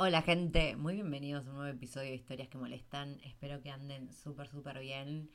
Hola 0.00 0.22
gente, 0.22 0.76
muy 0.76 0.94
bienvenidos 0.94 1.44
a 1.44 1.50
un 1.50 1.56
nuevo 1.56 1.76
episodio 1.76 2.10
de 2.10 2.14
Historias 2.14 2.46
que 2.48 2.56
Molestan. 2.56 3.18
Espero 3.24 3.60
que 3.60 3.72
anden 3.72 4.12
súper, 4.12 4.46
súper 4.46 4.78
bien. 4.78 5.28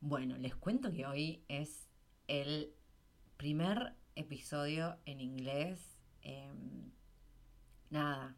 Bueno, 0.00 0.38
les 0.38 0.54
cuento 0.54 0.92
que 0.92 1.04
hoy 1.04 1.42
es 1.48 1.88
el 2.28 2.72
primer 3.36 3.96
episodio 4.14 4.98
en 5.04 5.20
inglés. 5.20 5.98
Eh, 6.22 6.48
nada, 7.90 8.36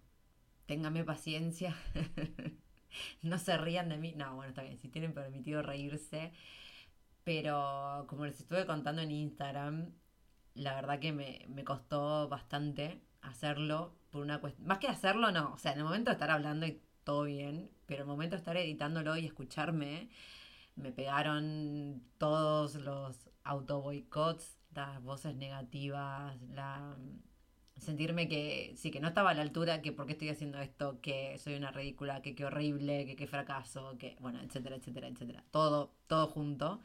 ténganme 0.65 1.05
paciencia. 1.05 1.77
no 3.23 3.37
se 3.37 3.59
rían 3.59 3.91
de 3.91 3.99
mí. 3.99 4.15
No, 4.17 4.35
bueno, 4.35 4.49
está 4.49 4.63
bien, 4.63 4.79
si 4.79 4.89
tienen 4.89 5.13
permitido 5.13 5.61
reírse. 5.61 6.33
Pero 7.23 8.07
como 8.09 8.25
les 8.25 8.41
estuve 8.41 8.65
contando 8.65 9.03
en 9.03 9.11
Instagram, 9.11 9.93
la 10.55 10.75
verdad 10.75 11.01
que 11.01 11.13
me, 11.13 11.45
me 11.51 11.65
costó 11.65 12.31
bastante 12.31 13.06
hacerlo 13.22 13.95
por 14.11 14.22
una 14.22 14.41
cuestión. 14.41 14.67
Más 14.67 14.78
que 14.78 14.89
hacerlo, 14.89 15.31
no. 15.33 15.53
O 15.55 15.59
sea, 15.59 15.72
en 15.72 15.78
el 15.78 15.84
momento 15.84 16.11
de 16.11 16.14
estar 16.14 16.31
hablando 16.31 16.67
y 16.67 16.81
todo 17.05 17.25
bien, 17.25 17.70
pero 17.86 18.03
en 18.03 18.09
el 18.09 18.12
momento 18.14 18.36
de 18.36 18.41
estar 18.41 18.56
editándolo 18.56 19.17
y 19.17 19.27
escucharme, 19.27 20.09
me 20.77 20.92
pegaron 20.92 22.03
todos 22.19 22.77
los 22.77 23.28
auto 23.44 23.81
boicots, 23.81 24.59
las 24.75 25.03
voces 25.03 25.37
negativas, 25.37 26.41
la 26.55 26.97
sentirme 27.78 28.28
que 28.28 28.72
sí, 28.77 28.91
que 28.91 29.00
no 29.00 29.09
estaba 29.09 29.31
a 29.31 29.34
la 29.34 29.42
altura, 29.42 29.83
que 29.83 29.92
por 29.92 30.06
qué 30.06 30.12
estoy 30.12 30.31
haciendo 30.31 30.59
esto, 30.61 31.00
que 31.00 31.39
soy 31.39 31.55
una 31.56 31.70
ridícula, 31.70 32.22
que 32.22 32.34
qué 32.34 32.44
horrible, 32.44 33.06
que 33.06 33.17
qué 33.17 33.27
fracaso, 33.27 33.97
que 33.98 34.17
bueno, 34.20 34.41
etcétera, 34.41 34.77
etcétera, 34.77 35.09
etcétera. 35.09 35.44
Todo, 35.50 35.94
todo 36.06 36.27
junto. 36.28 36.81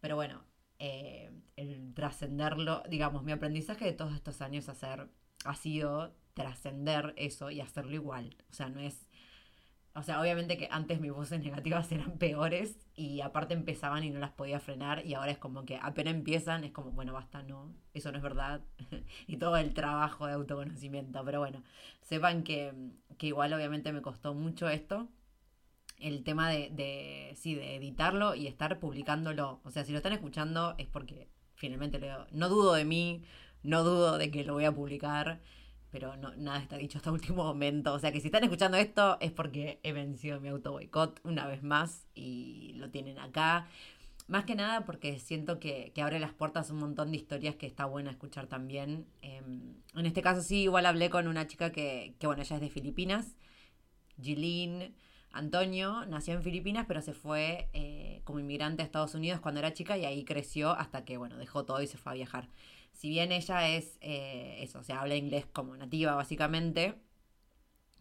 Pero 0.00 0.16
bueno, 0.16 0.44
eh, 0.78 1.30
el 1.56 1.94
trascenderlo, 1.94 2.82
digamos, 2.88 3.22
mi 3.24 3.32
aprendizaje 3.32 3.86
de 3.86 3.92
todos 3.92 4.14
estos 4.14 4.40
años 4.42 4.68
hacer, 4.68 5.08
ha 5.44 5.54
sido 5.54 6.14
trascender 6.34 7.14
eso 7.16 7.50
y 7.50 7.60
hacerlo 7.60 7.94
igual. 7.94 8.36
O 8.50 8.54
sea, 8.54 8.68
no 8.68 8.80
es 8.80 9.06
o 9.96 10.02
sea, 10.02 10.20
obviamente 10.20 10.58
que 10.58 10.68
antes 10.70 11.00
mis 11.00 11.10
voces 11.10 11.40
negativas 11.44 11.90
eran 11.90 12.18
peores 12.18 12.76
y 12.94 13.22
aparte 13.22 13.54
empezaban 13.54 14.04
y 14.04 14.10
no 14.10 14.20
las 14.20 14.30
podía 14.30 14.60
frenar 14.60 15.04
y 15.06 15.14
ahora 15.14 15.30
es 15.30 15.38
como 15.38 15.64
que 15.64 15.78
apenas 15.80 16.14
empiezan 16.14 16.64
es 16.64 16.72
como, 16.72 16.90
bueno, 16.92 17.14
basta, 17.14 17.42
no, 17.42 17.74
eso 17.94 18.12
no 18.12 18.18
es 18.18 18.22
verdad. 18.22 18.60
y 19.26 19.38
todo 19.38 19.56
el 19.56 19.72
trabajo 19.72 20.26
de 20.26 20.34
autoconocimiento. 20.34 21.24
Pero 21.24 21.40
bueno, 21.40 21.62
sepan 22.02 22.42
que, 22.44 22.74
que 23.16 23.28
igual 23.28 23.54
obviamente 23.54 23.92
me 23.92 24.02
costó 24.02 24.34
mucho 24.34 24.68
esto. 24.68 25.08
El 25.98 26.24
tema 26.24 26.50
de, 26.50 26.68
de, 26.70 27.32
sí, 27.36 27.54
de 27.54 27.76
editarlo 27.76 28.34
y 28.34 28.48
estar 28.48 28.78
publicándolo. 28.78 29.60
O 29.64 29.70
sea, 29.70 29.84
si 29.84 29.92
lo 29.92 29.98
están 29.98 30.12
escuchando 30.12 30.74
es 30.76 30.86
porque 30.86 31.26
finalmente 31.54 31.98
leo. 31.98 32.26
No 32.32 32.50
dudo 32.50 32.74
de 32.74 32.84
mí, 32.84 33.24
no 33.66 33.84
dudo 33.84 34.18
de 34.18 34.30
que 34.30 34.44
lo 34.44 34.54
voy 34.54 34.64
a 34.64 34.72
publicar 34.72 35.40
pero 35.90 36.14
no, 36.16 36.34
nada 36.36 36.58
está 36.58 36.76
dicho 36.76 36.98
hasta 36.98 37.10
último 37.12 37.44
momento. 37.44 37.94
O 37.94 37.98
sea 37.98 38.12
que 38.12 38.20
si 38.20 38.28
están 38.28 38.44
escuchando 38.44 38.76
esto 38.76 39.16
es 39.20 39.32
porque 39.32 39.80
he 39.82 39.92
vencido 39.92 40.40
mi 40.40 40.48
auto 40.48 40.72
boicot 40.72 41.20
una 41.24 41.46
vez 41.46 41.62
más 41.62 42.06
y 42.14 42.74
lo 42.76 42.90
tienen 42.90 43.18
acá. 43.18 43.66
Más 44.28 44.44
que 44.44 44.56
nada 44.56 44.84
porque 44.84 45.18
siento 45.20 45.58
que, 45.58 45.92
abre 46.02 46.18
las 46.18 46.32
puertas 46.32 46.68
a 46.68 46.72
un 46.74 46.80
montón 46.80 47.12
de 47.12 47.16
historias 47.16 47.54
que 47.54 47.66
está 47.66 47.86
buena 47.86 48.10
escuchar 48.10 48.46
también. 48.46 49.06
Em, 49.22 49.76
en 49.94 50.06
este 50.06 50.20
caso 50.20 50.42
sí, 50.42 50.64
igual 50.64 50.84
hablé 50.84 51.08
con 51.08 51.28
una 51.28 51.46
chica 51.46 51.72
que, 51.72 52.14
que 52.18 52.26
bueno, 52.26 52.42
ella 52.42 52.56
es 52.56 52.62
de 52.62 52.68
Filipinas, 52.68 53.36
Gilín 54.20 54.94
Antonio, 55.32 56.04
nació 56.06 56.34
en 56.34 56.42
Filipinas, 56.42 56.86
pero 56.88 57.00
se 57.02 57.12
fue 57.14 57.68
eh, 57.72 58.20
como 58.24 58.40
inmigrante 58.40 58.82
a 58.82 58.84
Estados 58.84 59.14
Unidos 59.14 59.40
cuando 59.40 59.60
era 59.60 59.72
chica 59.72 59.96
y 59.96 60.04
ahí 60.04 60.24
creció 60.24 60.72
hasta 60.72 61.04
que, 61.04 61.16
bueno, 61.18 61.36
dejó 61.36 61.64
todo 61.64 61.80
y 61.82 61.86
se 61.86 61.98
fue 61.98 62.12
a 62.12 62.14
viajar 62.16 62.48
si 62.96 63.08
bien 63.10 63.32
ella 63.32 63.68
es 63.68 63.98
eh, 64.00 64.58
eso, 64.60 64.80
o 64.80 64.82
sea, 64.82 65.00
habla 65.00 65.16
inglés 65.16 65.46
como 65.52 65.76
nativa 65.76 66.14
básicamente, 66.14 66.94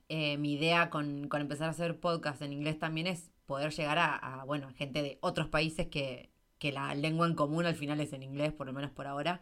eh, 0.08 0.38
mi 0.38 0.54
idea 0.54 0.90
con, 0.90 1.30
empezar 1.32 1.68
a 1.68 1.72
hacer 1.72 2.00
podcast 2.00 2.42
en 2.42 2.54
inglés 2.54 2.80
también 2.80 3.08
es 3.08 3.32
poder 3.46 3.72
llegar 3.74 3.98
a, 4.00 4.44
bueno, 4.46 4.72
gente 4.76 5.02
de 5.02 5.18
otros 5.22 5.48
países 5.48 5.88
que, 5.88 6.30
que, 6.60 6.72
la 6.72 6.94
lengua 6.96 7.28
en 7.28 7.36
común 7.36 7.66
al 7.66 7.76
final 7.76 8.00
es 8.00 8.14
en 8.14 8.24
inglés, 8.24 8.54
por 8.54 8.68
lo 8.68 8.74
menos 8.74 8.92
por 8.92 9.08
ahora. 9.08 9.42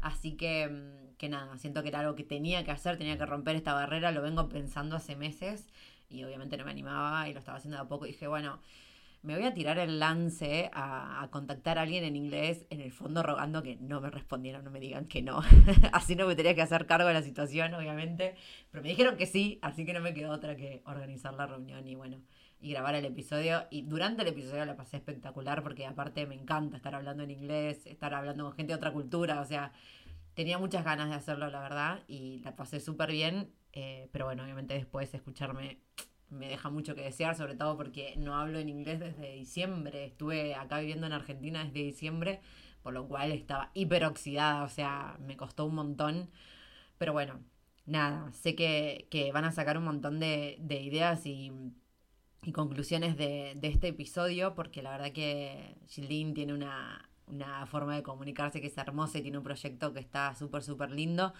Así 0.00 0.32
que, 0.36 0.68
mm, 0.68 1.16
que 1.16 1.28
nada, 1.28 1.56
siento 1.58 1.82
que 1.82 1.88
era 1.88 2.00
algo 2.00 2.14
que 2.14 2.24
tenía 2.24 2.64
que 2.64 2.70
hacer, 2.70 2.98
tenía 2.98 3.18
que 3.18 3.26
romper 3.26 3.56
esta 3.56 3.74
barrera, 3.74 4.12
lo 4.12 4.22
vengo 4.22 4.48
pensando 4.48 4.96
hace 4.96 5.16
meses 5.16 5.66
y 6.10 6.24
obviamente 6.24 6.56
no 6.56 6.64
me 6.64 6.70
animaba 6.70 7.28
y 7.28 7.32
lo 7.32 7.38
estaba 7.38 7.58
haciendo 7.58 7.76
de 7.78 7.82
a 7.84 7.88
poco. 7.88 8.06
Y 8.06 8.12
dije, 8.12 8.26
bueno, 8.26 8.60
me 9.22 9.36
voy 9.36 9.44
a 9.46 9.54
tirar 9.54 9.78
el 9.78 10.00
lance 10.00 10.68
a, 10.74 11.28
contactar 11.30 11.78
a 11.78 11.82
alguien 11.82 12.02
en 12.04 12.16
inglés, 12.16 12.66
en 12.70 12.80
el 12.80 12.92
fondo 12.92 13.22
rogando 13.22 13.62
que 13.62 13.76
no 13.76 14.00
me 14.00 14.10
respondieran, 14.10 14.64
no 14.64 14.70
me 14.70 14.80
digan 14.80 15.06
que 15.06 15.22
no. 15.22 15.42
así 15.92 16.16
no 16.16 16.26
me 16.26 16.34
tenía 16.34 16.54
que 16.54 16.62
hacer 16.62 16.86
cargo 16.86 17.06
de 17.06 17.14
la 17.14 17.22
situación, 17.22 17.72
obviamente. 17.74 18.34
Pero 18.70 18.82
me 18.82 18.88
dijeron 18.88 19.16
que 19.16 19.26
sí, 19.26 19.60
así 19.62 19.86
que 19.86 19.92
no 19.92 20.00
me 20.00 20.12
quedó 20.12 20.32
otra 20.32 20.56
que 20.56 20.82
organizar 20.86 21.34
la 21.34 21.46
reunión 21.46 21.86
y 21.86 21.94
bueno, 21.94 22.20
y 22.60 22.70
grabar 22.72 22.96
el 22.96 23.04
episodio. 23.04 23.64
Y 23.70 23.82
durante 23.82 24.22
el 24.22 24.28
episodio 24.28 24.64
la 24.64 24.76
pasé 24.76 24.96
espectacular 24.96 25.62
porque 25.62 25.86
aparte 25.86 26.26
me 26.26 26.34
encanta 26.34 26.76
estar 26.76 26.94
hablando 26.94 27.22
en 27.22 27.30
inglés, 27.30 27.86
estar 27.86 28.14
hablando 28.14 28.44
con 28.44 28.54
gente 28.54 28.72
de 28.72 28.76
otra 28.76 28.92
cultura, 28.92 29.40
o 29.40 29.44
sea, 29.44 29.72
tenía 30.34 30.58
muchas 30.58 30.84
ganas 30.84 31.08
de 31.10 31.14
hacerlo, 31.14 31.48
la 31.48 31.60
verdad, 31.60 32.00
y 32.08 32.40
la 32.40 32.56
pasé 32.56 32.80
súper 32.80 33.12
bien. 33.12 33.52
Eh, 33.72 34.08
pero 34.12 34.26
bueno, 34.26 34.42
obviamente 34.42 34.74
después 34.74 35.14
escucharme 35.14 35.78
me 36.32 36.48
deja 36.48 36.70
mucho 36.70 36.94
que 36.94 37.02
desear, 37.02 37.36
sobre 37.36 37.54
todo 37.54 37.76
porque 37.76 38.14
no 38.16 38.34
hablo 38.34 38.58
en 38.58 38.68
inglés 38.68 39.00
desde 39.00 39.34
diciembre. 39.34 40.06
Estuve 40.06 40.54
acá 40.54 40.80
viviendo 40.80 41.06
en 41.06 41.12
Argentina 41.12 41.64
desde 41.64 41.84
diciembre, 41.84 42.40
por 42.82 42.94
lo 42.94 43.06
cual 43.06 43.32
estaba 43.32 43.70
hiperoxidada, 43.74 44.64
o 44.64 44.68
sea, 44.68 45.16
me 45.20 45.36
costó 45.36 45.66
un 45.66 45.74
montón. 45.74 46.30
Pero 46.98 47.12
bueno, 47.12 47.40
nada, 47.86 48.32
sé 48.32 48.54
que, 48.54 49.30
van 49.32 49.44
a 49.44 49.52
sacar 49.52 49.78
un 49.78 49.84
montón 49.84 50.20
de, 50.20 50.58
ideas 50.82 51.26
y, 51.26 51.52
conclusiones 52.52 53.16
de, 53.16 53.58
este 53.62 53.88
episodio, 53.88 54.54
porque 54.54 54.82
la 54.82 54.92
verdad 54.92 55.12
que 55.12 55.76
Gildin 55.88 56.34
tiene 56.34 56.54
una, 56.54 57.08
una 57.26 57.66
forma 57.66 57.94
de 57.96 58.02
comunicarse 58.02 58.60
que 58.60 58.66
es 58.68 58.78
hermosa 58.78 59.18
y 59.18 59.22
tiene 59.22 59.38
un 59.38 59.44
proyecto 59.44 59.92
que 59.92 60.00
está 60.00 60.34
súper, 60.34 60.62
súper 60.62 60.90
lindo. 60.90 61.32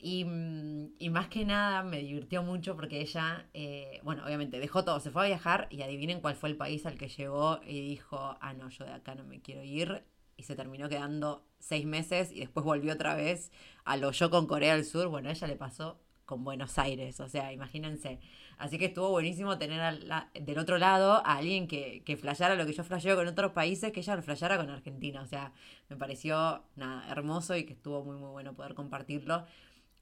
Mm, 0.00 0.94
y, 0.98 1.10
más 1.10 1.28
que 1.28 1.44
nada 1.44 1.82
me 1.82 1.98
divirtió 1.98 2.42
mucho 2.44 2.76
porque 2.76 3.00
ella, 3.00 3.48
eh, 3.52 4.00
bueno, 4.04 4.24
obviamente 4.24 4.60
dejó 4.60 4.84
todo, 4.84 5.00
se 5.00 5.10
fue 5.10 5.24
a 5.24 5.26
viajar 5.26 5.66
y 5.70 5.82
adivinen 5.82 6.20
cuál 6.20 6.36
fue 6.36 6.50
el 6.50 6.56
país 6.56 6.86
al 6.86 6.96
que 6.96 7.08
llegó 7.08 7.60
y 7.66 7.80
dijo, 7.80 8.36
ah, 8.40 8.52
no, 8.54 8.68
yo 8.68 8.84
de 8.84 8.92
acá 8.92 9.14
no 9.16 9.24
me 9.24 9.40
quiero 9.40 9.62
ir. 9.62 10.04
Y 10.36 10.44
se 10.44 10.54
terminó 10.54 10.88
quedando 10.88 11.44
seis 11.58 11.84
meses 11.84 12.30
y 12.32 12.40
después 12.40 12.64
volvió 12.64 12.92
otra 12.94 13.14
vez 13.16 13.50
a 13.84 13.96
lo 13.96 14.12
yo 14.12 14.30
con 14.30 14.46
Corea 14.46 14.74
del 14.76 14.84
Sur. 14.84 15.08
Bueno, 15.08 15.28
a 15.30 15.32
ella 15.32 15.48
le 15.48 15.56
pasó 15.56 16.00
con 16.28 16.44
Buenos 16.44 16.78
Aires, 16.78 17.18
o 17.20 17.28
sea, 17.28 17.52
imagínense. 17.52 18.20
Así 18.58 18.78
que 18.78 18.86
estuvo 18.86 19.08
buenísimo 19.10 19.56
tener 19.56 19.98
del 20.34 20.58
otro 20.58 20.78
lado 20.78 21.22
a 21.24 21.36
alguien 21.38 21.66
que, 21.66 22.02
que 22.04 22.16
flasheara 22.16 22.54
lo 22.54 22.66
que 22.66 22.74
yo 22.74 22.84
flasheo 22.84 23.16
con 23.16 23.26
otros 23.26 23.52
países, 23.52 23.92
que 23.92 24.00
ella 24.00 24.14
lo 24.14 24.22
flasheara 24.22 24.58
con 24.58 24.68
Argentina. 24.68 25.22
O 25.22 25.26
sea, 25.26 25.52
me 25.88 25.96
pareció 25.96 26.64
nada, 26.76 27.10
hermoso 27.10 27.56
y 27.56 27.64
que 27.64 27.72
estuvo 27.72 28.04
muy, 28.04 28.16
muy 28.16 28.30
bueno 28.30 28.54
poder 28.54 28.74
compartirlo. 28.74 29.46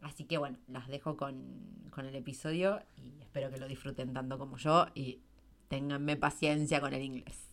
Así 0.06 0.24
que 0.24 0.38
bueno, 0.38 0.56
las 0.68 0.86
dejo 0.86 1.16
con, 1.16 1.90
con 1.90 2.06
el 2.06 2.14
episodio 2.14 2.80
y 2.96 3.20
espero 3.20 3.50
que 3.50 3.58
lo 3.58 3.66
disfruten 3.66 4.12
tanto 4.14 4.38
como 4.38 4.56
yo 4.56 4.86
y 4.94 5.20
ténganme 5.66 6.16
paciencia 6.16 6.80
con 6.80 6.94
el 6.94 7.02
inglés. 7.02 7.50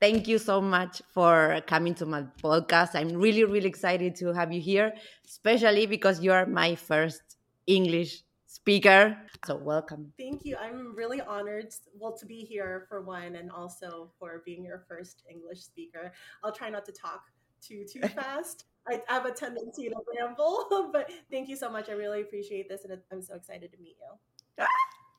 Thank 0.00 0.26
you 0.26 0.40
so 0.40 0.60
much 0.60 1.00
for 1.12 1.62
coming 1.68 1.94
to 1.94 2.04
my 2.04 2.24
podcast. 2.42 2.96
I'm 2.96 3.16
really, 3.20 3.44
really 3.44 3.68
excited 3.68 4.16
to 4.16 4.32
have 4.32 4.52
you 4.52 4.60
here, 4.60 4.92
especially 5.24 5.86
because 5.86 6.20
you 6.20 6.32
are 6.32 6.44
my 6.44 6.74
first 6.74 7.38
English 7.68 8.24
speaker. 8.46 9.16
So 9.46 9.54
welcome. 9.54 10.12
Thank 10.18 10.44
you. 10.44 10.56
I'm 10.56 10.96
really 10.96 11.20
honored, 11.20 11.72
well, 11.96 12.16
to 12.18 12.26
be 12.26 12.40
here 12.40 12.86
for 12.88 13.00
one, 13.00 13.36
and 13.36 13.48
also 13.52 14.10
for 14.18 14.42
being 14.44 14.64
your 14.64 14.82
first 14.88 15.22
English 15.30 15.60
speaker. 15.60 16.12
I'll 16.42 16.52
try 16.52 16.68
not 16.68 16.84
to 16.86 16.92
talk 16.92 17.30
too 17.62 17.84
too 17.84 18.06
fast. 18.08 18.64
I 18.88 19.00
have 19.06 19.26
a 19.26 19.30
tendency 19.30 19.88
to 19.88 19.96
ramble, 20.18 20.90
but 20.92 21.10
thank 21.30 21.48
you 21.48 21.56
so 21.56 21.70
much. 21.70 21.88
I 21.88 21.92
really 21.92 22.22
appreciate 22.22 22.68
this, 22.68 22.84
and 22.84 22.98
I'm 23.12 23.22
so 23.22 23.34
excited 23.36 23.72
to 23.72 23.78
meet 23.78 23.96
you. 24.00 24.66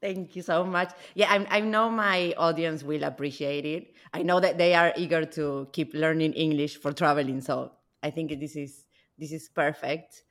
Thank 0.01 0.35
you 0.35 0.41
so 0.41 0.65
much. 0.65 0.91
Yeah, 1.15 1.31
I, 1.31 1.47
I, 1.49 1.59
know 1.61 1.89
my 1.89 2.33
audience 2.37 2.83
will 2.83 3.05
appreciate 3.05 3.65
it. 3.65 3.93
I 4.13 4.21
know 4.21 4.41
that 4.41 4.57
they 4.57 4.73
are 4.73 4.91
eager 4.97 5.23
to 5.23 5.69
keep 5.71 5.93
learning 5.93 6.33
English 6.33 6.75
for 6.75 6.91
traveling, 6.91 7.39
so 7.39 7.71
I 8.03 8.09
think 8.09 8.37
this 8.37 8.57
is 8.57 8.83
this 9.17 9.31
is 9.31 9.47
perfect. 9.47 10.23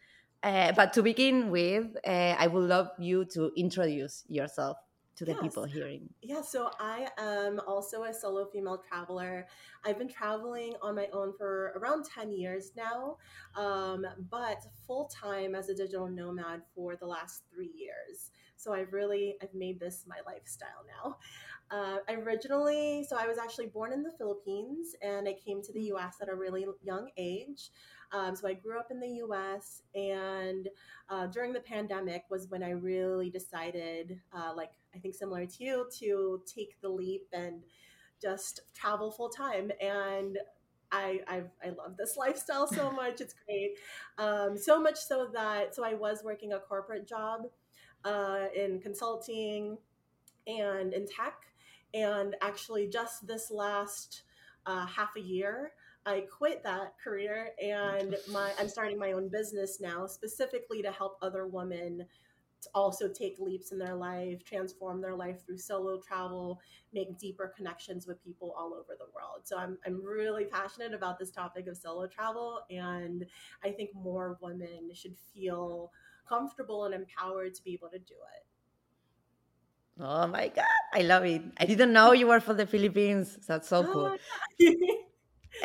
Uh, 0.43 0.73
but 0.73 0.93
to 0.93 1.03
begin 1.03 1.50
with, 1.50 1.87
uh, 2.06 2.37
I 2.38 2.49
would 2.49 2.69
love 2.69 2.91
you 2.99 3.25
to 3.32 3.50
introduce 3.56 4.25
yourself 4.29 4.76
to 5.17 5.25
the 5.25 5.32
yes. 5.32 5.41
people 5.41 5.64
hearing? 5.64 6.09
Yeah, 6.23 6.43
so 6.43 6.70
I 6.81 7.09
am 7.19 7.61
also 7.67 8.05
a 8.05 8.14
solo 8.14 8.47
female 8.47 8.82
traveler. 8.88 9.47
I've 9.85 9.99
been 9.99 10.09
traveling 10.09 10.75
on 10.82 10.94
my 10.94 11.09
own 11.12 11.32
for 11.37 11.73
around 11.76 12.05
10 12.05 12.32
years 12.32 12.73
now, 12.76 13.17
um, 13.55 14.06
but 14.31 14.59
full 14.87 15.06
time 15.09 15.55
as 15.55 15.69
a 15.69 15.75
digital 15.75 16.09
nomad 16.09 16.62
for 16.75 16.97
the 16.97 17.06
last 17.06 17.43
three 17.53 17.73
years. 17.75 18.31
So 18.62 18.73
I've 18.73 18.93
really 18.93 19.37
I've 19.43 19.55
made 19.55 19.81
this 19.81 20.05
my 20.06 20.19
lifestyle 20.26 20.85
now. 20.87 21.17
Uh, 21.70 21.99
originally, 22.11 23.05
so 23.09 23.17
I 23.17 23.26
was 23.26 23.38
actually 23.38 23.67
born 23.67 23.94
in 23.94 24.03
the 24.03 24.12
Philippines, 24.19 24.94
and 25.00 25.26
I 25.26 25.32
came 25.32 25.62
to 25.62 25.73
the 25.73 25.81
mm. 25.81 25.87
U.S. 25.87 26.17
at 26.20 26.29
a 26.29 26.35
really 26.35 26.67
young 26.82 27.09
age. 27.17 27.70
Um, 28.12 28.37
so 28.37 28.47
I 28.47 28.53
grew 28.53 28.79
up 28.79 28.91
in 28.91 29.00
the 29.00 29.09
U.S. 29.09 29.82
and 29.94 30.69
uh, 31.09 31.26
during 31.29 31.55
the 31.55 31.61
pandemic 31.61 32.25
was 32.29 32.47
when 32.50 32.62
I 32.62 32.70
really 32.70 33.31
decided, 33.31 34.20
uh, 34.35 34.53
like 34.55 34.73
I 34.94 34.99
think 34.99 35.14
similar 35.14 35.47
to 35.47 35.64
you, 35.64 35.88
to 36.00 36.43
take 36.47 36.79
the 36.82 36.91
leap 36.91 37.26
and 37.32 37.62
just 38.20 38.61
travel 38.75 39.11
full 39.11 39.31
time. 39.31 39.73
And 39.81 40.38
I, 40.93 41.20
I've, 41.26 41.49
i 41.64 41.70
love 41.70 41.97
this 41.97 42.19
lifestyle 42.19 42.67
so 42.67 42.91
much. 42.93 43.23
It's 43.23 43.35
great. 43.47 43.79
Um, 44.19 44.59
so 44.59 44.79
much 44.79 44.99
so 44.99 45.31
that, 45.32 45.75
so 45.75 45.82
I 45.82 45.94
was 45.94 46.20
working 46.23 46.53
a 46.53 46.59
corporate 46.59 47.09
job 47.09 47.47
uh, 48.04 48.46
in 48.54 48.81
consulting 48.81 49.78
and 50.46 50.93
in 50.93 51.06
tech. 51.06 51.34
And 51.94 52.37
actually, 52.40 52.88
just 52.88 53.26
this 53.26 53.50
last 53.50 54.22
uh, 54.66 54.87
half 54.87 55.16
a 55.16 55.20
year, 55.20 55.72
I 56.04 56.25
quit 56.37 56.64
that 56.64 56.94
career 57.02 57.50
and 57.62 58.16
my 58.31 58.52
I'm 58.58 58.69
starting 58.69 58.99
my 58.99 59.12
own 59.12 59.28
business 59.28 59.81
now, 59.81 60.06
specifically 60.06 60.82
to 60.82 60.90
help 60.90 61.19
other 61.22 61.46
women 61.46 62.06
to 62.62 62.69
also 62.75 63.08
take 63.08 63.38
leaps 63.40 63.72
in 63.72 63.78
their 63.78 63.94
life, 63.94 64.44
transform 64.44 65.00
their 65.00 65.16
life 65.16 65.44
through 65.44 65.58
solo 65.58 65.99
travel, 65.99 66.60
make 66.93 67.19
deeper 67.19 67.52
connections 67.56 68.06
with 68.06 68.22
people 68.25 68.54
all 68.56 68.72
over 68.72 68.96
the 68.96 69.06
world. 69.14 69.40
So 69.43 69.58
I'm, 69.58 69.76
I'm 69.84 70.02
really 70.04 70.44
passionate 70.44 70.94
about 70.94 71.19
this 71.19 71.32
topic 71.32 71.66
of 71.66 71.76
solo 71.76 72.06
travel. 72.06 72.60
And 72.70 73.26
I 73.64 73.70
think 73.70 73.90
more 73.94 74.38
women 74.40 74.90
should 74.94 75.16
feel 75.34 75.90
comfortable 76.29 76.85
and 76.85 76.95
empowered 76.95 77.55
to 77.55 77.63
be 77.65 77.73
able 77.75 77.89
to 77.91 77.99
do 77.99 78.15
it. 78.15 78.47
Oh 80.01 80.27
my 80.27 80.49
God, 80.49 80.65
I 80.95 81.03
love 81.03 81.25
it. 81.25 81.43
I 81.59 81.67
didn't 81.67 81.93
know 81.93 82.13
you 82.13 82.27
were 82.27 82.41
from 82.41 82.57
the 82.57 82.67
Philippines. 82.67 83.39
That's 83.47 83.69
so 83.69 83.85
cool. 83.85 84.17
Oh 84.63 84.89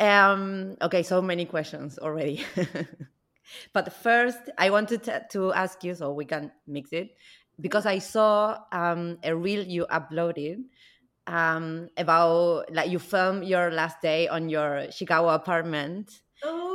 um, 0.04 0.76
okay, 0.82 1.02
so 1.02 1.22
many 1.22 1.44
questions 1.44 1.98
already. 1.98 2.44
But 3.72 3.92
first, 3.92 4.50
I 4.58 4.70
wanted 4.70 5.02
to, 5.04 5.24
to 5.30 5.52
ask 5.52 5.84
you, 5.84 5.94
so 5.94 6.12
we 6.12 6.24
can 6.24 6.52
mix 6.66 6.92
it, 6.92 7.16
because 7.60 7.86
I 7.86 7.98
saw 7.98 8.58
um, 8.72 9.18
a 9.22 9.34
reel 9.34 9.64
you 9.64 9.86
uploaded 9.90 10.64
um, 11.26 11.88
about 11.96 12.72
like 12.72 12.90
you 12.90 12.98
filmed 12.98 13.44
your 13.44 13.70
last 13.70 14.00
day 14.02 14.28
on 14.28 14.48
your 14.48 14.90
Chicago 14.90 15.28
apartment. 15.30 16.20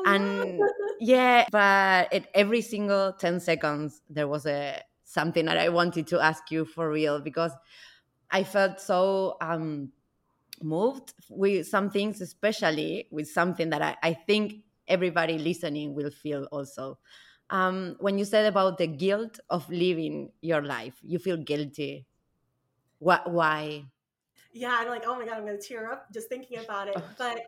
Oh, 0.06 0.14
and 0.14 0.60
yeah, 1.00 1.46
but 1.52 2.14
at 2.14 2.28
every 2.34 2.62
single 2.62 3.14
10 3.14 3.40
seconds, 3.40 4.02
there 4.10 4.28
was 4.28 4.46
a 4.46 4.82
something 5.04 5.46
that 5.46 5.58
I 5.58 5.70
wanted 5.70 6.08
to 6.08 6.20
ask 6.20 6.50
you 6.52 6.66
for 6.66 6.90
real 6.90 7.20
because 7.22 7.52
I 8.32 8.44
felt 8.44 8.80
so 8.80 9.38
um, 9.42 9.92
moved 10.62 11.14
with 11.30 11.68
some 11.68 11.90
things, 11.90 12.22
especially 12.22 13.08
with 13.12 13.30
something 13.30 13.70
that 13.70 13.82
I, 13.82 13.98
I 14.04 14.14
think 14.14 14.64
everybody 14.88 15.38
listening 15.38 15.94
will 15.94 16.12
feel 16.12 16.46
also. 16.52 17.00
Um, 17.50 17.96
when 18.00 18.18
you 18.18 18.26
said 18.26 18.46
about 18.46 18.78
the 18.78 18.88
guilt 18.88 19.40
of 19.50 19.70
living 19.70 20.32
your 20.42 20.62
life, 20.64 20.96
you 21.04 21.20
feel 21.20 21.38
guilty. 21.38 22.08
What? 23.00 23.32
Why? 23.32 23.86
Yeah, 24.54 24.78
I'm 24.80 24.88
like, 24.88 25.04
oh 25.06 25.16
my 25.18 25.26
god, 25.26 25.38
I'm 25.38 25.46
gonna 25.46 25.58
tear 25.58 25.92
up 25.92 26.12
just 26.14 26.30
thinking 26.30 26.60
about 26.60 26.88
it. 26.88 26.98
But 27.18 27.42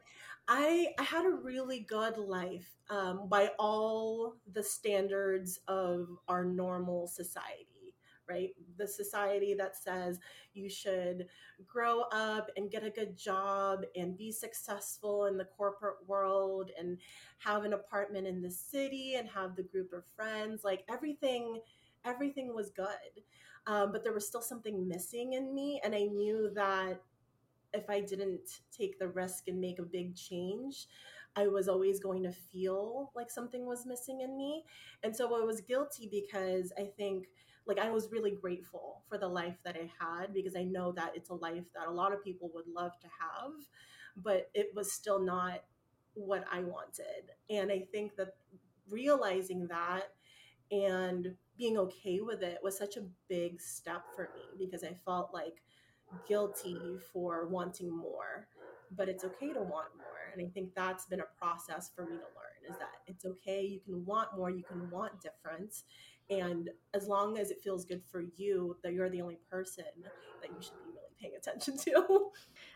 I 0.48 0.94
I 1.00 1.04
had 1.04 1.26
a 1.26 1.30
really 1.30 1.80
good 1.80 2.18
life 2.18 2.70
um, 2.90 3.28
by 3.28 3.52
all 3.58 4.36
the 4.52 4.64
standards 4.64 5.60
of 5.68 6.08
our 6.28 6.44
normal 6.46 7.08
society 7.08 7.70
right? 8.28 8.56
The 8.80 8.88
society 8.88 9.54
that 9.54 9.78
says 9.78 10.18
you 10.56 10.68
should 10.68 11.28
grow 11.68 12.02
up 12.12 12.50
and 12.58 12.72
get 12.72 12.84
a 12.84 12.90
good 12.90 13.16
job 13.16 13.82
and 13.96 14.18
be 14.18 14.32
successful 14.32 15.26
in 15.26 15.38
the 15.38 15.46
corporate 15.46 15.98
world 16.08 16.72
and 16.76 16.98
have 17.38 17.66
an 17.66 17.74
apartment 17.74 18.26
in 18.26 18.42
the 18.42 18.50
city 18.50 19.14
and 19.14 19.30
have 19.30 19.56
the 19.56 19.62
group 19.62 19.94
of 19.94 20.04
friends. 20.16 20.64
Like 20.64 20.84
everything, 20.90 21.60
everything 22.04 22.56
was 22.56 22.72
good. 22.72 23.22
Um, 23.68 23.92
but 23.92 24.04
there 24.04 24.14
was 24.14 24.28
still 24.28 24.42
something 24.42 24.88
missing 24.88 25.34
in 25.34 25.54
me. 25.54 25.82
And 25.84 25.94
I 25.96 26.06
knew 26.06 26.50
that 26.56 27.02
if 27.76 27.90
I 27.90 28.02
didn't 28.02 28.62
take 28.76 29.00
the 29.00 29.08
risk 29.10 29.48
and 29.48 29.60
make 29.62 29.80
a 29.80 29.84
big 29.84 30.16
change, 30.16 30.88
I 31.36 31.48
was 31.48 31.68
always 31.68 32.00
going 32.00 32.24
to 32.24 32.32
feel 32.32 33.12
like 33.16 33.30
something 33.30 33.66
was 33.66 33.86
missing 33.86 34.22
in 34.22 34.38
me. 34.38 34.64
And 35.04 35.16
so 35.16 35.36
I 35.40 35.44
was 35.46 35.62
guilty 35.62 36.08
because 36.10 36.72
I 36.78 36.86
think 36.98 37.28
like 37.68 37.80
I 37.80 37.90
was 37.90 38.12
really 38.12 38.32
grateful 38.32 39.04
for 39.10 39.18
the 39.18 39.28
life 39.28 39.58
that 39.66 39.76
I 39.76 39.90
had 40.00 40.34
because 40.34 40.56
I 40.56 40.64
know 40.64 40.92
that 40.94 41.14
it's 41.16 41.30
a 41.30 41.34
life 41.34 41.66
that 41.76 41.88
a 41.88 41.92
lot 41.92 42.14
of 42.14 42.24
people 42.24 42.52
would 42.54 42.68
love 42.68 42.92
to 43.02 43.08
have, 43.08 43.52
but 44.16 44.50
it 44.54 44.72
was 44.76 44.92
still 44.92 45.20
not 45.20 45.62
what 46.14 46.46
I 46.52 46.62
wanted. 46.62 47.32
And 47.50 47.72
I 47.72 47.86
think 47.92 48.16
that 48.18 48.36
realizing 48.90 49.68
that 49.68 50.14
and 50.72 51.36
being 51.58 51.78
okay 51.78 52.20
with 52.22 52.44
it 52.44 52.60
was 52.64 52.78
such 52.78 52.98
a 52.98 53.06
big 53.30 53.62
step 53.62 54.04
for 54.16 54.30
me 54.36 54.66
because 54.66 54.84
I 54.84 54.98
felt 55.06 55.32
like 55.34 55.64
guilty 56.28 56.98
for 57.12 57.48
wanting 57.48 57.96
more, 57.96 58.48
but 58.96 59.10
it's 59.10 59.24
okay 59.24 59.54
to 59.54 59.60
want 59.62 59.90
more. 59.98 60.32
And 60.34 60.46
I 60.46 60.50
think 60.50 60.76
that's 60.76 61.06
been 61.06 61.22
a 61.22 61.40
process 61.40 61.92
for 61.96 62.04
me 62.04 62.18
to 62.18 62.30
learn 62.38 62.70
is 62.70 62.78
that 62.80 63.02
it's 63.08 63.26
okay. 63.26 63.62
You 63.64 63.80
can 63.80 64.06
want 64.06 64.30
more, 64.36 64.50
you 64.50 64.64
can 64.64 64.90
want 64.90 65.22
different. 65.22 65.74
and 66.30 66.70
as 66.94 67.08
long 67.08 67.38
as 67.38 67.52
it 67.52 67.62
feels 67.62 67.86
good 67.86 68.02
for 68.04 68.24
you 68.36 68.76
that 68.84 68.94
you're 68.94 69.10
the 69.10 69.22
only 69.22 69.38
person 69.50 69.86
that 70.42 70.50
you 70.50 70.58
should 70.60 70.74
be 70.84 70.90
really 70.90 71.14
paying 71.22 71.34
attention 71.38 71.78
to 71.78 72.32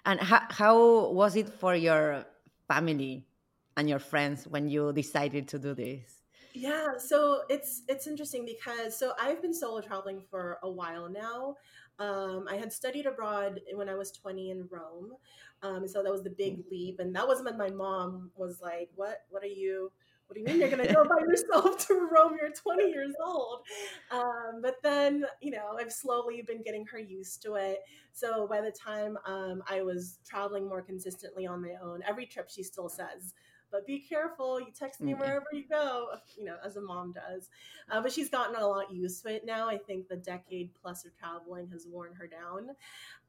and 0.05 0.19
how, 0.19 0.41
how 0.49 1.09
was 1.09 1.35
it 1.35 1.49
for 1.49 1.75
your 1.75 2.25
family 2.67 3.25
and 3.77 3.89
your 3.89 3.99
friends 3.99 4.47
when 4.47 4.69
you 4.69 4.93
decided 4.93 5.47
to 5.47 5.57
do 5.57 5.73
this 5.73 6.21
yeah 6.53 6.89
so 6.97 7.41
it's 7.49 7.83
it's 7.87 8.05
interesting 8.07 8.45
because 8.45 8.97
so 8.97 9.13
i've 9.19 9.41
been 9.41 9.53
solo 9.53 9.81
traveling 9.81 10.21
for 10.29 10.59
a 10.63 10.69
while 10.69 11.09
now 11.09 11.55
um, 11.99 12.45
i 12.49 12.55
had 12.55 12.71
studied 12.71 13.05
abroad 13.05 13.59
when 13.73 13.89
i 13.89 13.95
was 13.95 14.11
20 14.11 14.51
in 14.51 14.67
rome 14.71 15.11
um, 15.61 15.87
so 15.87 16.01
that 16.01 16.11
was 16.11 16.23
the 16.23 16.29
big 16.29 16.63
leap 16.71 16.99
and 16.99 17.15
that 17.15 17.27
was 17.27 17.43
when 17.43 17.57
my 17.57 17.69
mom 17.69 18.31
was 18.35 18.61
like 18.61 18.89
what 18.95 19.23
what 19.29 19.43
are 19.43 19.47
you 19.47 19.91
what 20.29 20.35
do 20.35 20.41
you 20.41 20.45
mean 20.45 20.59
you're 20.59 20.69
going 20.69 20.87
to 20.87 20.93
go 20.93 21.03
by 21.09 21.17
yourself 21.27 21.87
to 21.87 21.95
Rome? 21.95 22.37
You're 22.39 22.51
20 22.51 22.91
years 22.91 23.15
old. 23.19 23.61
Um, 24.11 24.61
but 24.61 24.75
then, 24.83 25.25
you 25.41 25.49
know, 25.49 25.75
I've 25.79 25.91
slowly 25.91 26.43
been 26.43 26.61
getting 26.61 26.85
her 26.85 26.99
used 26.99 27.41
to 27.43 27.55
it. 27.55 27.79
So 28.13 28.45
by 28.47 28.61
the 28.61 28.71
time 28.71 29.17
um, 29.25 29.63
I 29.67 29.81
was 29.81 30.19
traveling 30.23 30.69
more 30.69 30.83
consistently 30.83 31.47
on 31.47 31.63
my 31.63 31.73
own, 31.83 32.01
every 32.07 32.27
trip 32.27 32.47
she 32.47 32.61
still 32.61 32.89
says, 32.89 33.33
but 33.71 33.85
be 33.85 33.99
careful. 33.99 34.59
You 34.59 34.67
text 34.77 35.01
me 35.01 35.13
wherever 35.13 35.45
you 35.51 35.63
go, 35.69 36.09
you 36.37 36.45
know, 36.45 36.57
as 36.65 36.75
a 36.75 36.81
mom 36.81 37.13
does. 37.13 37.49
Uh, 37.89 38.01
but 38.01 38.11
she's 38.11 38.29
gotten 38.29 38.55
a 38.55 38.65
lot 38.65 38.93
used 38.93 39.23
to 39.23 39.35
it 39.35 39.45
now. 39.45 39.67
I 39.67 39.77
think 39.77 40.07
the 40.07 40.17
decade 40.17 40.71
plus 40.81 41.05
of 41.05 41.17
traveling 41.17 41.67
has 41.69 41.87
worn 41.89 42.13
her 42.13 42.27
down. 42.27 42.75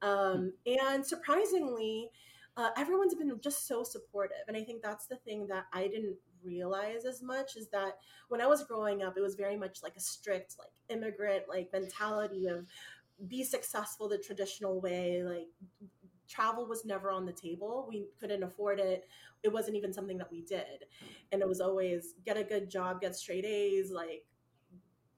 Um, 0.03 0.53
and 0.67 1.05
surprisingly, 1.05 2.11
uh, 2.57 2.71
everyone's 2.77 3.15
been 3.15 3.39
just 3.41 3.67
so 3.67 3.83
supportive. 3.83 4.45
And 4.49 4.57
I 4.57 4.65
think 4.65 4.83
that's 4.83 5.07
the 5.07 5.17
thing 5.17 5.47
that 5.49 5.67
I 5.73 5.89
didn't 5.89 6.17
realize 6.43 7.05
as 7.05 7.23
much 7.23 7.57
is 7.57 7.69
that 7.69 7.99
when 8.29 8.41
I 8.41 8.47
was 8.47 8.65
growing 8.65 9.03
up, 9.03 9.17
it 9.17 9.21
was 9.21 9.35
very 9.35 9.57
much 9.57 9.83
like 9.83 9.97
a 9.97 10.01
strict, 10.01 10.57
like 10.59 10.73
immigrant, 10.89 11.45
like 11.49 11.73
mentality 11.73 12.47
of 12.47 12.67
be 13.29 13.45
successful 13.45 14.09
the 14.09 14.19
traditional 14.19 14.81
way. 14.81 15.23
Like 15.23 15.49
travel 16.31 16.67
was 16.67 16.85
never 16.85 17.11
on 17.11 17.27
the 17.27 17.33
table. 17.33 17.87
We 17.89 18.07
couldn't 18.21 18.43
afford 18.43 18.79
it. 18.79 19.09
It 19.43 19.53
wasn't 19.53 19.77
even 19.77 19.93
something 19.93 20.17
that 20.19 20.31
we 20.31 20.43
did. 20.43 20.85
And 21.33 21.43
it 21.43 21.49
was 21.49 21.61
always 21.61 22.15
get 22.25 22.37
a 22.37 22.45
good 22.45 22.71
job, 22.71 23.01
get 23.01 23.17
straight 23.17 23.45
A's, 23.45 23.91
like 23.91 24.25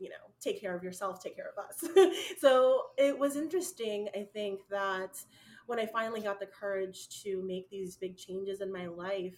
you 0.03 0.09
know 0.09 0.33
take 0.41 0.61
care 0.61 0.77
of 0.77 0.83
yourself 0.83 1.23
take 1.23 1.37
care 1.37 1.53
of 1.57 1.65
us 1.65 1.85
so 2.41 2.87
it 2.99 3.17
was 3.17 3.37
interesting 3.37 4.09
i 4.17 4.27
think 4.33 4.61
that 4.69 5.17
when 5.67 5.79
i 5.79 5.87
finally 5.87 6.21
got 6.21 6.41
the 6.41 6.47
courage 6.47 7.09
to 7.23 7.41
make 7.47 7.71
these 7.71 7.97
big 7.97 8.17
changes 8.17 8.61
in 8.61 8.73
my 8.73 8.87
life 8.87 9.37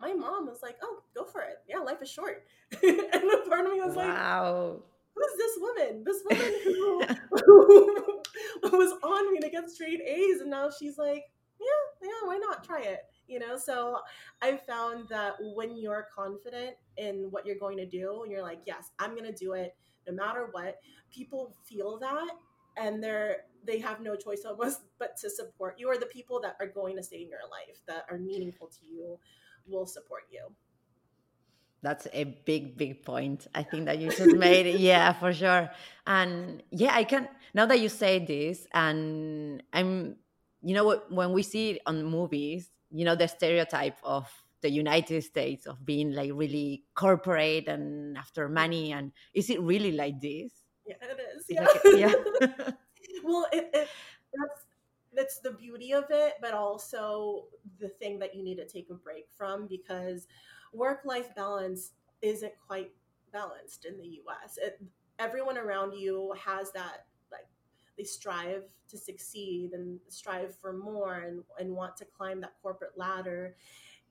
my 0.00 0.14
mom 0.14 0.46
was 0.46 0.60
like 0.62 0.76
oh 0.82 1.02
go 1.14 1.24
for 1.24 1.42
it 1.42 1.58
yeah 1.68 1.78
life 1.78 2.00
is 2.00 2.10
short 2.10 2.46
and 2.82 3.00
a 3.00 3.48
part 3.48 3.66
of 3.66 3.72
me 3.72 3.80
was 3.80 3.96
like 3.96 4.08
wow 4.08 4.80
who's 5.14 5.36
this 5.36 5.58
woman 5.60 6.04
this 6.04 6.22
woman 6.30 7.18
who 7.44 8.15
was 8.72 8.92
on 9.02 9.32
me 9.32 9.40
to 9.40 9.50
get 9.50 9.70
straight 9.70 10.00
a's 10.00 10.40
and 10.40 10.50
now 10.50 10.70
she's 10.70 10.98
like 10.98 11.24
yeah 11.60 12.08
yeah 12.08 12.26
why 12.26 12.36
not? 12.38 12.64
Try 12.64 12.82
it 12.82 13.00
you 13.28 13.40
know? 13.40 13.56
So 13.56 13.98
i 14.42 14.56
found 14.56 15.08
that 15.08 15.34
when 15.40 15.76
you're 15.76 16.08
confident 16.14 16.76
in 16.96 17.28
what 17.30 17.44
you're 17.46 17.58
going 17.58 17.76
to 17.78 17.86
do 17.86 18.22
and 18.22 18.30
you're 18.30 18.42
like 18.42 18.60
yes 18.66 18.90
i'm 18.98 19.12
going 19.12 19.24
to 19.24 19.32
do 19.32 19.52
it 19.52 19.74
no 20.06 20.14
matter 20.14 20.48
what 20.52 20.76
people 21.10 21.54
feel 21.64 21.98
that 21.98 22.28
and 22.76 23.02
they're 23.02 23.38
they 23.64 23.78
have 23.78 24.00
no 24.00 24.14
choice 24.14 24.42
almost 24.46 24.82
but 24.98 25.16
to 25.16 25.28
support 25.28 25.74
you 25.78 25.88
or 25.88 25.98
the 25.98 26.06
people 26.06 26.40
that 26.40 26.56
are 26.60 26.66
going 26.66 26.96
to 26.96 27.02
stay 27.02 27.22
in 27.22 27.28
your 27.28 27.40
life 27.50 27.80
that 27.86 28.04
are 28.10 28.18
meaningful 28.18 28.68
to 28.68 28.86
you 28.86 29.18
will 29.66 29.86
support 29.86 30.22
you 30.30 30.46
that's 31.86 32.08
a 32.12 32.24
big 32.50 32.76
big 32.76 33.04
point 33.04 33.46
i 33.54 33.62
think 33.62 33.86
that 33.86 33.98
you 33.98 34.10
just 34.10 34.34
made 34.34 34.66
yeah 34.90 35.12
for 35.12 35.32
sure 35.32 35.70
and 36.06 36.62
yeah 36.70 36.92
i 36.92 37.04
can 37.04 37.28
now 37.54 37.64
that 37.64 37.78
you 37.78 37.88
say 37.88 38.18
this 38.18 38.66
and 38.74 39.62
i'm 39.72 40.16
you 40.62 40.74
know 40.74 41.00
when 41.10 41.32
we 41.32 41.42
see 41.42 41.70
it 41.70 41.82
on 41.86 42.02
movies 42.04 42.70
you 42.90 43.04
know 43.04 43.14
the 43.14 43.28
stereotype 43.28 43.98
of 44.02 44.26
the 44.62 44.70
United 44.70 45.22
States 45.22 45.66
of 45.66 45.84
being 45.84 46.12
like 46.12 46.30
really 46.34 46.82
corporate 46.94 47.68
and 47.68 48.18
after 48.18 48.48
money 48.48 48.92
and 48.92 49.12
is 49.34 49.50
it 49.50 49.60
really 49.60 49.92
like 49.92 50.20
this? 50.20 50.50
Yeah, 50.86 50.96
it 51.02 51.20
is. 51.36 51.44
Yeah. 51.48 52.12
yeah. 52.40 52.70
well, 53.24 53.46
it, 53.52 53.70
it, 53.74 53.88
that's 54.34 54.60
that's 55.14 55.38
the 55.38 55.52
beauty 55.52 55.92
of 55.92 56.04
it, 56.10 56.34
but 56.40 56.52
also 56.52 57.46
the 57.78 57.88
thing 57.88 58.18
that 58.18 58.34
you 58.34 58.42
need 58.42 58.56
to 58.56 58.66
take 58.66 58.88
a 58.90 58.94
break 58.94 59.26
from 59.36 59.66
because 59.66 60.26
work 60.76 61.00
life 61.04 61.34
balance 61.34 61.92
isn't 62.22 62.52
quite 62.66 62.92
balanced 63.32 63.84
in 63.84 63.96
the 63.98 64.06
U.S. 64.06 64.58
It, 64.60 64.80
everyone 65.18 65.58
around 65.58 65.94
you 65.94 66.34
has 66.42 66.72
that 66.72 67.06
like 67.32 67.46
they 67.96 68.04
strive 68.04 68.64
to 68.88 68.98
succeed 68.98 69.72
and 69.72 69.98
strive 70.08 70.54
for 70.56 70.72
more 70.72 71.24
and, 71.26 71.42
and 71.58 71.74
want 71.74 71.96
to 71.96 72.04
climb 72.04 72.40
that 72.42 72.54
corporate 72.62 72.96
ladder. 72.96 73.56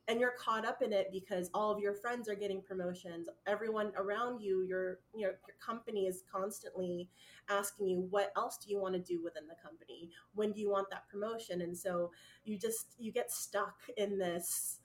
And 0.07 0.19
you're 0.19 0.35
caught 0.37 0.65
up 0.65 0.83
in 0.83 0.93
it 0.93 1.07
because 1.11 1.49
all 1.55 1.71
of 1.71 1.79
your 1.79 1.93
friends 1.93 2.29
are 2.29 2.35
getting 2.35 2.61
promotions. 2.61 3.27
Everyone 3.47 3.91
around 3.97 4.39
you 4.39 4.63
your 4.63 4.99
your 5.15 5.39
company 5.65 6.05
is 6.05 6.23
constantly 6.31 7.09
asking 7.49 7.87
you 7.87 8.07
what 8.11 8.31
else 8.35 8.57
do 8.57 8.71
you 8.71 8.79
want 8.79 8.93
to 8.93 8.99
do 8.99 9.23
within 9.23 9.47
the 9.47 9.55
company? 9.63 10.11
When 10.35 10.51
do 10.51 10.59
you 10.59 10.69
want 10.69 10.91
that 10.91 11.09
promotion? 11.09 11.61
And 11.61 11.75
so 11.75 12.11
you 12.43 12.59
just 12.59 12.93
you 12.99 13.11
get 13.11 13.31
stuck 13.31 13.77
in 13.97 14.19
this 14.19 14.79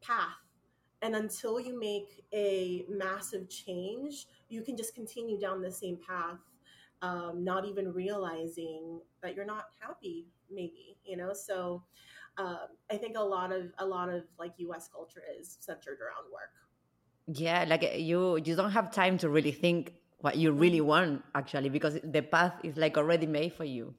path 0.00 0.44
and 1.04 1.14
until 1.14 1.60
you 1.60 1.78
make 1.78 2.24
a 2.32 2.84
massive 2.88 3.48
change 3.48 4.26
you 4.48 4.62
can 4.62 4.76
just 4.76 4.94
continue 4.94 5.38
down 5.38 5.60
the 5.60 5.70
same 5.70 5.98
path 6.08 6.38
um, 7.02 7.44
not 7.44 7.66
even 7.66 7.92
realizing 7.92 9.00
that 9.22 9.36
you're 9.36 9.44
not 9.44 9.66
happy 9.78 10.26
maybe 10.50 10.96
you 11.04 11.16
know? 11.16 11.32
So 11.34 11.82
um, 12.38 12.68
i 12.90 12.96
think 12.96 13.16
a 13.16 13.22
lot 13.22 13.52
of 13.52 13.72
a 13.78 13.86
lot 13.86 14.08
of 14.08 14.24
like 14.38 14.54
us 14.58 14.88
culture 14.92 15.22
is 15.38 15.56
centered 15.60 15.98
around 16.00 16.26
work. 16.32 16.54
Yeah 17.28 17.64
like 17.68 17.84
eh, 17.84 17.96
you 17.96 18.36
you 18.44 18.56
don't 18.56 18.72
have 18.72 18.90
time 18.90 19.18
to 19.18 19.28
really 19.28 19.52
think 19.52 19.92
what 20.18 20.36
you 20.36 20.52
really 20.52 20.78
mm-hmm. 20.78 20.94
want 20.94 21.22
actually 21.34 21.68
because 21.68 21.98
the 22.02 22.22
path 22.22 22.54
is 22.64 22.76
like 22.76 22.96
already 22.96 23.26
made 23.26 23.52
for 23.52 23.64
you 23.64 23.94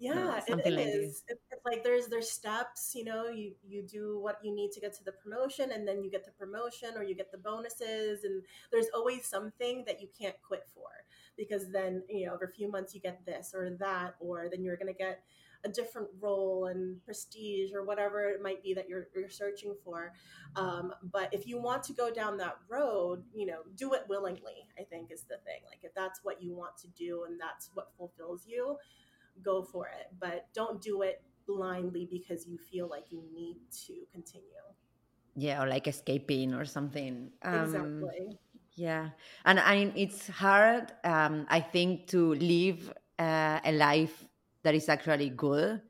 yeah 0.00 0.40
it 0.46 0.56
like 0.64 0.86
is. 0.86 1.22
It's 1.28 1.64
like 1.64 1.84
there's 1.84 2.06
there's 2.06 2.30
steps 2.30 2.92
you 2.94 3.04
know 3.04 3.28
you 3.28 3.52
you 3.68 3.82
do 3.82 4.18
what 4.18 4.38
you 4.42 4.54
need 4.54 4.72
to 4.72 4.80
get 4.80 4.94
to 4.94 5.04
the 5.04 5.12
promotion 5.12 5.72
and 5.72 5.86
then 5.86 6.02
you 6.02 6.10
get 6.10 6.24
the 6.24 6.32
promotion 6.32 6.90
or 6.96 7.04
you 7.04 7.14
get 7.14 7.30
the 7.30 7.38
bonuses 7.38 8.24
and 8.24 8.42
there's 8.72 8.86
always 8.94 9.26
something 9.26 9.84
that 9.86 10.00
you 10.00 10.08
can't 10.18 10.36
quit 10.42 10.64
for 10.74 10.88
because 11.36 11.70
then 11.70 12.02
you 12.08 12.26
know 12.26 12.34
over 12.34 12.46
a 12.46 12.50
few 12.50 12.70
months 12.70 12.94
you 12.94 13.00
get 13.00 13.24
this 13.26 13.52
or 13.54 13.76
that 13.78 14.14
or 14.20 14.48
then 14.50 14.64
you're 14.64 14.76
going 14.76 14.92
to 14.92 14.98
get 14.98 15.22
a 15.64 15.68
different 15.68 16.08
role 16.20 16.66
and 16.66 17.04
prestige 17.04 17.72
or 17.74 17.84
whatever 17.84 18.22
it 18.30 18.42
might 18.42 18.62
be 18.62 18.72
that 18.72 18.88
you're, 18.88 19.08
you're 19.14 19.28
searching 19.28 19.74
for. 19.84 20.12
Um, 20.56 20.94
but 21.12 21.28
if 21.32 21.46
you 21.46 21.60
want 21.60 21.82
to 21.84 21.92
go 21.92 22.10
down 22.10 22.38
that 22.38 22.56
road 22.68 23.22
you 23.34 23.46
know 23.46 23.60
do 23.76 23.92
it 23.92 24.04
willingly 24.08 24.66
i 24.78 24.82
think 24.82 25.10
is 25.12 25.22
the 25.22 25.36
thing. 25.44 25.60
Like 25.66 25.80
if 25.82 25.94
that's 25.94 26.20
what 26.22 26.42
you 26.42 26.54
want 26.54 26.76
to 26.78 26.88
do 26.88 27.24
and 27.28 27.38
that's 27.38 27.70
what 27.74 27.92
fulfills 27.96 28.44
you 28.46 28.76
go 29.42 29.62
for 29.62 29.86
it 29.86 30.08
but 30.20 30.46
don't 30.54 30.80
do 30.80 31.02
it 31.02 31.22
blindly 31.46 32.06
because 32.10 32.46
you 32.46 32.56
feel 32.58 32.88
like 32.88 33.10
you 33.10 33.22
need 33.34 33.56
to 33.70 33.94
continue 34.12 34.46
yeah 35.36 35.62
or 35.62 35.66
like 35.68 35.86
escaping 35.86 36.54
or 36.54 36.64
something 36.64 37.30
um, 37.42 37.64
exactly 37.64 38.38
yeah, 38.80 39.10
and 39.44 39.60
I 39.60 39.76
mean 39.76 39.92
it's 39.96 40.28
hard. 40.28 40.92
Um, 41.04 41.46
I 41.48 41.60
think 41.60 42.08
to 42.08 42.34
live 42.34 42.92
uh, 43.18 43.60
a 43.64 43.72
life 43.72 44.24
that 44.62 44.74
is 44.74 44.88
actually 44.88 45.30
good 45.30 45.82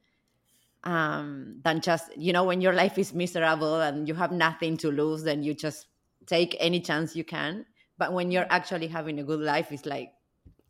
um, 0.85 1.61
than 1.63 1.81
just 1.81 2.17
you 2.17 2.33
know 2.33 2.45
when 2.45 2.61
your 2.61 2.73
life 2.73 2.99
is 2.99 3.13
miserable 3.15 3.81
and 3.81 4.09
you 4.09 4.15
have 4.15 4.33
nothing 4.33 4.77
to 4.79 4.91
lose, 4.91 5.23
then 5.23 5.43
you 5.43 5.55
just 5.55 5.87
take 6.27 6.57
any 6.59 6.81
chance 6.81 7.15
you 7.15 7.25
can. 7.25 7.67
But 7.99 8.13
when 8.13 8.31
you're 8.31 8.47
actually 8.51 8.89
having 8.89 9.21
a 9.21 9.25
good 9.25 9.41
life, 9.41 9.73
it's 9.73 9.85
like, 9.85 10.13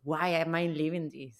why 0.03 0.29
am 0.29 0.53
I 0.53 0.67
living 0.67 1.09
this? 1.09 1.33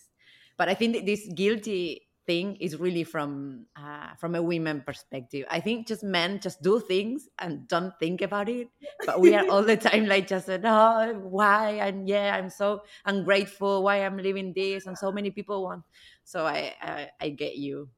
But 0.58 0.70
I 0.70 0.74
think 0.74 1.05
this 1.05 1.27
guilty 1.34 2.08
thing 2.25 2.55
is 2.58 2.77
really 2.77 3.03
from 3.03 3.65
uh, 3.75 4.13
from 4.17 4.36
a 4.36 4.41
women 4.41 4.84
perspective. 4.86 5.46
I 5.50 5.60
think 5.60 5.88
just 5.88 6.03
men 6.03 6.39
just 6.39 6.62
do 6.62 6.79
things 6.79 7.29
and 7.39 7.67
don't 7.67 7.93
think 8.00 8.22
about 8.22 8.50
it, 8.50 8.70
but 9.05 9.20
we 9.20 9.34
are 9.34 9.46
all 9.50 9.63
the 9.63 9.77
time 9.89 10.05
like 10.05 10.27
just 10.27 10.50
oh 10.50 11.13
why 11.24 11.81
and 11.81 12.08
yeah 12.08 12.36
I'm 12.38 12.50
so 12.50 12.84
ungrateful 13.05 13.84
why 13.84 14.05
I'm 14.05 14.17
living 14.17 14.53
this 14.53 14.86
and 14.86 14.98
so 14.98 15.12
many 15.12 15.31
people 15.31 15.63
want. 15.63 15.84
So 16.24 16.46
I 16.46 16.74
I, 16.81 17.10
I 17.20 17.29
get 17.29 17.58
you. 17.58 17.89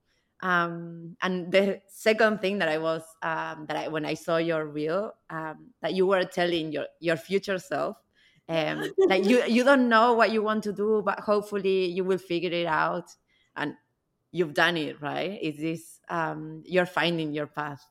Um, 0.41 1.15
and 1.21 1.51
the 1.51 1.79
second 1.87 2.41
thing 2.41 2.59
that 2.59 2.67
I 2.67 2.77
was 2.77 3.03
um, 3.21 3.65
that 3.67 3.77
I 3.77 3.87
when 3.87 4.05
I 4.05 4.13
saw 4.13 4.37
your 4.37 4.67
reel 4.67 5.13
um, 5.29 5.71
that 5.81 5.93
you 5.93 6.05
were 6.07 6.23
telling 6.23 6.71
your 6.71 6.87
your 6.99 7.15
future 7.15 7.59
self 7.59 7.97
um, 8.49 8.91
like 9.07 9.25
you 9.25 9.43
you 9.45 9.63
don't 9.63 9.89
know 9.89 10.13
what 10.13 10.31
you 10.31 10.43
want 10.43 10.63
to 10.63 10.73
do, 10.73 11.01
but 11.05 11.19
hopefully 11.19 11.85
you 11.85 12.03
will 12.03 12.17
figure 12.17 12.51
it 12.51 12.67
out. 12.67 13.09
And 13.55 13.75
you've 14.33 14.53
done 14.53 14.75
it 14.75 14.99
right 14.99 15.39
is 15.41 15.57
this 15.57 16.01
um 16.09 16.61
you're 16.65 16.87
finding 16.87 17.31
your 17.31 17.47
path 17.47 17.87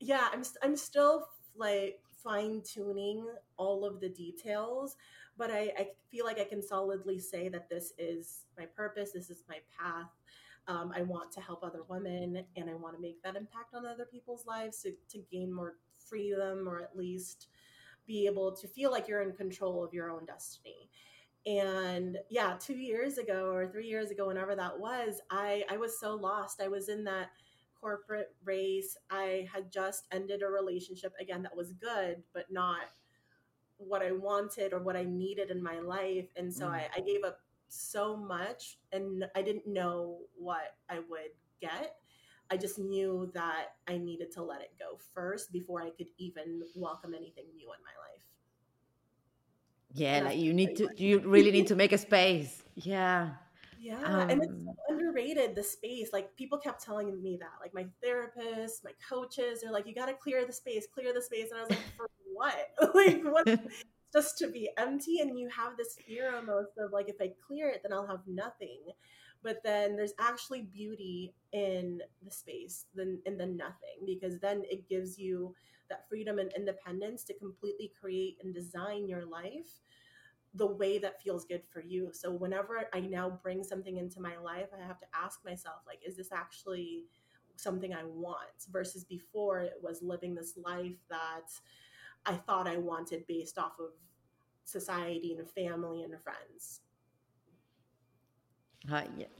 yeah 0.00 0.28
i'm 0.32 0.42
i'm 0.62 0.76
still 0.76 1.26
like 1.56 2.00
fine 2.22 2.60
tuning 2.62 3.24
all 3.56 3.86
of 3.86 4.00
the 4.00 4.08
details 4.08 4.96
but 5.38 5.50
I, 5.50 5.72
I 5.78 5.88
feel 6.10 6.26
like 6.26 6.38
i 6.38 6.44
can 6.44 6.60
solidly 6.60 7.18
say 7.18 7.48
that 7.48 7.70
this 7.70 7.92
is 7.96 8.42
my 8.58 8.66
purpose 8.66 9.12
this 9.12 9.30
is 9.30 9.44
my 9.48 9.58
path 9.80 10.10
um, 10.66 10.92
i 10.94 11.02
want 11.02 11.30
to 11.32 11.40
help 11.40 11.62
other 11.62 11.84
women 11.88 12.44
and 12.56 12.68
i 12.68 12.74
want 12.74 12.96
to 12.96 13.00
make 13.00 13.22
that 13.22 13.36
impact 13.36 13.74
on 13.74 13.86
other 13.86 14.04
people's 14.04 14.46
lives 14.46 14.82
to, 14.82 14.92
to 15.08 15.22
gain 15.30 15.52
more 15.52 15.76
freedom 16.08 16.68
or 16.68 16.82
at 16.82 16.96
least 16.96 17.46
be 18.06 18.26
able 18.26 18.52
to 18.52 18.68
feel 18.68 18.90
like 18.90 19.08
you're 19.08 19.22
in 19.22 19.32
control 19.32 19.82
of 19.84 19.92
your 19.92 20.10
own 20.10 20.24
destiny. 20.24 20.90
And 21.46 22.18
yeah 22.30 22.56
two 22.58 22.74
years 22.74 23.18
ago 23.18 23.52
or 23.52 23.68
three 23.68 23.86
years 23.86 24.10
ago 24.10 24.28
whenever 24.28 24.56
that 24.56 24.78
was 24.78 25.20
i 25.30 25.62
i 25.70 25.76
was 25.76 26.00
so 26.00 26.14
lost. 26.14 26.62
I 26.62 26.68
was 26.68 26.88
in 26.88 27.04
that 27.04 27.28
corporate 27.78 28.34
race. 28.44 28.96
I 29.10 29.46
had 29.52 29.70
just 29.70 30.06
ended 30.10 30.42
a 30.42 30.46
relationship 30.46 31.12
again 31.20 31.42
that 31.42 31.54
was 31.54 31.74
good 31.74 32.22
but 32.32 32.46
not 32.50 32.82
what 33.76 34.02
i 34.02 34.12
wanted 34.12 34.72
or 34.72 34.78
what 34.78 34.96
i 34.96 35.04
needed 35.04 35.50
in 35.50 35.62
my 35.62 35.80
life. 35.80 36.28
And 36.36 36.52
so 36.52 36.66
mm. 36.66 36.70
I, 36.70 36.88
I 36.96 37.00
gave 37.00 37.24
up 37.24 37.40
so 37.68 38.16
much 38.16 38.78
and 38.92 39.24
i 39.34 39.42
didn't 39.42 39.66
know 39.66 40.18
what 40.36 40.76
i 40.88 41.00
would 41.10 41.32
get 41.60 41.96
I 42.54 42.56
just 42.56 42.78
knew 42.78 43.32
that 43.34 43.74
I 43.88 43.98
needed 43.98 44.30
to 44.34 44.42
let 44.44 44.60
it 44.60 44.70
go 44.78 44.96
first 45.12 45.50
before 45.52 45.82
I 45.82 45.90
could 45.90 46.06
even 46.18 46.62
welcome 46.76 47.12
anything 47.12 47.46
new 47.56 47.66
in 47.66 47.80
my 47.82 47.96
life. 48.06 48.22
Yeah 49.92 50.20
like 50.24 50.38
you 50.38 50.54
need 50.54 50.76
to 50.76 50.88
you 50.96 51.18
really 51.18 51.50
need 51.50 51.66
to 51.68 51.74
make 51.74 51.90
a 51.90 51.98
space. 51.98 52.62
Yeah. 52.76 53.30
Yeah 53.80 54.00
um, 54.04 54.30
and 54.30 54.42
it's 54.44 54.52
so 54.52 54.74
underrated 54.88 55.56
the 55.56 55.64
space. 55.64 56.10
Like 56.12 56.36
people 56.36 56.58
kept 56.58 56.80
telling 56.84 57.20
me 57.20 57.36
that. 57.40 57.54
Like 57.60 57.74
my 57.74 57.86
therapist 58.00 58.84
my 58.84 58.92
coaches 59.08 59.62
they're 59.62 59.72
like 59.72 59.88
you 59.88 59.94
got 59.94 60.06
to 60.06 60.14
clear 60.14 60.46
the 60.46 60.52
space 60.52 60.86
clear 60.94 61.12
the 61.12 61.22
space. 61.22 61.50
And 61.50 61.58
i 61.58 61.62
was 61.62 61.70
like 61.70 61.86
for 61.96 62.06
what? 62.32 62.70
Like 62.94 63.22
what? 63.24 63.46
Just 64.12 64.38
to 64.38 64.46
be 64.46 64.70
empty 64.78 65.18
and 65.18 65.36
you 65.36 65.48
have 65.48 65.76
this 65.76 65.96
fear 66.06 66.32
almost 66.36 66.78
of 66.78 66.92
like 66.92 67.08
if 67.08 67.16
i 67.20 67.32
clear 67.44 67.68
it 67.68 67.80
then 67.82 67.92
i'll 67.92 68.06
have 68.06 68.20
nothing 68.28 68.78
but 69.44 69.62
then 69.62 69.94
there's 69.94 70.14
actually 70.18 70.62
beauty 70.62 71.34
in 71.52 72.00
the 72.24 72.30
space 72.30 72.86
than 72.94 73.20
in 73.26 73.38
the 73.38 73.46
nothing 73.46 74.00
because 74.06 74.40
then 74.40 74.62
it 74.70 74.88
gives 74.88 75.18
you 75.18 75.54
that 75.90 76.08
freedom 76.08 76.38
and 76.38 76.50
independence 76.56 77.22
to 77.24 77.34
completely 77.34 77.92
create 78.00 78.38
and 78.42 78.54
design 78.54 79.06
your 79.06 79.26
life 79.26 79.82
the 80.54 80.66
way 80.66 80.98
that 80.98 81.20
feels 81.20 81.44
good 81.44 81.62
for 81.70 81.80
you. 81.80 82.10
So 82.12 82.32
whenever 82.32 82.84
I 82.92 83.00
now 83.00 83.38
bring 83.42 83.64
something 83.64 83.98
into 83.98 84.20
my 84.20 84.36
life, 84.38 84.68
I 84.72 84.86
have 84.86 85.00
to 85.00 85.06
ask 85.14 85.44
myself, 85.44 85.80
like, 85.86 85.98
is 86.06 86.16
this 86.16 86.32
actually 86.32 87.04
something 87.56 87.92
I 87.92 88.04
want? 88.04 88.68
Versus 88.70 89.04
before 89.04 89.60
it 89.60 89.74
was 89.82 90.00
living 90.00 90.34
this 90.34 90.54
life 90.56 90.96
that 91.10 91.50
I 92.24 92.34
thought 92.34 92.68
I 92.68 92.76
wanted 92.76 93.26
based 93.26 93.58
off 93.58 93.74
of 93.80 93.90
society 94.64 95.34
and 95.36 95.50
family 95.50 96.04
and 96.04 96.14
friends. 96.22 96.80
Ah, 98.90 99.04
yes. 99.16 99.30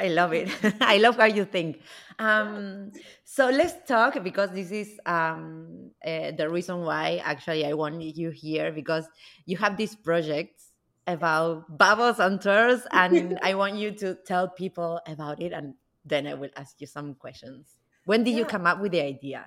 I 0.00 0.08
love 0.08 0.32
it. 0.32 0.48
I 0.80 0.96
love 0.96 1.16
how 1.16 1.26
you 1.26 1.44
think. 1.44 1.80
Um, 2.18 2.92
so 3.24 3.50
let's 3.50 3.74
talk 3.86 4.22
because 4.24 4.50
this 4.50 4.70
is 4.70 4.98
um, 5.06 5.90
uh, 6.04 6.32
the 6.32 6.48
reason 6.48 6.80
why 6.82 7.20
actually 7.22 7.66
I 7.66 7.74
want 7.74 8.00
you 8.02 8.30
here 8.30 8.72
because 8.72 9.04
you 9.44 9.56
have 9.58 9.76
this 9.76 9.94
project 9.94 10.62
about 11.06 11.76
bubbles 11.76 12.18
and 12.18 12.40
twirls, 12.40 12.82
and 12.92 13.38
I 13.42 13.54
want 13.54 13.76
you 13.76 13.90
to 13.92 14.14
tell 14.26 14.48
people 14.48 15.00
about 15.06 15.42
it, 15.42 15.52
and 15.52 15.74
then 16.04 16.26
I 16.26 16.34
will 16.34 16.50
ask 16.56 16.80
you 16.80 16.86
some 16.86 17.14
questions. 17.14 17.78
When 18.04 18.24
did 18.24 18.32
yeah. 18.32 18.38
you 18.38 18.44
come 18.44 18.66
up 18.66 18.80
with 18.80 18.92
the 18.92 19.02
idea? 19.02 19.46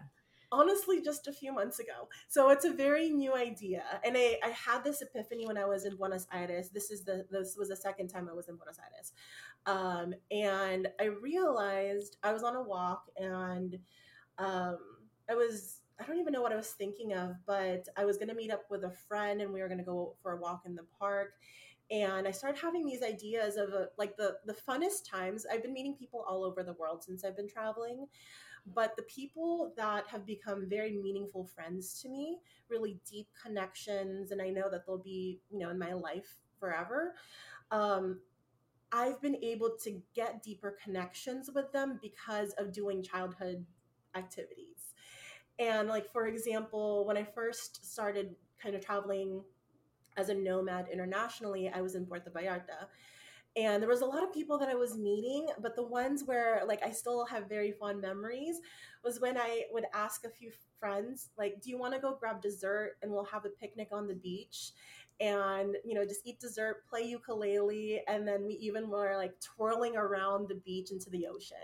Honestly 0.53 1.01
just 1.01 1.27
a 1.27 1.33
few 1.33 1.51
months 1.51 1.79
ago. 1.79 2.07
So 2.27 2.51
it's 2.51 2.63
a 2.63 2.71
very 2.71 3.09
new 3.09 3.35
idea. 3.35 3.83
And 4.05 4.15
I, 4.15 4.37
I 4.43 4.49
had 4.49 4.83
this 4.83 5.01
epiphany 5.01 5.47
when 5.47 5.57
I 5.57 5.65
was 5.65 5.85
in 5.85 5.95
Buenos 5.95 6.27
Aires. 6.31 6.69
This 6.69 6.91
is 6.91 7.03
the 7.03 7.25
this 7.31 7.55
was 7.57 7.69
the 7.69 7.75
second 7.75 8.07
time 8.09 8.29
I 8.29 8.33
was 8.33 8.47
in 8.47 8.55
Buenos 8.55 8.77
Aires. 8.79 9.13
Um, 9.65 10.13
and 10.31 10.87
I 11.01 11.05
realized 11.05 12.17
I 12.23 12.31
was 12.31 12.43
on 12.43 12.55
a 12.55 12.61
walk 12.61 13.05
and 13.17 13.79
um, 14.37 14.77
I 15.29 15.33
was 15.33 15.79
I 15.99 16.05
don't 16.05 16.19
even 16.19 16.33
know 16.33 16.41
what 16.41 16.53
I 16.53 16.57
was 16.57 16.71
thinking 16.71 17.13
of, 17.13 17.35
but 17.45 17.87
I 17.97 18.05
was 18.05 18.17
gonna 18.17 18.35
meet 18.35 18.51
up 18.51 18.65
with 18.69 18.83
a 18.83 18.91
friend 18.91 19.41
and 19.41 19.51
we 19.51 19.61
were 19.61 19.69
gonna 19.69 19.83
go 19.83 20.15
for 20.21 20.33
a 20.33 20.37
walk 20.37 20.63
in 20.65 20.75
the 20.75 20.85
park 20.99 21.33
and 21.91 22.27
I 22.27 22.31
started 22.31 22.59
having 22.59 22.85
these 22.85 23.03
ideas 23.03 23.57
of 23.57 23.69
a, 23.69 23.89
like 23.97 24.15
the 24.17 24.37
the 24.45 24.55
funnest 24.67 25.09
times. 25.09 25.45
I've 25.51 25.61
been 25.61 25.73
meeting 25.73 25.95
people 25.95 26.23
all 26.27 26.43
over 26.43 26.63
the 26.63 26.73
world 26.73 27.03
since 27.03 27.23
I've 27.23 27.35
been 27.35 27.49
traveling, 27.49 28.07
but 28.65 28.95
the 28.95 29.03
people 29.03 29.73
that 29.75 30.07
have 30.07 30.25
become 30.25 30.69
very 30.69 30.93
meaningful 30.93 31.45
friends 31.45 32.01
to 32.01 32.09
me, 32.09 32.39
really 32.69 32.99
deep 33.09 33.27
connections, 33.41 34.31
and 34.31 34.41
I 34.41 34.49
know 34.49 34.69
that 34.69 34.85
they'll 34.85 34.97
be, 34.97 35.41
you 35.49 35.59
know, 35.59 35.69
in 35.69 35.77
my 35.77 35.93
life 35.93 36.37
forever. 36.59 37.15
Um, 37.71 38.19
I've 38.91 39.21
been 39.21 39.37
able 39.43 39.75
to 39.83 40.01
get 40.15 40.43
deeper 40.43 40.77
connections 40.81 41.49
with 41.53 41.71
them 41.71 41.99
because 42.01 42.51
of 42.53 42.71
doing 42.71 43.03
childhood 43.03 43.65
activities. 44.15 44.93
And, 45.59 45.89
like, 45.89 46.11
for 46.11 46.27
example, 46.27 47.05
when 47.05 47.17
I 47.17 47.23
first 47.23 47.91
started 47.91 48.35
kind 48.61 48.75
of 48.75 48.85
traveling 48.85 49.43
as 50.15 50.29
a 50.29 50.33
nomad 50.33 50.87
internationally, 50.91 51.69
I 51.69 51.81
was 51.81 51.95
in 51.95 52.05
Puerto 52.05 52.29
Vallarta 52.29 52.87
and 53.55 53.81
there 53.81 53.89
was 53.89 54.01
a 54.01 54.05
lot 54.05 54.23
of 54.23 54.33
people 54.33 54.57
that 54.57 54.69
I 54.69 54.75
was 54.75 54.97
meeting, 54.97 55.47
but 55.61 55.75
the 55.75 55.83
ones 55.83 56.23
where 56.25 56.61
like 56.65 56.83
I 56.83 56.91
still 56.91 57.25
have 57.25 57.47
very 57.47 57.71
fond 57.71 58.01
memories 58.01 58.59
was 59.03 59.19
when 59.19 59.37
I 59.37 59.63
would 59.71 59.85
ask 59.93 60.25
a 60.25 60.29
few 60.29 60.51
friends 60.79 61.29
like, 61.37 61.61
"Do 61.61 61.69
you 61.69 61.77
want 61.77 61.93
to 61.93 61.99
go 61.99 62.17
grab 62.19 62.41
dessert 62.41 62.97
and 63.01 63.11
we'll 63.11 63.25
have 63.25 63.45
a 63.45 63.49
picnic 63.49 63.89
on 63.91 64.07
the 64.07 64.15
beach?" 64.15 64.71
and 65.19 65.77
you 65.85 65.93
know 65.93 66.03
just 66.03 66.25
eat 66.25 66.39
dessert 66.39 66.83
play 66.89 67.03
ukulele 67.03 68.01
and 68.07 68.27
then 68.27 68.45
we 68.45 68.55
even 68.55 68.89
were 68.89 69.15
like 69.15 69.39
twirling 69.39 69.95
around 69.95 70.49
the 70.49 70.55
beach 70.55 70.91
into 70.91 71.09
the 71.11 71.27
ocean 71.27 71.57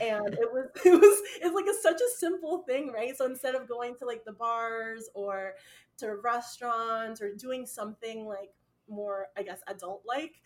and 0.00 0.34
it 0.34 0.50
was 0.52 0.68
it 0.84 1.00
was 1.00 1.22
it's 1.42 1.54
like 1.54 1.66
a, 1.66 1.74
such 1.82 2.00
a 2.00 2.16
simple 2.18 2.58
thing 2.68 2.92
right 2.92 3.16
so 3.16 3.26
instead 3.26 3.54
of 3.54 3.68
going 3.68 3.94
to 3.96 4.06
like 4.06 4.24
the 4.24 4.32
bars 4.32 5.10
or 5.14 5.54
to 5.98 6.16
restaurants 6.22 7.20
or 7.20 7.34
doing 7.34 7.66
something 7.66 8.24
like 8.24 8.50
more 8.88 9.26
i 9.36 9.42
guess 9.42 9.60
adult 9.66 10.02
like 10.06 10.40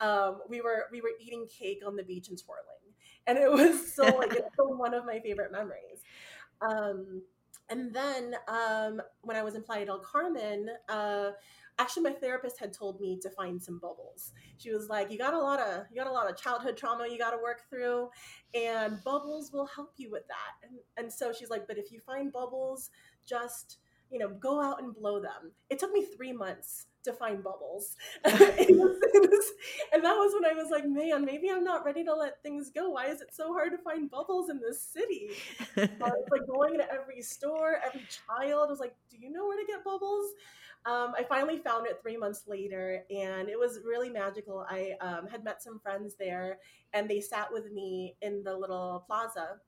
um, 0.00 0.40
we 0.48 0.60
were 0.60 0.86
we 0.90 1.00
were 1.00 1.10
eating 1.20 1.46
cake 1.46 1.82
on 1.86 1.96
the 1.96 2.02
beach 2.02 2.28
and 2.28 2.38
twirling, 2.38 2.94
and 3.26 3.38
it 3.38 3.50
was 3.50 3.92
so 3.94 4.02
like 4.04 4.32
it's 4.32 4.52
still 4.54 4.76
one 4.76 4.94
of 4.94 5.04
my 5.04 5.20
favorite 5.20 5.52
memories. 5.52 6.02
Um, 6.60 7.22
and 7.68 7.94
then 7.94 8.34
um, 8.48 9.00
when 9.22 9.36
I 9.36 9.42
was 9.42 9.54
in 9.54 9.62
Playa 9.62 9.86
del 9.86 10.00
Carmen, 10.00 10.68
uh, 10.88 11.30
actually 11.78 12.02
my 12.02 12.12
therapist 12.12 12.58
had 12.58 12.72
told 12.72 13.00
me 13.00 13.18
to 13.22 13.30
find 13.30 13.62
some 13.62 13.78
bubbles. 13.78 14.32
She 14.58 14.72
was 14.72 14.88
like, 14.88 15.10
"You 15.10 15.18
got 15.18 15.34
a 15.34 15.38
lot 15.38 15.60
of 15.60 15.84
you 15.90 15.96
got 15.96 16.10
a 16.10 16.12
lot 16.12 16.28
of 16.28 16.36
childhood 16.36 16.76
trauma 16.76 17.06
you 17.08 17.18
got 17.18 17.30
to 17.30 17.38
work 17.42 17.62
through, 17.68 18.10
and 18.54 19.02
bubbles 19.04 19.52
will 19.52 19.66
help 19.66 19.92
you 19.96 20.10
with 20.10 20.26
that." 20.28 20.68
And, 20.68 20.78
and 20.96 21.12
so 21.12 21.32
she's 21.32 21.50
like, 21.50 21.66
"But 21.68 21.78
if 21.78 21.92
you 21.92 22.00
find 22.00 22.32
bubbles, 22.32 22.90
just 23.26 23.78
you 24.10 24.18
know, 24.18 24.28
go 24.28 24.60
out 24.60 24.82
and 24.82 24.94
blow 24.94 25.20
them." 25.20 25.52
It 25.68 25.78
took 25.78 25.92
me 25.92 26.04
three 26.04 26.32
months 26.32 26.86
to 27.04 27.12
find 27.12 27.42
bubbles. 27.42 27.96
and 28.24 30.04
that 30.04 30.14
was 30.14 30.34
when 30.34 30.44
I 30.44 30.54
was 30.54 30.70
like, 30.70 30.86
man, 30.86 31.24
maybe 31.24 31.50
I'm 31.50 31.64
not 31.64 31.84
ready 31.84 32.04
to 32.04 32.14
let 32.14 32.42
things 32.42 32.70
go. 32.70 32.90
Why 32.90 33.06
is 33.06 33.20
it 33.20 33.28
so 33.32 33.52
hard 33.52 33.72
to 33.72 33.78
find 33.78 34.10
bubbles 34.10 34.50
in 34.50 34.60
this 34.60 34.82
city? 34.82 35.30
I 35.76 35.88
was 36.00 36.28
like 36.30 36.46
going 36.46 36.78
to 36.78 36.92
every 36.92 37.22
store, 37.22 37.78
every 37.84 38.06
child 38.28 38.70
was 38.70 38.80
like, 38.80 38.94
do 39.10 39.16
you 39.18 39.30
know 39.30 39.46
where 39.46 39.58
to 39.58 39.66
get 39.66 39.84
bubbles? 39.84 40.32
Um, 40.86 41.12
I 41.16 41.24
finally 41.28 41.58
found 41.58 41.86
it 41.86 41.98
three 42.00 42.16
months 42.16 42.44
later, 42.46 43.04
and 43.10 43.50
it 43.50 43.58
was 43.58 43.80
really 43.84 44.08
magical. 44.08 44.64
I 44.66 44.92
um, 45.02 45.26
had 45.26 45.44
met 45.44 45.62
some 45.62 45.78
friends 45.78 46.14
there, 46.18 46.58
and 46.94 47.08
they 47.08 47.20
sat 47.20 47.52
with 47.52 47.70
me 47.70 48.16
in 48.22 48.42
the 48.42 48.56
little 48.56 49.04
plaza 49.06 49.60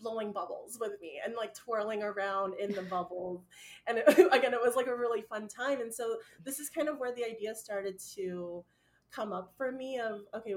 blowing 0.00 0.32
bubbles 0.32 0.78
with 0.80 0.92
me 1.00 1.20
and 1.24 1.34
like 1.34 1.54
twirling 1.54 2.02
around 2.02 2.54
in 2.54 2.72
the 2.72 2.82
bubbles. 2.90 3.42
And 3.86 3.98
it, 3.98 4.08
again, 4.32 4.54
it 4.54 4.60
was 4.62 4.76
like 4.76 4.86
a 4.86 4.96
really 4.96 5.22
fun 5.22 5.48
time. 5.48 5.80
And 5.80 5.92
so 5.92 6.16
this 6.44 6.58
is 6.58 6.68
kind 6.68 6.88
of 6.88 6.98
where 6.98 7.14
the 7.14 7.24
idea 7.24 7.54
started 7.54 7.98
to 8.14 8.64
come 9.10 9.32
up 9.32 9.52
for 9.56 9.72
me 9.72 9.98
of 9.98 10.22
okay, 10.34 10.54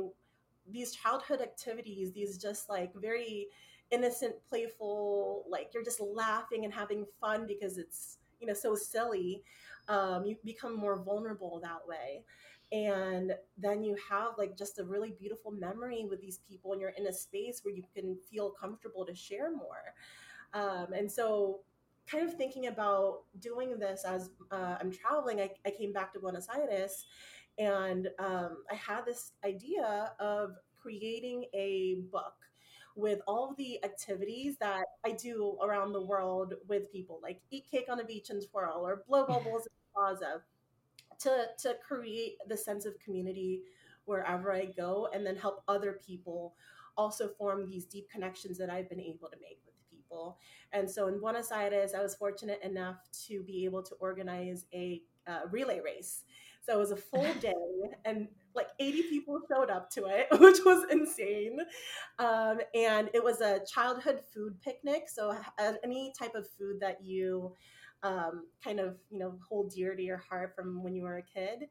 these 0.71 0.93
childhood 0.93 1.41
activities, 1.41 2.11
these 2.13 2.37
just 2.37 2.69
like 2.69 2.93
very 2.95 3.47
innocent, 3.91 4.35
playful, 4.49 5.45
like 5.49 5.71
you're 5.73 5.83
just 5.83 5.99
laughing 5.99 6.65
and 6.65 6.73
having 6.73 7.05
fun 7.19 7.45
because 7.47 7.77
it's 7.77 8.17
you 8.39 8.47
know 8.47 8.53
so 8.53 8.75
silly. 8.75 9.43
Um, 9.87 10.25
you 10.25 10.35
become 10.43 10.75
more 10.75 11.03
vulnerable 11.03 11.59
that 11.61 11.87
way 11.87 12.23
and 12.71 13.33
then 13.57 13.83
you 13.83 13.95
have 14.09 14.33
like 14.37 14.57
just 14.57 14.79
a 14.79 14.83
really 14.83 15.15
beautiful 15.19 15.51
memory 15.51 16.05
with 16.09 16.19
these 16.19 16.39
people 16.47 16.73
and 16.73 16.81
you're 16.81 16.91
in 16.91 17.07
a 17.07 17.13
space 17.13 17.61
where 17.63 17.73
you 17.73 17.83
can 17.95 18.17
feel 18.29 18.51
comfortable 18.51 19.05
to 19.05 19.13
share 19.15 19.51
more. 19.51 19.93
Um, 20.53 20.93
and 20.93 21.11
so 21.11 21.61
kind 22.07 22.27
of 22.27 22.35
thinking 22.35 22.67
about 22.67 23.21
doing 23.39 23.79
this 23.79 24.05
as 24.05 24.29
uh, 24.51 24.75
i'm 24.79 24.91
traveling 24.91 25.41
I, 25.41 25.49
I, 25.65 25.71
came 25.71 25.91
back 25.91 26.13
to 26.13 26.19
buenos 26.19 26.47
aires 26.55 27.07
and 27.57 28.09
um, 28.19 28.57
i 28.71 28.75
had 28.75 29.05
this 29.07 29.31
idea 29.43 30.11
of 30.19 30.51
creating 30.79 31.45
a 31.55 31.95
book 32.11 32.35
with 32.95 33.19
all 33.27 33.53
the 33.57 33.83
activities 33.83 34.55
that 34.57 34.85
I 35.05 35.11
do 35.11 35.57
around 35.61 35.91
the 35.91 36.01
world 36.01 36.53
with 36.67 36.89
people, 36.91 37.19
like 37.21 37.41
eat 37.51 37.65
cake 37.69 37.87
on 37.89 37.97
the 37.97 38.05
beach 38.05 38.29
and 38.29 38.41
twirl, 38.49 38.87
or 38.87 39.03
blow 39.07 39.25
bubbles 39.25 39.65
in 39.65 39.73
the 39.73 39.93
plaza, 39.93 40.41
to 41.19 41.47
to 41.59 41.75
create 41.85 42.37
the 42.47 42.57
sense 42.57 42.85
of 42.85 42.99
community 42.99 43.63
wherever 44.05 44.53
I 44.53 44.65
go 44.65 45.09
and 45.13 45.25
then 45.25 45.35
help 45.35 45.63
other 45.67 45.99
people 46.05 46.55
also 46.97 47.27
form 47.27 47.65
these 47.65 47.85
deep 47.85 48.09
connections 48.09 48.57
that 48.57 48.69
I've 48.69 48.89
been 48.89 49.01
able 49.01 49.29
to 49.29 49.37
make 49.41 49.59
with 49.65 49.75
people. 49.89 50.37
And 50.71 50.89
so 50.89 51.07
in 51.07 51.19
Buenos 51.19 51.51
Aires, 51.51 51.93
I 51.93 52.01
was 52.01 52.15
fortunate 52.15 52.61
enough 52.63 52.97
to 53.27 53.43
be 53.43 53.65
able 53.65 53.83
to 53.83 53.95
organize 53.95 54.65
a 54.73 55.01
uh, 55.27 55.41
relay 55.51 55.81
race. 55.83 56.23
So 56.65 56.73
it 56.73 56.79
was 56.79 56.91
a 56.91 56.95
full 56.95 57.33
day, 57.41 57.53
and 58.05 58.27
like 58.55 58.69
80 58.79 59.03
people 59.03 59.39
showed 59.51 59.69
up 59.69 59.89
to 59.91 60.05
it, 60.05 60.27
which 60.39 60.59
was 60.65 60.85
insane. 60.91 61.59
Um, 62.17 62.59
and 62.73 63.09
it 63.13 63.23
was 63.23 63.41
a 63.41 63.61
childhood 63.65 64.21
food 64.33 64.59
picnic. 64.61 65.03
So 65.07 65.35
any 65.83 66.13
type 66.17 66.35
of 66.35 66.47
food 66.57 66.79
that 66.79 67.03
you 67.03 67.53
um, 68.05 68.45
kind 68.63 68.79
of 68.79 68.97
you 69.09 69.17
know 69.17 69.33
hold 69.47 69.71
dear 69.71 69.95
to 69.95 70.01
your 70.01 70.17
heart 70.17 70.55
from 70.55 70.83
when 70.83 70.95
you 70.95 71.03
were 71.03 71.17
a 71.17 71.23
kid. 71.23 71.67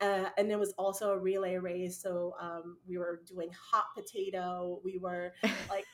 Uh, 0.00 0.26
and 0.36 0.50
it 0.50 0.58
was 0.58 0.74
also 0.76 1.12
a 1.12 1.18
relay 1.18 1.56
race, 1.56 2.02
so 2.02 2.34
um, 2.40 2.76
we 2.86 2.98
were 2.98 3.22
doing 3.26 3.48
hot 3.70 3.86
potato. 3.94 4.80
We 4.84 4.98
were 4.98 5.32
like. 5.70 5.86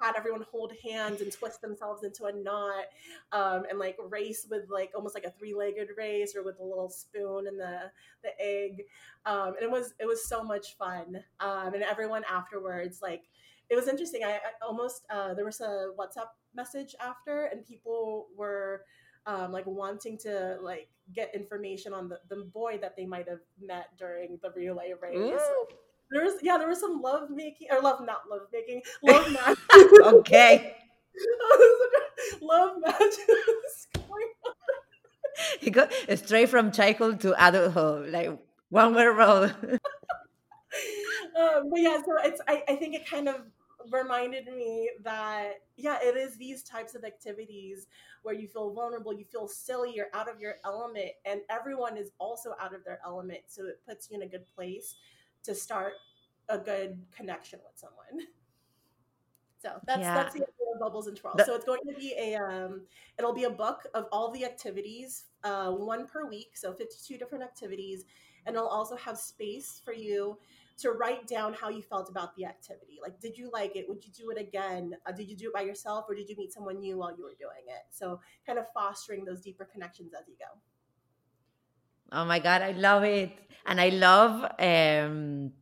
had 0.00 0.16
everyone 0.16 0.44
hold 0.50 0.72
hands 0.82 1.20
and 1.20 1.30
twist 1.30 1.60
themselves 1.60 2.02
into 2.02 2.24
a 2.24 2.32
knot 2.32 2.86
um, 3.30 3.62
and 3.70 3.78
like 3.78 3.96
race 4.08 4.48
with 4.50 4.64
like 4.68 4.90
almost 4.96 5.14
like 5.14 5.22
a 5.22 5.30
three-legged 5.30 5.90
race 5.96 6.34
or 6.34 6.42
with 6.42 6.58
a 6.58 6.64
little 6.64 6.88
spoon 6.88 7.46
and 7.46 7.56
the 7.56 7.82
the 8.24 8.30
egg 8.40 8.82
um, 9.26 9.54
and 9.54 9.62
it 9.62 9.70
was 9.70 9.94
it 10.00 10.06
was 10.06 10.28
so 10.28 10.42
much 10.42 10.76
fun 10.76 11.22
um, 11.38 11.72
and 11.72 11.84
everyone 11.84 12.24
afterwards 12.28 12.98
like 13.00 13.22
it 13.70 13.76
was 13.76 13.86
interesting 13.86 14.24
i, 14.24 14.32
I 14.32 14.66
almost 14.66 15.04
uh, 15.08 15.34
there 15.34 15.44
was 15.44 15.60
a 15.60 15.90
whatsapp 15.96 16.30
message 16.52 16.96
after 17.00 17.44
and 17.44 17.64
people 17.64 18.26
were 18.36 18.82
um, 19.26 19.52
like 19.52 19.66
wanting 19.66 20.18
to 20.18 20.58
like 20.62 20.88
get 21.14 21.34
information 21.34 21.92
on 21.92 22.08
the, 22.08 22.18
the 22.28 22.44
boy 22.52 22.78
that 22.80 22.96
they 22.96 23.06
might 23.06 23.28
have 23.28 23.40
met 23.60 23.88
during 23.98 24.38
the 24.42 24.50
relay 24.50 24.92
race. 25.00 25.16
Ooh. 25.16 25.66
There 26.10 26.24
was 26.24 26.34
yeah, 26.42 26.58
there 26.58 26.68
was 26.68 26.80
some 26.80 27.00
love 27.00 27.30
making 27.30 27.68
or 27.70 27.80
love 27.80 28.04
not 28.04 28.22
love 28.30 28.42
making 28.52 28.82
love 29.02 29.32
match. 29.32 29.58
okay. 30.02 30.76
love 32.40 32.76
matches 32.80 33.88
he 35.60 35.70
got 35.70 35.92
straight 36.16 36.48
from 36.48 36.72
childhood 36.72 37.20
to 37.20 37.34
adulthood, 37.46 38.10
like 38.10 38.38
one 38.68 38.94
way 38.94 39.06
road. 39.06 39.54
um, 41.38 41.70
but 41.70 41.80
yeah, 41.80 41.98
so 42.04 42.16
it's 42.22 42.40
I, 42.46 42.62
I 42.68 42.76
think 42.76 42.94
it 42.94 43.06
kind 43.06 43.28
of 43.28 43.36
reminded 43.90 44.46
me 44.46 44.90
that 45.02 45.54
yeah, 45.76 45.98
it 46.02 46.16
is 46.16 46.36
these 46.36 46.62
types 46.62 46.94
of 46.94 47.04
activities 47.04 47.86
where 48.22 48.34
you 48.34 48.46
feel 48.46 48.72
vulnerable, 48.72 49.12
you 49.12 49.24
feel 49.24 49.48
silly, 49.48 49.92
you're 49.94 50.10
out 50.14 50.28
of 50.28 50.40
your 50.40 50.54
element, 50.64 51.10
and 51.24 51.40
everyone 51.50 51.96
is 51.96 52.10
also 52.18 52.54
out 52.60 52.74
of 52.74 52.84
their 52.84 53.00
element. 53.04 53.40
So 53.46 53.66
it 53.66 53.80
puts 53.86 54.10
you 54.10 54.16
in 54.16 54.22
a 54.22 54.26
good 54.26 54.46
place 54.54 54.94
to 55.44 55.54
start 55.54 55.94
a 56.48 56.58
good 56.58 57.00
connection 57.14 57.60
with 57.64 57.78
someone. 57.78 58.26
So 59.62 59.70
that's 59.86 60.00
yeah. 60.00 60.14
that's 60.14 60.34
the 60.34 60.40
idea 60.40 60.74
of 60.74 60.80
bubbles 60.80 61.06
and 61.06 61.16
twirls. 61.16 61.42
so 61.46 61.54
it's 61.54 61.64
going 61.64 61.80
to 61.86 61.94
be 61.94 62.14
a 62.18 62.34
um, 62.36 62.82
it'll 63.18 63.32
be 63.32 63.44
a 63.44 63.50
book 63.50 63.86
of 63.94 64.06
all 64.10 64.32
the 64.32 64.44
activities, 64.44 65.24
uh, 65.44 65.70
one 65.70 66.06
per 66.06 66.26
week, 66.28 66.50
so 66.54 66.72
52 66.72 67.16
different 67.16 67.44
activities, 67.44 68.04
and 68.46 68.56
it'll 68.56 68.68
also 68.68 68.96
have 68.96 69.16
space 69.16 69.80
for 69.84 69.94
you 69.94 70.36
to 70.78 70.92
write 70.92 71.26
down 71.26 71.54
how 71.54 71.68
you 71.68 71.82
felt 71.82 72.08
about 72.08 72.34
the 72.36 72.44
activity. 72.44 72.98
Like, 73.00 73.20
did 73.20 73.36
you 73.36 73.50
like 73.52 73.76
it? 73.76 73.88
Would 73.88 74.04
you 74.04 74.12
do 74.12 74.30
it 74.30 74.40
again? 74.40 74.94
Uh, 75.06 75.12
did 75.12 75.28
you 75.28 75.36
do 75.36 75.48
it 75.48 75.54
by 75.54 75.62
yourself, 75.62 76.06
or 76.08 76.14
did 76.14 76.28
you 76.28 76.36
meet 76.36 76.52
someone 76.52 76.80
new 76.80 76.98
while 76.98 77.14
you 77.16 77.24
were 77.24 77.36
doing 77.38 77.64
it? 77.66 77.82
So, 77.90 78.20
kind 78.46 78.58
of 78.58 78.66
fostering 78.72 79.24
those 79.24 79.40
deeper 79.40 79.64
connections 79.64 80.12
as 80.18 80.26
you 80.28 80.34
go. 80.38 80.58
Oh 82.12 82.24
my 82.24 82.38
God, 82.38 82.62
I 82.62 82.72
love 82.72 83.04
it. 83.04 83.32
And 83.64 83.80
I 83.80 83.90
love 83.90 84.44
um, 84.58 85.52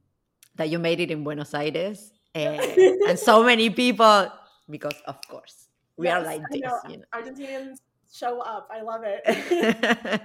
that 0.56 0.70
you 0.70 0.78
made 0.78 1.00
it 1.00 1.10
in 1.10 1.22
Buenos 1.22 1.54
Aires 1.54 2.12
and, 2.34 2.60
and 3.08 3.18
so 3.18 3.42
many 3.42 3.70
people 3.70 4.30
because 4.68 4.94
of 5.06 5.16
course 5.28 5.68
we 5.96 6.06
yes, 6.06 6.20
are 6.20 6.24
like 6.24 6.42
this 6.50 6.60
know. 6.60 6.80
You 6.88 6.96
know? 6.98 7.04
argentinians 7.14 7.78
show 8.12 8.40
up 8.40 8.68
i 8.72 8.80
love 8.80 9.02
it 9.04 10.22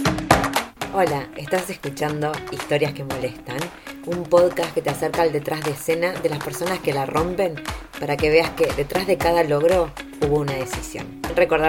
Hola, 0.94 1.28
estás 1.36 1.68
escuchando 1.68 2.32
Historias 2.50 2.94
que 2.94 3.04
Molestan, 3.04 3.58
un 4.06 4.22
podcast 4.22 4.72
que 4.72 4.80
te 4.80 4.88
acerca 4.88 5.20
al 5.20 5.32
detrás 5.32 5.62
de 5.62 5.72
escena 5.72 6.12
de 6.12 6.30
las 6.30 6.42
personas 6.42 6.78
que 6.78 6.94
la 6.94 7.04
rompen 7.04 7.56
para 8.00 8.16
que 8.16 8.30
veas 8.30 8.50
que 8.52 8.72
detrás 8.72 9.06
de 9.06 9.18
cada 9.18 9.44
logro 9.44 9.92
hubo 10.22 10.38
una 10.38 10.54
decisión. 10.54 11.20
Recordar. 11.36 11.68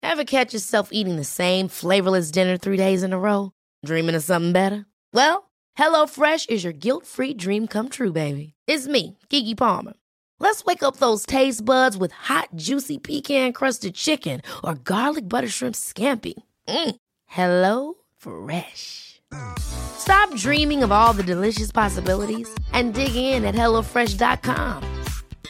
Ever 0.00 0.24
catch 0.24 0.54
yourself 0.54 0.90
eating 0.92 1.16
the 1.16 1.24
same 1.24 1.66
flavorless 1.66 2.30
dinner 2.30 2.56
three 2.56 2.76
days 2.76 3.02
in 3.02 3.12
a 3.12 3.18
row? 3.18 3.50
Dreaming 3.84 4.14
of 4.14 4.22
something 4.22 4.52
better? 4.52 4.86
Well, 5.12 5.50
HelloFresh 5.76 6.48
is 6.48 6.62
your 6.62 6.72
guilt-free 6.72 7.34
dream 7.34 7.66
come 7.66 7.88
true, 7.88 8.12
baby. 8.12 8.54
It's 8.68 8.86
me, 8.86 9.18
Kiki 9.28 9.56
Palmer. 9.56 9.94
Let's 10.38 10.64
wake 10.64 10.84
up 10.84 10.98
those 10.98 11.26
taste 11.26 11.64
buds 11.64 11.96
with 11.96 12.12
hot, 12.12 12.50
juicy 12.54 12.98
pecan-crusted 12.98 13.94
chicken 13.94 14.40
or 14.62 14.74
garlic 14.74 15.28
butter 15.28 15.48
shrimp 15.48 15.74
scampi. 15.74 16.34
Mm. 16.68 16.96
Hello 17.26 17.94
Fresh. 18.16 19.20
Stop 19.58 20.34
dreaming 20.36 20.82
of 20.82 20.92
all 20.92 21.12
the 21.12 21.22
delicious 21.22 21.72
possibilities 21.72 22.48
and 22.72 22.94
dig 22.94 23.16
in 23.16 23.44
at 23.44 23.54
HelloFresh.com. 23.54 24.82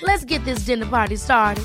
Let's 0.02 0.24
get 0.24 0.44
this 0.44 0.60
dinner 0.60 0.86
party 0.86 1.16
started. 1.16 1.64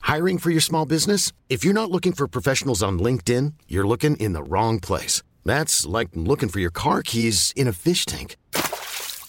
Hiring 0.00 0.38
for 0.38 0.50
your 0.50 0.60
small 0.60 0.84
business? 0.84 1.32
If 1.48 1.64
you're 1.64 1.74
not 1.74 1.90
looking 1.90 2.12
for 2.12 2.28
professionals 2.28 2.82
on 2.82 2.98
LinkedIn, 2.98 3.54
you're 3.68 3.86
looking 3.86 4.16
in 4.16 4.34
the 4.34 4.42
wrong 4.42 4.78
place. 4.78 5.22
That's 5.44 5.86
like 5.86 6.08
looking 6.14 6.50
for 6.50 6.60
your 6.60 6.70
car 6.70 7.02
keys 7.02 7.52
in 7.56 7.66
a 7.66 7.72
fish 7.72 8.04
tank. 8.04 8.36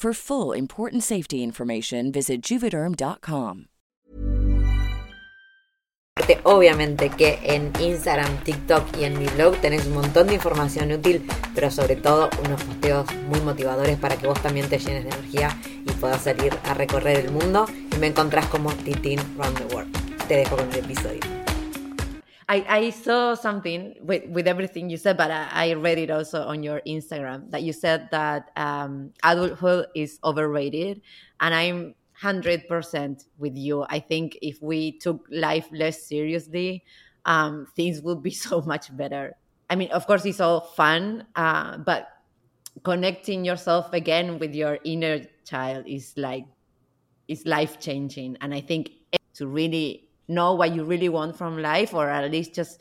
For 0.00 0.14
full 0.14 0.56
important 0.56 1.02
safety 1.02 1.42
information, 1.42 2.10
visit 2.10 2.40
juvederm.com. 2.40 3.66
Obviamente 6.44 7.10
que 7.10 7.38
en 7.42 7.70
Instagram, 7.78 8.42
TikTok 8.42 8.96
y 8.98 9.04
en 9.04 9.18
mi 9.18 9.26
blog 9.26 9.60
tenés 9.60 9.84
un 9.84 9.92
montón 9.92 10.28
de 10.28 10.34
información 10.36 10.90
útil, 10.90 11.26
pero 11.54 11.70
sobre 11.70 11.96
todo 11.96 12.30
unos 12.46 12.62
posteos 12.62 13.14
muy 13.28 13.40
motivadores 13.40 13.98
para 13.98 14.16
que 14.16 14.26
vos 14.26 14.40
también 14.40 14.70
te 14.70 14.78
llenes 14.78 15.04
de 15.04 15.10
energía 15.10 15.54
y 15.62 15.92
puedas 15.92 16.22
salir 16.22 16.54
a 16.64 16.72
recorrer 16.72 17.18
el 17.18 17.30
mundo. 17.30 17.66
Y 17.94 17.98
me 17.98 18.06
encontrás 18.06 18.46
como 18.46 18.72
Titin 18.72 19.20
Round 19.36 19.58
the 19.58 19.74
World. 19.74 20.26
Te 20.28 20.36
dejo 20.36 20.56
con 20.56 20.72
el 20.72 20.78
episodio. 20.78 21.20
I, 22.50 22.64
I 22.68 22.90
saw 22.90 23.34
something 23.34 23.94
with, 24.02 24.28
with 24.28 24.48
everything 24.48 24.90
you 24.90 24.96
said, 24.96 25.16
but 25.16 25.30
I, 25.30 25.48
I 25.52 25.72
read 25.74 25.98
it 25.98 26.10
also 26.10 26.42
on 26.42 26.64
your 26.64 26.82
Instagram 26.84 27.48
that 27.52 27.62
you 27.62 27.72
said 27.72 28.08
that 28.10 28.50
um, 28.56 29.12
adulthood 29.22 29.86
is 29.94 30.18
overrated. 30.24 31.00
And 31.38 31.54
I'm 31.54 31.94
100% 32.20 33.24
with 33.38 33.56
you. 33.56 33.86
I 33.88 34.00
think 34.00 34.36
if 34.42 34.60
we 34.60 34.98
took 34.98 35.24
life 35.30 35.68
less 35.70 36.02
seriously, 36.02 36.82
um, 37.24 37.68
things 37.76 38.02
would 38.02 38.20
be 38.20 38.30
so 38.48 38.62
much 38.62 38.94
better. 38.96 39.36
I 39.70 39.76
mean, 39.76 39.92
of 39.92 40.08
course, 40.08 40.24
it's 40.24 40.40
all 40.40 40.60
fun, 40.60 41.28
uh, 41.36 41.78
but 41.78 42.08
connecting 42.82 43.44
yourself 43.44 43.92
again 43.92 44.40
with 44.40 44.56
your 44.56 44.80
inner 44.82 45.20
child 45.44 45.84
is 45.86 46.14
like, 46.16 46.46
is 47.28 47.46
life 47.46 47.78
changing. 47.78 48.38
And 48.40 48.52
I 48.52 48.60
think 48.60 48.90
to 49.34 49.46
really 49.46 50.09
know 50.30 50.54
what 50.54 50.74
you 50.74 50.84
really 50.84 51.08
want 51.08 51.36
from 51.36 51.60
life 51.60 51.92
or 51.94 52.08
at 52.08 52.30
least 52.30 52.54
just 52.54 52.80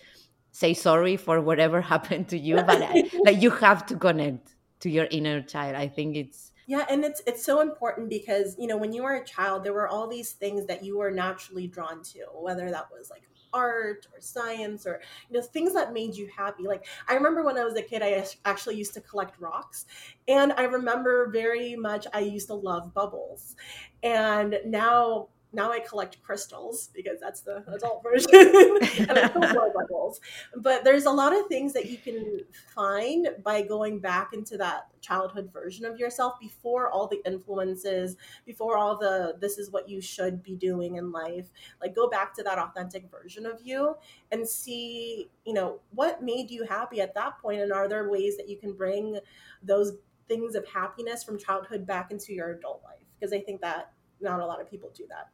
say 0.51 0.73
sorry 0.73 1.17
for 1.17 1.41
whatever 1.41 1.81
happened 1.93 2.27
to 2.29 2.37
you 2.37 2.55
but 2.55 2.81
uh, 2.81 2.93
like 3.25 3.41
you 3.41 3.49
have 3.49 3.85
to 3.85 3.95
connect 3.95 4.55
to 4.79 4.89
your 4.89 5.07
inner 5.11 5.41
child. 5.41 5.75
I 5.75 5.87
think 5.87 6.15
it's 6.15 6.51
yeah 6.67 6.85
and 6.89 7.03
it's 7.03 7.21
it's 7.25 7.43
so 7.43 7.61
important 7.61 8.09
because 8.09 8.55
you 8.59 8.67
know 8.67 8.77
when 8.77 8.93
you 8.93 9.03
were 9.03 9.15
a 9.15 9.25
child 9.25 9.63
there 9.63 9.73
were 9.73 9.87
all 9.87 10.07
these 10.07 10.33
things 10.33 10.65
that 10.67 10.83
you 10.83 10.97
were 10.97 11.11
naturally 11.11 11.67
drawn 11.67 12.03
to 12.03 12.19
whether 12.33 12.69
that 12.71 12.87
was 12.91 13.09
like 13.09 13.23
art 13.51 14.05
or 14.13 14.21
science 14.21 14.85
or 14.85 15.01
you 15.29 15.35
know 15.35 15.41
things 15.41 15.73
that 15.73 15.91
made 15.91 16.15
you 16.15 16.29
happy. 16.35 16.63
Like 16.63 16.85
i 17.07 17.15
remember 17.15 17.43
when 17.43 17.57
i 17.57 17.63
was 17.63 17.75
a 17.75 17.81
kid 17.81 18.03
i 18.03 18.23
actually 18.45 18.75
used 18.75 18.93
to 18.93 19.01
collect 19.01 19.39
rocks 19.39 19.87
and 20.27 20.53
i 20.53 20.63
remember 20.63 21.29
very 21.31 21.75
much 21.75 22.05
i 22.13 22.19
used 22.19 22.47
to 22.47 22.53
love 22.53 22.93
bubbles. 22.93 23.55
And 24.03 24.59
now 24.65 25.29
now 25.51 25.71
I 25.71 25.79
collect 25.79 26.21
crystals 26.21 26.89
because 26.93 27.19
that's 27.19 27.41
the 27.41 27.63
adult 27.73 28.03
version, 28.03 28.29
and 29.09 29.17
I 29.17 29.31
love 29.33 29.73
bubbles. 29.73 30.21
But 30.55 30.83
there's 30.83 31.05
a 31.05 31.11
lot 31.11 31.35
of 31.35 31.47
things 31.47 31.73
that 31.73 31.87
you 31.89 31.97
can 31.97 32.41
find 32.75 33.29
by 33.43 33.63
going 33.63 33.99
back 33.99 34.33
into 34.33 34.57
that 34.57 34.87
childhood 35.01 35.49
version 35.51 35.85
of 35.85 35.97
yourself 35.97 36.39
before 36.39 36.91
all 36.91 37.07
the 37.07 37.21
influences, 37.25 38.15
before 38.45 38.77
all 38.77 38.97
the 38.97 39.37
this 39.39 39.57
is 39.57 39.71
what 39.71 39.89
you 39.89 40.01
should 40.01 40.43
be 40.43 40.55
doing 40.55 40.95
in 40.95 41.11
life. 41.11 41.47
Like 41.81 41.95
go 41.95 42.09
back 42.09 42.33
to 42.35 42.43
that 42.43 42.59
authentic 42.59 43.09
version 43.09 43.45
of 43.45 43.59
you 43.63 43.95
and 44.31 44.47
see, 44.47 45.29
you 45.45 45.53
know, 45.53 45.79
what 45.91 46.21
made 46.23 46.51
you 46.51 46.63
happy 46.63 47.01
at 47.01 47.15
that 47.15 47.39
point, 47.39 47.61
and 47.61 47.71
are 47.71 47.87
there 47.87 48.09
ways 48.09 48.37
that 48.37 48.47
you 48.47 48.57
can 48.57 48.73
bring 48.73 49.17
those 49.63 49.93
things 50.27 50.53
of 50.53 50.67
happiness 50.67 51.23
from 51.23 51.39
childhood 51.39 51.87
back 51.87 52.11
into 52.11 52.33
your 52.33 52.51
adult 52.51 52.81
life? 52.83 52.99
Because 53.19 53.33
I 53.33 53.39
think 53.39 53.61
that 53.61 53.93
not 54.21 54.39
a 54.39 54.45
lot 54.45 54.61
of 54.61 54.69
people 54.69 54.91
do 54.95 55.05
that. 55.09 55.29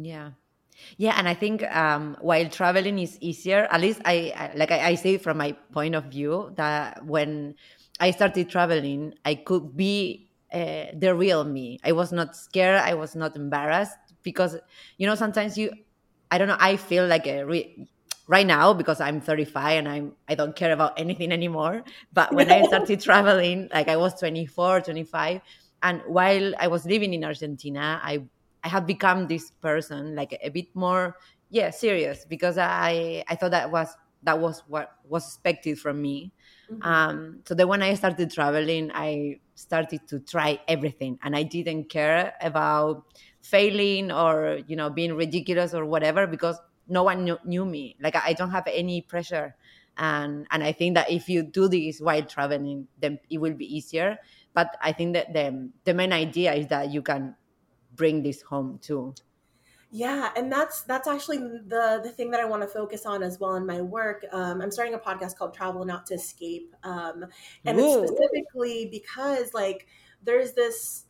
Yeah. 0.00 0.30
Yeah, 0.98 1.14
and 1.18 1.28
I 1.28 1.34
think 1.34 1.64
um, 1.74 2.16
while 2.20 2.48
traveling 2.48 2.98
is 3.00 3.18
easier, 3.20 3.68
at 3.70 3.80
least 3.80 4.00
I, 4.04 4.32
I 4.36 4.52
like 4.56 4.70
I, 4.70 4.90
I 4.90 4.94
say 4.96 5.18
from 5.18 5.38
my 5.38 5.52
point 5.72 5.94
of 5.96 6.04
view 6.06 6.52
that 6.56 7.04
when 7.04 7.56
I 8.00 8.12
started 8.12 8.48
traveling, 8.50 9.14
I 9.24 9.36
could 9.36 9.76
be 9.76 10.30
uh, 10.52 10.86
the 10.94 11.14
real 11.16 11.44
me. 11.44 11.80
I 11.84 11.92
was 11.92 12.12
not 12.12 12.36
scared. 12.36 12.80
I 12.80 12.94
was 12.94 13.16
not 13.16 13.36
embarrassed 13.36 13.96
because 14.22 14.56
you 14.98 15.06
know 15.06 15.16
sometimes 15.16 15.58
you, 15.58 15.72
I 16.30 16.38
don't 16.38 16.48
know. 16.48 16.56
I 16.60 16.76
feel 16.76 17.06
like 17.06 17.26
a 17.26 17.44
re- 17.44 17.88
right 18.28 18.46
now 18.46 18.72
because 18.74 19.00
I'm 19.00 19.20
35 19.20 19.78
and 19.78 19.88
I'm 19.88 20.12
I 20.28 20.34
don't 20.34 20.54
care 20.54 20.72
about 20.72 20.98
anything 20.98 21.32
anymore. 21.32 21.84
But 22.12 22.34
when 22.34 22.50
I 22.50 22.62
started 22.68 23.00
traveling, 23.00 23.68
like 23.72 23.88
I 23.88 23.96
was 23.96 24.18
24, 24.18 24.82
25, 24.82 25.40
and 25.82 26.02
while 26.06 26.52
I 26.58 26.68
was 26.68 26.84
living 26.86 27.14
in 27.14 27.24
Argentina, 27.24 28.00
I 28.02 28.24
I 28.68 28.70
have 28.70 28.86
become 28.86 29.28
this 29.28 29.50
person 29.50 30.14
like 30.14 30.38
a 30.44 30.50
bit 30.50 30.68
more 30.76 31.16
yeah 31.48 31.70
serious 31.70 32.26
because 32.28 32.58
I 32.58 33.24
I 33.26 33.34
thought 33.34 33.52
that 33.52 33.72
was 33.72 33.88
that 34.24 34.38
was 34.38 34.62
what 34.68 34.92
was 35.08 35.24
expected 35.24 35.80
from 35.80 36.02
me. 36.02 36.32
Mm-hmm. 36.70 36.82
Um, 36.82 37.40
so 37.46 37.54
then 37.54 37.66
when 37.68 37.82
I 37.82 37.94
started 37.94 38.30
traveling, 38.30 38.90
I 38.92 39.40
started 39.54 40.06
to 40.08 40.20
try 40.20 40.60
everything, 40.68 41.18
and 41.22 41.34
I 41.34 41.44
didn't 41.44 41.88
care 41.88 42.34
about 42.42 43.08
failing 43.40 44.12
or 44.12 44.60
you 44.66 44.76
know 44.76 44.90
being 44.90 45.14
ridiculous 45.16 45.72
or 45.72 45.86
whatever 45.86 46.26
because 46.26 46.60
no 46.88 47.04
one 47.04 47.24
knew, 47.24 47.38
knew 47.46 47.64
me. 47.64 47.96
Like 48.04 48.16
I 48.16 48.34
don't 48.34 48.50
have 48.50 48.68
any 48.68 49.00
pressure, 49.00 49.56
and 49.96 50.46
and 50.50 50.62
I 50.62 50.72
think 50.72 50.92
that 51.00 51.10
if 51.10 51.24
you 51.26 51.42
do 51.42 51.72
this 51.72 52.02
while 52.04 52.20
traveling, 52.20 52.86
then 53.00 53.18
it 53.30 53.38
will 53.38 53.54
be 53.54 53.64
easier. 53.64 54.18
But 54.52 54.76
I 54.82 54.92
think 54.92 55.14
that 55.14 55.32
the 55.32 55.72
the 55.88 55.94
main 55.94 56.12
idea 56.12 56.52
is 56.52 56.68
that 56.68 56.92
you 56.92 57.00
can 57.00 57.32
bring 57.98 58.22
this 58.22 58.40
home 58.40 58.78
too. 58.80 59.14
Yeah 59.90 60.30
and 60.36 60.52
that's 60.52 60.82
that's 60.82 61.08
actually 61.08 61.38
the 61.38 62.00
the 62.02 62.10
thing 62.10 62.30
that 62.32 62.40
i 62.40 62.44
want 62.44 62.60
to 62.62 62.68
focus 62.68 63.06
on 63.06 63.22
as 63.22 63.40
well 63.40 63.56
in 63.56 63.66
my 63.66 63.80
work. 63.80 64.24
Um, 64.32 64.60
i'm 64.60 64.70
starting 64.70 64.94
a 64.94 64.98
podcast 64.98 65.36
called 65.36 65.54
travel 65.54 65.84
not 65.84 66.06
to 66.06 66.14
escape 66.14 66.74
um, 66.84 67.24
and 67.64 67.78
Ooh. 67.78 68.02
it's 68.02 68.12
specifically 68.12 68.88
because 68.90 69.54
like 69.54 69.86
there's 70.22 70.52
this 70.52 71.04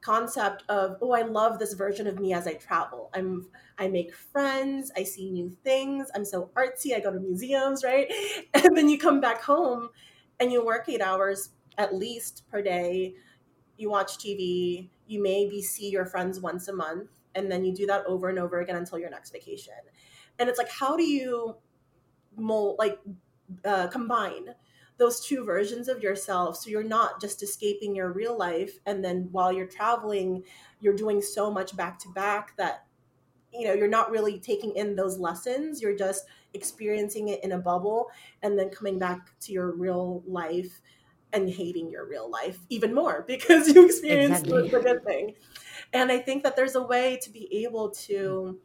concept 0.00 0.64
of 0.68 0.96
oh 1.00 1.12
i 1.12 1.22
love 1.22 1.58
this 1.60 1.74
version 1.74 2.06
of 2.08 2.18
me 2.18 2.32
as 2.34 2.46
i 2.48 2.54
travel. 2.54 3.08
I'm 3.14 3.46
i 3.78 3.86
make 3.86 4.12
friends 4.12 4.90
i 4.96 5.04
see 5.04 5.30
new 5.30 5.56
things 5.62 6.10
i'm 6.14 6.24
so 6.24 6.50
artsy 6.56 6.94
i 6.94 7.00
go 7.00 7.12
to 7.12 7.20
museums 7.20 7.84
right? 7.84 8.12
And 8.54 8.76
then 8.76 8.88
you 8.88 8.98
come 8.98 9.20
back 9.20 9.42
home 9.42 9.90
and 10.40 10.52
you 10.52 10.64
work 10.64 10.88
eight 10.88 11.00
hours 11.00 11.50
at 11.78 11.94
least 11.94 12.44
per 12.50 12.62
day. 12.62 13.14
You 13.76 13.90
watch 13.90 14.18
tv 14.18 14.90
you 15.06 15.22
maybe 15.22 15.62
see 15.62 15.90
your 15.90 16.06
friends 16.06 16.40
once 16.40 16.68
a 16.68 16.72
month 16.72 17.10
and 17.34 17.50
then 17.50 17.64
you 17.64 17.74
do 17.74 17.86
that 17.86 18.04
over 18.06 18.28
and 18.28 18.38
over 18.38 18.60
again 18.60 18.76
until 18.76 18.98
your 18.98 19.10
next 19.10 19.30
vacation. 19.30 19.74
And 20.38 20.48
it's 20.48 20.58
like 20.58 20.70
how 20.70 20.96
do 20.96 21.04
you 21.04 21.56
mold 22.36 22.76
like 22.78 22.98
uh, 23.64 23.86
combine 23.88 24.54
those 24.96 25.24
two 25.24 25.44
versions 25.44 25.88
of 25.88 26.02
yourself 26.02 26.56
so 26.56 26.70
you're 26.70 26.82
not 26.82 27.20
just 27.20 27.42
escaping 27.42 27.94
your 27.94 28.12
real 28.12 28.36
life 28.36 28.78
and 28.86 29.04
then 29.04 29.28
while 29.32 29.52
you're 29.52 29.66
traveling 29.66 30.42
you're 30.80 30.94
doing 30.94 31.20
so 31.20 31.50
much 31.50 31.76
back 31.76 31.98
to 31.98 32.08
back 32.10 32.56
that 32.56 32.84
you 33.52 33.66
know 33.66 33.74
you're 33.74 33.88
not 33.88 34.10
really 34.10 34.38
taking 34.38 34.74
in 34.76 34.94
those 34.94 35.18
lessons 35.18 35.82
you're 35.82 35.96
just 35.96 36.24
experiencing 36.54 37.28
it 37.28 37.42
in 37.44 37.52
a 37.52 37.58
bubble 37.58 38.08
and 38.42 38.58
then 38.58 38.68
coming 38.70 38.98
back 38.98 39.38
to 39.40 39.52
your 39.52 39.72
real 39.76 40.22
life 40.26 40.80
and 41.34 41.50
hating 41.50 41.90
your 41.90 42.06
real 42.06 42.30
life 42.30 42.58
even 42.70 42.94
more 42.94 43.22
because 43.26 43.68
you 43.68 43.84
experienced 43.84 44.46
exactly. 44.46 44.70
the 44.70 44.80
good 44.80 45.04
thing. 45.04 45.34
And 45.92 46.10
I 46.10 46.18
think 46.18 46.42
that 46.44 46.56
there's 46.56 46.76
a 46.76 46.82
way 46.82 47.18
to 47.22 47.30
be 47.30 47.64
able 47.64 47.90
to 47.90 48.58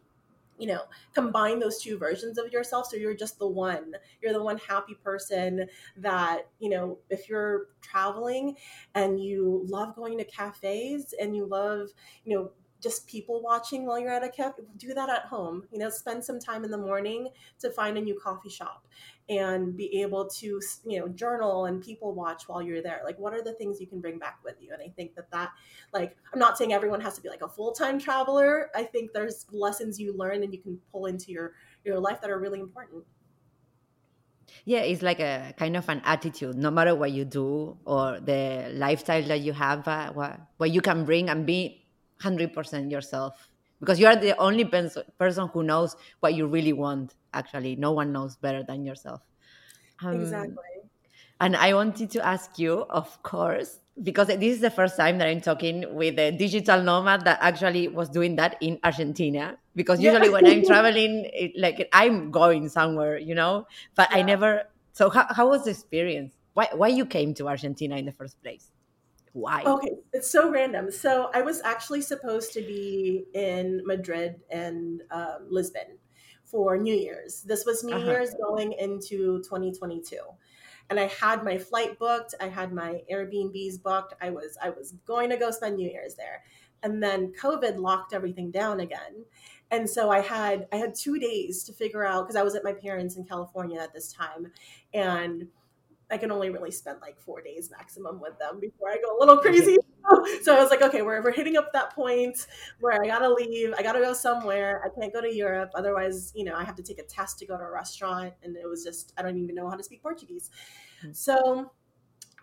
you 0.60 0.67
know 0.67 0.82
combine 1.13 1.58
those 1.58 1.82
two 1.82 1.97
versions 1.97 2.38
of 2.38 2.51
yourself 2.51 2.86
so 2.86 2.97
you're 2.97 3.15
just 3.15 3.39
the 3.39 3.47
one 3.47 3.93
you're 4.21 4.34
the 4.34 4.43
one 4.43 4.58
happy 4.58 4.93
person 4.93 5.65
that 5.95 6.47
you 6.60 6.69
know 6.69 6.97
if 7.10 7.29
you're 7.29 7.67
traveling 7.82 8.55
and 8.93 9.23
you 9.23 9.65
love 9.69 9.95
going 9.95 10.17
to 10.17 10.25
cafes 10.25 11.15
and 11.19 11.34
you 11.34 11.45
love 11.45 11.88
you 12.25 12.36
know 12.36 12.51
just 12.82 13.08
people 13.08 13.41
watching 13.41 13.86
while 13.86 13.99
you're 13.99 14.12
at 14.12 14.23
a 14.23 14.29
cafe 14.29 14.62
do 14.77 14.93
that 14.93 15.10
at 15.10 15.25
home 15.25 15.63
you 15.71 15.79
know 15.79 15.89
spend 15.89 16.23
some 16.23 16.39
time 16.39 16.63
in 16.63 16.71
the 16.71 16.77
morning 16.77 17.29
to 17.58 17.69
find 17.71 17.97
a 17.97 18.01
new 18.01 18.17
coffee 18.21 18.49
shop 18.49 18.86
and 19.30 19.78
be 19.78 20.02
able 20.02 20.28
to 20.28 20.60
you 20.86 21.00
know 21.00 21.08
journal 21.08 21.65
and 21.65 21.82
people 21.82 22.13
watch 22.13 22.48
while 22.48 22.62
you're 22.62 22.82
there. 22.82 23.02
Like 23.06 23.18
what 23.20 23.34
are 23.34 23.44
the 23.44 23.54
things 23.54 23.80
you 23.80 23.88
can 23.88 24.02
bring 24.02 24.18
back 24.18 24.39
with 24.44 24.56
you? 24.60 24.74
And 24.74 24.82
i 24.82 24.89
think 24.89 25.15
that 25.15 25.30
that 25.32 25.52
like 25.94 26.18
i'm 26.34 26.39
not 26.39 26.58
saying 26.58 26.74
everyone 26.74 27.00
has 27.02 27.15
to 27.15 27.22
be 27.22 27.30
like 27.30 27.44
a 27.44 27.48
full-time 27.48 28.00
traveler. 28.00 28.70
I 28.76 28.84
think 28.84 29.13
there's 29.13 29.46
lessons 29.52 30.00
you 30.00 30.18
learn 30.18 30.44
and 30.44 30.54
you 30.54 30.60
can 30.60 30.80
pull 30.92 31.06
into 31.06 31.32
your 31.32 31.54
your 31.84 32.00
life 32.00 32.22
that 32.22 32.30
are 32.30 32.39
really 32.39 32.60
important. 32.60 33.04
Yeah 34.65 34.80
it's 34.80 35.04
like 35.04 35.20
a 35.20 35.54
kind 35.58 35.78
of 35.78 35.88
an 35.89 36.02
attitude. 36.04 36.58
No 36.58 36.72
matter 36.72 36.96
what 36.96 37.12
you 37.12 37.24
do 37.24 37.78
or 37.86 38.20
the 38.20 38.72
lifestyle 38.74 39.24
that 39.24 39.42
you 39.42 39.54
have 39.54 39.88
uh, 39.88 40.12
what, 40.12 40.39
what 40.58 40.72
you 40.72 40.82
can 40.82 41.06
bring 41.06 41.30
and 41.30 41.46
be 41.46 41.86
100% 42.22 42.92
yourself. 42.92 43.48
Because 43.80 43.98
you 43.98 44.08
are 44.08 44.15
the 44.15 44.36
only 44.38 44.65
person 44.65 45.48
who 45.54 45.63
knows 45.63 45.96
what 46.20 46.34
you 46.34 46.48
really 46.48 46.74
want 46.74 47.15
actually 47.34 47.76
no 47.76 47.92
one 47.92 48.12
knows 48.12 48.36
better 48.38 48.63
than 48.63 48.86
yourself 48.86 49.22
um, 50.04 50.20
exactly 50.20 50.56
and 51.39 51.56
i 51.56 51.74
wanted 51.74 52.10
to 52.10 52.26
ask 52.26 52.58
you 52.60 52.86
of 52.89 53.22
course 53.24 53.80
because 54.02 54.28
this 54.28 54.42
is 54.42 54.62
the 54.62 54.70
first 54.70 54.96
time 54.96 55.18
that 55.18 55.28
i'm 55.28 55.42
talking 55.42 55.86
with 55.94 56.18
a 56.20 56.32
digital 56.32 56.82
nomad 56.82 57.26
that 57.26 57.38
actually 57.42 57.88
was 57.88 58.10
doing 58.10 58.36
that 58.36 58.58
in 58.62 58.80
argentina 58.84 59.58
because 59.76 60.00
usually 60.02 60.28
yeah. 60.28 60.34
when 60.34 60.46
i'm 60.46 60.65
traveling 60.74 61.30
it, 61.34 61.52
like 61.58 61.88
i'm 61.94 62.32
going 62.32 62.70
somewhere 62.70 63.18
you 63.18 63.36
know 63.36 63.65
but 63.96 64.10
yeah. 64.12 64.18
i 64.18 64.22
never 64.22 64.63
so 64.94 65.10
how, 65.10 65.26
how 65.30 65.50
was 65.50 65.65
the 65.65 65.72
experience 65.72 66.34
why, 66.54 66.68
why 66.74 66.88
you 66.88 67.06
came 67.06 67.34
to 67.34 67.48
argentina 67.48 67.98
in 67.98 68.06
the 68.06 68.12
first 68.12 68.42
place 68.42 68.72
why? 69.34 69.63
Okay, 69.65 69.92
it's 70.13 70.30
so 70.30 70.50
random. 70.50 70.92
So 70.92 71.30
I 71.34 71.42
was 71.42 71.62
actually 71.62 72.02
supposed 72.02 72.54
to 72.54 72.62
be 72.62 73.26
in 73.34 73.82
Madrid 73.86 74.42
and 74.50 75.02
um, 75.12 75.48
Lisbon 75.50 75.98
for 76.49 76.77
New 76.77 76.95
Year's. 76.95 77.41
This 77.43 77.65
was 77.65 77.83
New 77.83 77.95
uh-huh. 77.95 78.05
Year's 78.05 78.33
going 78.35 78.73
into 78.73 79.41
2022. 79.43 80.17
And 80.89 80.99
I 80.99 81.05
had 81.05 81.43
my 81.43 81.57
flight 81.57 81.99
booked, 81.99 82.33
I 82.41 82.47
had 82.47 82.73
my 82.73 83.01
Airbnbs 83.12 83.83
booked. 83.83 84.15
I 84.21 84.31
was 84.31 84.57
I 84.62 84.71
was 84.71 84.93
going 85.05 85.29
to 85.29 85.38
go 85.38 85.51
spend 85.51 85.75
New 85.75 85.89
Year's 85.89 86.15
there. 86.15 86.43
And 86.81 87.03
then 87.03 87.33
COVID 87.39 87.77
locked 87.77 88.13
everything 88.13 88.51
down 88.51 88.79
again. 88.79 89.25
And 89.69 89.88
so 89.88 90.09
I 90.09 90.21
had 90.21 90.67
I 90.71 90.77
had 90.77 90.95
2 90.95 91.19
days 91.19 91.63
to 91.65 91.73
figure 91.73 92.05
out 92.05 92.23
because 92.23 92.35
I 92.35 92.43
was 92.43 92.55
at 92.55 92.63
my 92.63 92.73
parents 92.73 93.17
in 93.17 93.23
California 93.23 93.79
at 93.79 93.93
this 93.93 94.12
time 94.12 94.51
and 94.93 95.47
I 96.12 96.17
can 96.17 96.32
only 96.32 96.50
really 96.50 96.72
spend 96.72 97.00
like 97.02 97.19
four 97.19 97.41
days 97.41 97.69
maximum 97.69 98.19
with 98.19 98.38
them 98.39 98.60
before 98.60 98.89
I 98.89 98.98
go 98.98 99.17
a 99.17 99.19
little 99.19 99.38
crazy. 99.38 99.78
so 100.41 100.56
I 100.56 100.60
was 100.60 100.69
like, 100.69 100.82
okay, 100.82 101.02
we're, 101.02 101.22
we're 101.22 101.32
hitting 101.32 101.58
up 101.58 101.72
that 101.74 101.93
point 101.93 102.48
where 102.80 103.00
I 103.02 103.06
gotta 103.06 103.32
leave. 103.32 103.74
I 103.78 103.84
gotta 103.84 104.00
go 104.00 104.13
somewhere. 104.13 104.82
I 104.84 105.00
can't 105.00 105.13
go 105.13 105.22
to 105.22 105.34
Europe. 105.34 105.72
Otherwise, 105.76 106.32
you 106.36 106.43
know, 106.43 106.56
I 106.56 106.63
have 106.63 106.76
to 106.76 106.84
take 106.84 107.00
a 107.00 107.04
test 107.04 107.39
to 107.39 107.45
go 107.45 107.58
to 107.58 107.63
a 107.63 107.72
restaurant. 107.72 108.34
And 108.43 108.56
it 108.56 108.67
was 108.67 108.84
just, 108.84 109.13
I 109.17 109.22
don't 109.22 109.38
even 109.38 109.56
know 109.56 109.69
how 109.69 109.76
to 109.76 109.84
speak 109.84 110.02
Portuguese. 110.02 110.50
Mm-hmm. 111.04 111.13
So 111.13 111.72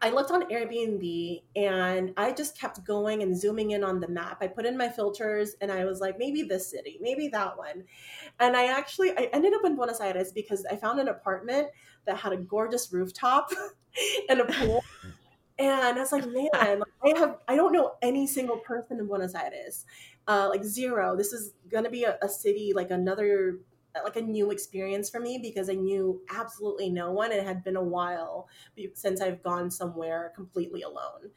I 0.03 0.11
looked 0.11 0.31
on 0.31 0.43
Airbnb 0.51 1.43
and 1.55 2.13
I 2.17 2.33
just 2.33 2.59
kept 2.59 2.85
going 2.85 3.23
and 3.23 3.37
zooming 3.37 3.71
in 3.71 3.83
on 3.83 4.01
the 4.01 4.09
map. 4.09 4.39
I 4.41 4.47
put 4.47 4.67
in 4.67 4.77
my 4.77 4.89
filters 4.89 5.57
and 5.61 5.73
I 5.73 5.85
was 5.85 6.01
like, 6.01 6.19
maybe 6.19 6.43
this 6.43 6.71
city, 6.71 6.99
maybe 7.01 7.29
that 7.29 7.57
one. 7.57 7.85
And 8.39 8.57
I 8.57 8.67
actually 8.67 9.13
I 9.13 9.31
ended 9.33 9.55
up 9.55 9.65
in 9.65 9.77
Buenos 9.77 10.01
Aires 10.01 10.33
because 10.33 10.67
I 10.71 10.77
found 10.77 11.01
an 11.01 11.09
apartment 11.09 11.69
that 12.07 12.19
had 12.19 12.33
a 12.33 12.37
gorgeous 12.37 12.93
rooftop 12.93 13.51
and 14.29 14.41
a 14.41 14.45
pool. 14.45 14.85
and 15.59 15.99
I 15.99 16.01
was 16.01 16.13
like, 16.13 16.27
man, 16.29 16.83
I 17.05 17.19
have 17.19 17.39
I 17.49 17.57
don't 17.57 17.73
know 17.73 17.95
any 18.03 18.27
single 18.27 18.59
person 18.59 18.99
in 18.99 19.07
Buenos 19.07 19.35
Aires. 19.35 19.87
Uh, 20.29 20.49
like 20.51 20.65
zero. 20.65 21.17
This 21.17 21.33
is 21.33 21.53
gonna 21.71 21.91
be 21.91 22.05
a, 22.05 22.19
a 22.21 22.29
city 22.29 22.73
like 22.75 22.91
another 22.91 23.59
like 24.05 24.17
a 24.17 24.23
new 24.23 24.51
experience 24.51 25.11
for 25.11 25.21
me 25.21 25.39
because 25.39 25.69
I 25.69 25.75
knew 25.75 26.21
absolutely 26.35 26.91
no 26.91 27.13
one. 27.13 27.33
It 27.33 27.45
had 27.45 27.65
been 27.65 27.77
a 27.77 27.83
while 27.83 28.49
since 28.95 29.21
I've 29.21 29.43
gone 29.43 29.71
somewhere 29.71 30.33
completely 30.35 30.83
alone. 30.83 31.31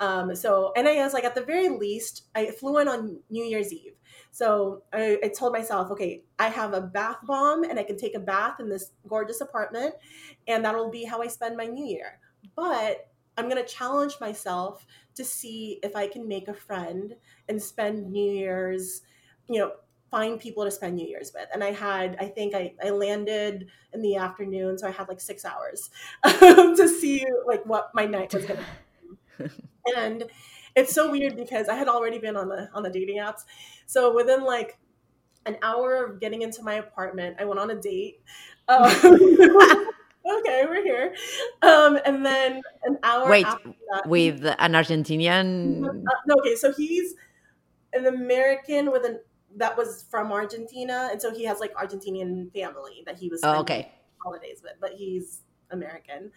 Um, 0.00 0.34
so, 0.34 0.72
and 0.76 0.88
I 0.88 1.02
was 1.04 1.12
like, 1.12 1.24
at 1.24 1.34
the 1.34 1.44
very 1.44 1.68
least, 1.68 2.28
I 2.34 2.50
flew 2.50 2.78
in 2.78 2.88
on 2.88 3.20
New 3.30 3.44
Year's 3.44 3.72
Eve. 3.72 3.94
So 4.30 4.82
I, 4.92 5.18
I, 5.22 5.28
told 5.28 5.52
myself, 5.52 5.90
okay, 5.90 6.24
I 6.38 6.48
have 6.48 6.72
a 6.72 6.80
bath 6.80 7.18
bomb 7.24 7.64
and 7.64 7.78
I 7.78 7.82
can 7.82 7.98
take 7.98 8.14
a 8.14 8.20
bath 8.20 8.60
in 8.60 8.68
this 8.68 8.92
gorgeous 9.06 9.40
apartment, 9.42 9.94
and 10.48 10.64
that'll 10.64 10.90
be 10.90 11.04
how 11.04 11.22
I 11.22 11.26
spend 11.26 11.56
my 11.56 11.66
New 11.66 11.84
Year. 11.84 12.18
But 12.56 13.10
I'm 13.36 13.48
going 13.48 13.62
to 13.62 13.70
challenge 13.70 14.14
myself 14.20 14.86
to 15.14 15.24
see 15.24 15.78
if 15.82 15.94
I 15.96 16.06
can 16.06 16.26
make 16.26 16.48
a 16.48 16.54
friend 16.54 17.14
and 17.48 17.62
spend 17.62 18.10
New 18.10 18.32
Year's, 18.32 19.02
you 19.48 19.60
know, 19.60 19.72
find 20.12 20.38
people 20.38 20.62
to 20.62 20.70
spend 20.70 20.94
New 20.94 21.06
Year's 21.08 21.32
with. 21.34 21.48
And 21.54 21.64
I 21.64 21.72
had, 21.72 22.16
I 22.20 22.26
think 22.26 22.54
I, 22.54 22.74
I 22.84 22.90
landed 22.90 23.68
in 23.94 24.02
the 24.02 24.16
afternoon, 24.16 24.76
so 24.78 24.86
I 24.86 24.90
had 24.90 25.08
like 25.08 25.20
six 25.20 25.44
hours 25.44 25.88
to 26.24 26.86
see 26.86 27.24
like 27.46 27.64
what 27.64 27.90
my 27.94 28.04
night 28.04 28.32
was 28.34 28.44
going 28.44 28.60
to 29.38 29.44
be. 29.44 29.50
and 29.96 30.24
it's 30.76 30.92
so 30.92 31.10
weird 31.10 31.34
because 31.34 31.68
I 31.68 31.76
had 31.76 31.88
already 31.88 32.18
been 32.18 32.36
on 32.36 32.48
the 32.48 32.68
on 32.74 32.82
the 32.82 32.90
dating 32.90 33.18
apps. 33.18 33.40
So 33.86 34.14
within 34.14 34.44
like 34.44 34.78
an 35.46 35.56
hour 35.62 36.04
of 36.04 36.20
getting 36.20 36.42
into 36.42 36.62
my 36.62 36.74
apartment, 36.74 37.36
I 37.40 37.46
went 37.46 37.58
on 37.58 37.70
a 37.70 37.80
date. 37.80 38.20
Um, 38.68 38.84
okay, 39.04 40.64
we're 40.66 40.84
here. 40.84 41.14
Um, 41.62 41.98
and 42.04 42.24
then 42.24 42.60
an 42.84 42.98
hour. 43.02 43.30
Wait, 43.30 43.46
that, 43.46 44.06
with 44.06 44.44
an 44.44 44.72
Argentinian. 44.72 45.86
Uh, 45.86 46.38
okay, 46.38 46.54
so 46.54 46.70
he's 46.72 47.14
an 47.94 48.06
American 48.06 48.92
with 48.92 49.04
an 49.04 49.20
that 49.56 49.76
was 49.76 50.04
from 50.10 50.32
Argentina, 50.32 51.08
and 51.10 51.20
so 51.20 51.34
he 51.34 51.44
has 51.44 51.60
like 51.60 51.74
Argentinian 51.74 52.52
family 52.52 53.02
that 53.06 53.18
he 53.18 53.28
was 53.28 53.40
oh, 53.42 53.60
okay 53.60 53.92
holidays 54.22 54.60
with, 54.62 54.74
but 54.80 54.92
he's 54.92 55.42
American. 55.70 56.30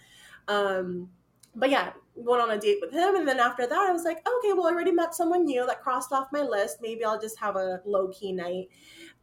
Um, 0.47 1.09
but 1.55 1.69
yeah, 1.69 1.93
went 2.15 2.41
on 2.41 2.51
a 2.51 2.59
date 2.59 2.79
with 2.81 2.91
him, 2.91 3.15
and 3.15 3.27
then 3.27 3.39
after 3.39 3.65
that, 3.65 3.77
I 3.77 3.91
was 3.91 4.03
like, 4.03 4.17
okay, 4.17 4.53
well, 4.53 4.67
I 4.67 4.71
already 4.71 4.91
met 4.91 5.15
someone 5.15 5.45
new 5.45 5.65
that 5.65 5.81
crossed 5.81 6.11
off 6.11 6.27
my 6.33 6.41
list. 6.41 6.79
Maybe 6.81 7.05
I'll 7.05 7.19
just 7.19 7.39
have 7.39 7.55
a 7.55 7.81
low 7.85 8.09
key 8.09 8.33
night. 8.33 8.69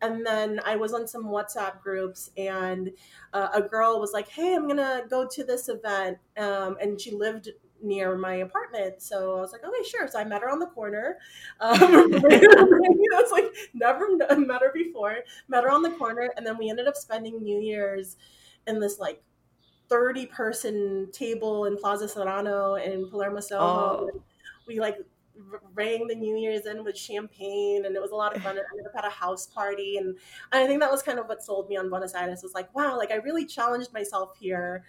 And 0.01 0.27
then 0.27 0.61
I 0.65 0.77
was 0.77 0.95
on 0.95 1.07
some 1.07 1.27
WhatsApp 1.27 1.81
groups, 1.83 2.31
and 2.37 2.91
uh, 3.33 3.49
a 3.55 3.63
girl 3.63 4.01
was 4.01 4.13
like, 4.13 4.29
"Hey, 4.29 4.55
I'm 4.55 4.67
gonna 4.67 5.03
go 5.09 5.29
to 5.31 5.45
this 5.45 5.69
event," 5.69 6.19
um, 6.37 6.77
and 6.81 7.01
she 7.01 7.13
lived 7.13 7.51
near 7.83 8.17
my 8.17 8.37
apartment. 8.37 9.03
So 9.03 9.37
I 9.39 9.41
was 9.41 9.53
like, 9.53 9.65
okay, 9.65 9.89
sure. 9.89 10.09
So 10.09 10.19
I 10.19 10.25
met 10.25 10.43
her 10.43 10.51
on 10.51 10.59
the 10.59 10.67
corner. 10.67 11.19
Um, 11.61 11.79
I 11.81 12.99
was 13.13 13.33
like, 13.33 13.47
never 13.75 14.17
met 14.17 14.63
her 14.63 14.73
before. 14.73 15.19
Met 15.49 15.65
her 15.65 15.71
on 15.71 15.83
the 15.83 15.91
corner, 15.91 16.33
and 16.37 16.47
then 16.47 16.59
we 16.59 16.71
ended 16.71 16.87
up 16.87 16.97
spending 16.97 17.43
New 17.43 17.61
Year's 17.61 18.17
in 18.67 18.81
this 18.81 18.99
like 18.99 19.23
30 19.89 20.27
person 20.27 21.09
table 21.13 21.67
in 21.67 21.77
Plaza 21.77 22.09
Serrano 22.09 22.75
in 22.75 23.09
Palermo 23.11 23.41
Soho. 23.41 23.63
Oh. 23.63 24.23
We 24.67 24.79
like 24.81 24.97
rang 25.75 26.07
the 26.07 26.15
New 26.15 26.37
Year's 26.37 26.67
in 26.67 26.85
with 26.85 26.97
champagne, 26.97 27.85
and 27.85 27.97
it 27.97 28.03
was 28.03 28.11
a 28.11 28.15
lot 28.15 28.37
of 28.37 28.43
fun. 28.43 28.57
I 28.57 28.63
ended 28.73 28.87
up 28.87 28.97
at 28.97 29.07
a 29.07 29.11
house 29.11 29.47
party, 29.47 29.97
and 29.97 30.17
I 30.53 30.67
think 30.67 30.81
that 30.81 30.91
was 30.91 31.03
kind 31.03 31.19
of 31.19 31.27
what 31.27 31.43
sold 31.43 31.69
me 31.69 31.77
on 31.77 31.89
Buenos 31.89 32.15
Aires. 32.15 32.43
Was 32.43 32.55
like, 32.55 32.75
wow, 32.75 32.97
like 32.97 33.11
I 33.11 33.17
really 33.17 33.47
challenged 33.47 33.93
myself 33.93 34.37
here. 34.39 34.85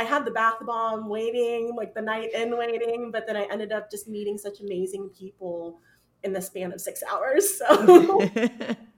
I 0.00 0.04
had 0.04 0.24
the 0.24 0.30
bath 0.30 0.56
bomb 0.64 1.10
waiting, 1.10 1.74
like 1.76 1.92
the 1.92 2.00
night 2.00 2.32
in 2.32 2.56
waiting, 2.56 3.10
but 3.12 3.26
then 3.26 3.36
I 3.36 3.42
ended 3.50 3.70
up 3.70 3.90
just 3.90 4.08
meeting 4.08 4.38
such 4.38 4.60
amazing 4.60 5.10
people 5.10 5.78
in 6.22 6.32
the 6.32 6.40
span 6.40 6.72
of 6.72 6.80
six 6.80 7.02
hours. 7.02 7.58
So 7.58 8.26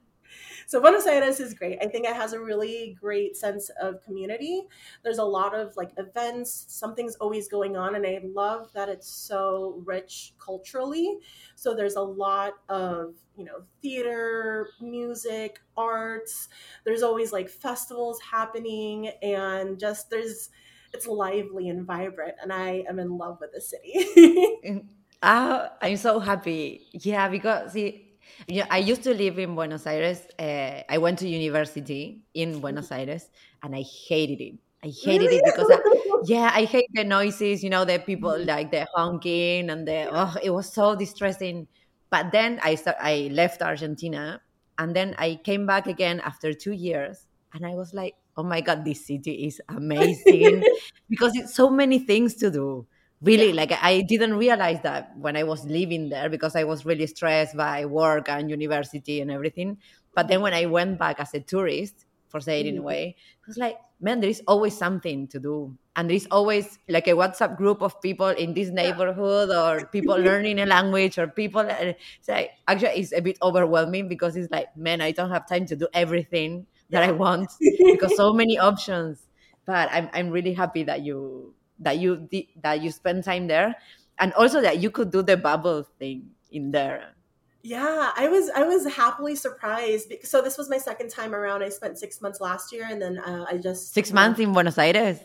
So 0.68 0.80
Buenos 0.80 1.06
Aires 1.06 1.40
is 1.40 1.54
great. 1.54 1.78
I 1.82 1.86
think 1.86 2.06
it 2.06 2.14
has 2.14 2.32
a 2.32 2.40
really 2.40 2.96
great 2.98 3.36
sense 3.36 3.68
of 3.80 4.02
community. 4.04 4.62
There's 5.02 5.18
a 5.18 5.24
lot 5.24 5.54
of 5.54 5.76
like 5.76 5.90
events, 5.98 6.66
something's 6.68 7.16
always 7.16 7.48
going 7.48 7.76
on, 7.76 7.94
and 7.94 8.06
I 8.06 8.20
love 8.24 8.72
that 8.72 8.88
it's 8.88 9.08
so 9.08 9.82
rich 9.84 10.32
culturally. 10.38 11.18
So 11.56 11.74
there's 11.74 11.96
a 11.96 12.00
lot 12.00 12.54
of 12.70 13.16
you 13.36 13.44
know 13.44 13.64
theater, 13.82 14.68
music, 14.80 15.60
arts. 15.76 16.48
There's 16.84 17.02
always 17.02 17.32
like 17.32 17.50
festivals 17.50 18.18
happening, 18.22 19.08
and 19.20 19.78
just 19.78 20.08
there's 20.08 20.48
it's 20.92 21.06
lively 21.06 21.68
and 21.68 21.86
vibrant, 21.86 22.34
and 22.42 22.52
I 22.52 22.84
am 22.88 22.98
in 22.98 23.16
love 23.16 23.38
with 23.40 23.52
the 23.52 23.60
city. 23.60 24.82
uh, 25.22 25.68
I'm 25.82 25.96
so 25.96 26.18
happy. 26.18 26.86
Yeah, 26.92 27.28
because 27.28 27.72
see, 27.72 28.12
yeah, 28.46 28.66
I 28.70 28.78
used 28.78 29.02
to 29.04 29.14
live 29.14 29.38
in 29.38 29.54
Buenos 29.54 29.86
Aires. 29.86 30.26
Uh, 30.38 30.82
I 30.88 30.98
went 30.98 31.18
to 31.20 31.28
university 31.28 32.22
in 32.34 32.60
Buenos 32.60 32.90
Aires, 32.92 33.30
and 33.62 33.74
I 33.74 33.82
hated 33.82 34.40
it. 34.40 34.54
I 34.84 34.88
hated 34.88 35.26
really? 35.26 35.36
it 35.36 35.44
because, 35.44 35.70
I, 35.70 36.20
yeah, 36.24 36.50
I 36.52 36.64
hate 36.64 36.88
the 36.92 37.04
noises. 37.04 37.62
You 37.62 37.70
know, 37.70 37.84
the 37.84 37.98
people 37.98 38.32
mm-hmm. 38.32 38.48
like 38.48 38.70
the 38.70 38.86
honking 38.94 39.70
and 39.70 39.86
the 39.86 40.08
oh, 40.10 40.34
it 40.42 40.50
was 40.50 40.72
so 40.72 40.94
distressing. 40.94 41.66
But 42.10 42.30
then 42.32 42.60
I 42.62 42.74
start, 42.74 42.96
I 43.00 43.30
left 43.32 43.62
Argentina, 43.62 44.40
and 44.78 44.94
then 44.94 45.14
I 45.18 45.40
came 45.44 45.66
back 45.66 45.86
again 45.86 46.20
after 46.20 46.52
two 46.52 46.72
years, 46.72 47.26
and 47.54 47.64
I 47.64 47.74
was 47.74 47.94
like, 47.94 48.16
oh 48.36 48.42
my 48.42 48.60
god, 48.60 48.84
this 48.84 49.06
city 49.06 49.46
is 49.46 49.60
amazing 49.68 50.64
because 51.10 51.36
it's 51.36 51.54
so 51.54 51.68
many 51.70 51.98
things 51.98 52.34
to 52.34 52.50
do 52.50 52.86
really 53.22 53.48
yeah. 53.48 53.54
like 53.54 53.72
i 53.82 54.02
didn't 54.02 54.34
realize 54.34 54.80
that 54.82 55.16
when 55.16 55.36
i 55.36 55.42
was 55.42 55.64
living 55.64 56.08
there 56.08 56.28
because 56.28 56.56
i 56.56 56.64
was 56.64 56.84
really 56.84 57.06
stressed 57.06 57.56
by 57.56 57.84
work 57.84 58.28
and 58.28 58.50
university 58.50 59.20
and 59.20 59.30
everything 59.30 59.78
but 60.14 60.28
then 60.28 60.40
when 60.40 60.52
i 60.52 60.66
went 60.66 60.98
back 60.98 61.18
as 61.20 61.32
a 61.34 61.40
tourist 61.40 62.04
for 62.28 62.40
say 62.40 62.60
it 62.60 62.66
in 62.66 62.74
a 62.74 62.78
mm-hmm. 62.78 62.86
way 62.86 63.16
i 63.18 63.46
was 63.46 63.56
like 63.56 63.78
man 64.00 64.20
there 64.20 64.30
is 64.30 64.42
always 64.48 64.76
something 64.76 65.28
to 65.28 65.38
do 65.38 65.76
and 65.94 66.10
there's 66.10 66.26
always 66.30 66.78
like 66.88 67.06
a 67.06 67.12
whatsapp 67.12 67.56
group 67.56 67.82
of 67.82 68.00
people 68.00 68.28
in 68.28 68.54
this 68.54 68.70
neighborhood 68.70 69.50
or 69.50 69.86
people 69.86 70.18
learning 70.28 70.58
a 70.58 70.66
language 70.66 71.18
or 71.18 71.28
people 71.28 71.60
it's 71.60 72.28
like 72.28 72.50
actually 72.66 72.88
it's 73.00 73.12
a 73.12 73.20
bit 73.20 73.38
overwhelming 73.42 74.08
because 74.08 74.34
it's 74.34 74.50
like 74.50 74.74
man 74.76 75.00
i 75.00 75.12
don't 75.12 75.30
have 75.30 75.48
time 75.48 75.64
to 75.66 75.76
do 75.76 75.86
everything 75.94 76.66
that 76.92 77.02
i 77.02 77.10
want 77.10 77.50
because 77.84 78.14
so 78.16 78.32
many 78.32 78.58
options. 78.58 79.18
But 79.64 79.88
i'm, 79.92 80.08
I'm 80.12 80.30
really 80.30 80.52
happy 80.54 80.84
that 80.84 81.02
you 81.02 81.54
that 81.80 81.98
you 81.98 82.28
that 82.62 82.80
you 82.80 82.90
spend 82.90 83.24
time 83.24 83.48
there. 83.48 83.74
And 84.18 84.32
also 84.34 84.60
that 84.60 84.78
you 84.78 84.90
could 84.90 85.10
do 85.10 85.22
the 85.22 85.36
bubble 85.36 85.82
thing 85.98 86.30
in 86.50 86.70
there. 86.70 87.14
Yeah 87.62 88.10
i 88.16 88.28
was 88.28 88.50
i 88.50 88.64
was 88.64 88.86
happily 88.94 89.36
surprised 89.36 90.12
so 90.24 90.42
this 90.42 90.58
was 90.58 90.68
my 90.68 90.78
second 90.78 91.10
time 91.10 91.34
around. 91.34 91.62
I 91.62 91.70
spent 91.70 91.98
six 91.98 92.20
months 92.20 92.40
last 92.40 92.72
year 92.72 92.86
and 92.90 93.00
then 93.00 93.18
uh, 93.18 93.46
i 93.48 93.56
just 93.56 93.94
six 93.94 94.12
months 94.12 94.40
in 94.40 94.52
buenos 94.52 94.78
aires? 94.78 95.18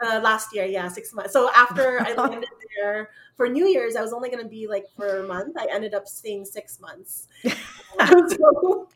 Uh, 0.00 0.20
last 0.22 0.54
year 0.54 0.66
yeah 0.66 0.86
six 0.88 1.12
months. 1.12 1.32
So 1.32 1.50
after 1.54 2.00
i 2.08 2.12
landed 2.14 2.48
there 2.76 3.10
for 3.36 3.48
new 3.48 3.66
year's 3.66 3.96
i 3.96 4.02
was 4.02 4.12
only 4.12 4.28
going 4.28 4.42
to 4.42 4.48
be 4.48 4.68
like 4.68 4.84
for 4.96 5.24
a 5.24 5.26
month. 5.26 5.56
I 5.58 5.66
ended 5.72 5.94
up 5.94 6.06
staying 6.06 6.44
six 6.44 6.78
months. 6.78 7.26
So, 8.28 8.88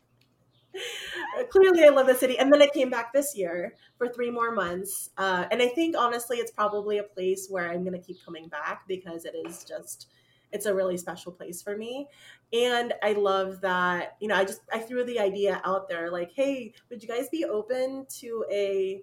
clearly 1.50 1.84
I 1.84 1.88
love 1.88 2.06
the 2.06 2.14
city. 2.14 2.38
And 2.38 2.52
then 2.52 2.62
I 2.62 2.68
came 2.68 2.90
back 2.90 3.12
this 3.12 3.36
year 3.36 3.74
for 3.96 4.08
three 4.08 4.30
more 4.30 4.52
months. 4.52 5.10
Uh, 5.16 5.44
and 5.50 5.62
I 5.62 5.68
think 5.68 5.96
honestly, 5.96 6.38
it's 6.38 6.50
probably 6.50 6.98
a 6.98 7.02
place 7.02 7.48
where 7.48 7.70
I'm 7.70 7.84
going 7.84 7.98
to 7.98 8.06
keep 8.06 8.24
coming 8.24 8.48
back 8.48 8.82
because 8.88 9.24
it 9.24 9.34
is 9.46 9.64
just, 9.64 10.08
it's 10.52 10.66
a 10.66 10.74
really 10.74 10.96
special 10.96 11.32
place 11.32 11.62
for 11.62 11.76
me. 11.76 12.08
And 12.52 12.92
I 13.02 13.12
love 13.12 13.60
that, 13.62 14.16
you 14.20 14.28
know, 14.28 14.36
I 14.36 14.44
just, 14.44 14.60
I 14.72 14.78
threw 14.78 15.04
the 15.04 15.18
idea 15.18 15.60
out 15.64 15.88
there 15.88 16.10
like, 16.10 16.32
hey, 16.32 16.74
would 16.90 17.02
you 17.02 17.08
guys 17.08 17.28
be 17.30 17.44
open 17.44 18.06
to 18.20 18.44
a 18.50 19.02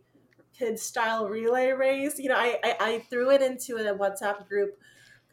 kid 0.58 0.78
style 0.78 1.28
relay 1.28 1.72
race? 1.72 2.20
You 2.20 2.30
know, 2.30 2.38
I, 2.38 2.60
I, 2.64 2.76
I 2.80 3.00
threw 3.10 3.32
it 3.32 3.42
into 3.42 3.78
a 3.78 3.98
WhatsApp 3.98 4.48
group 4.48 4.78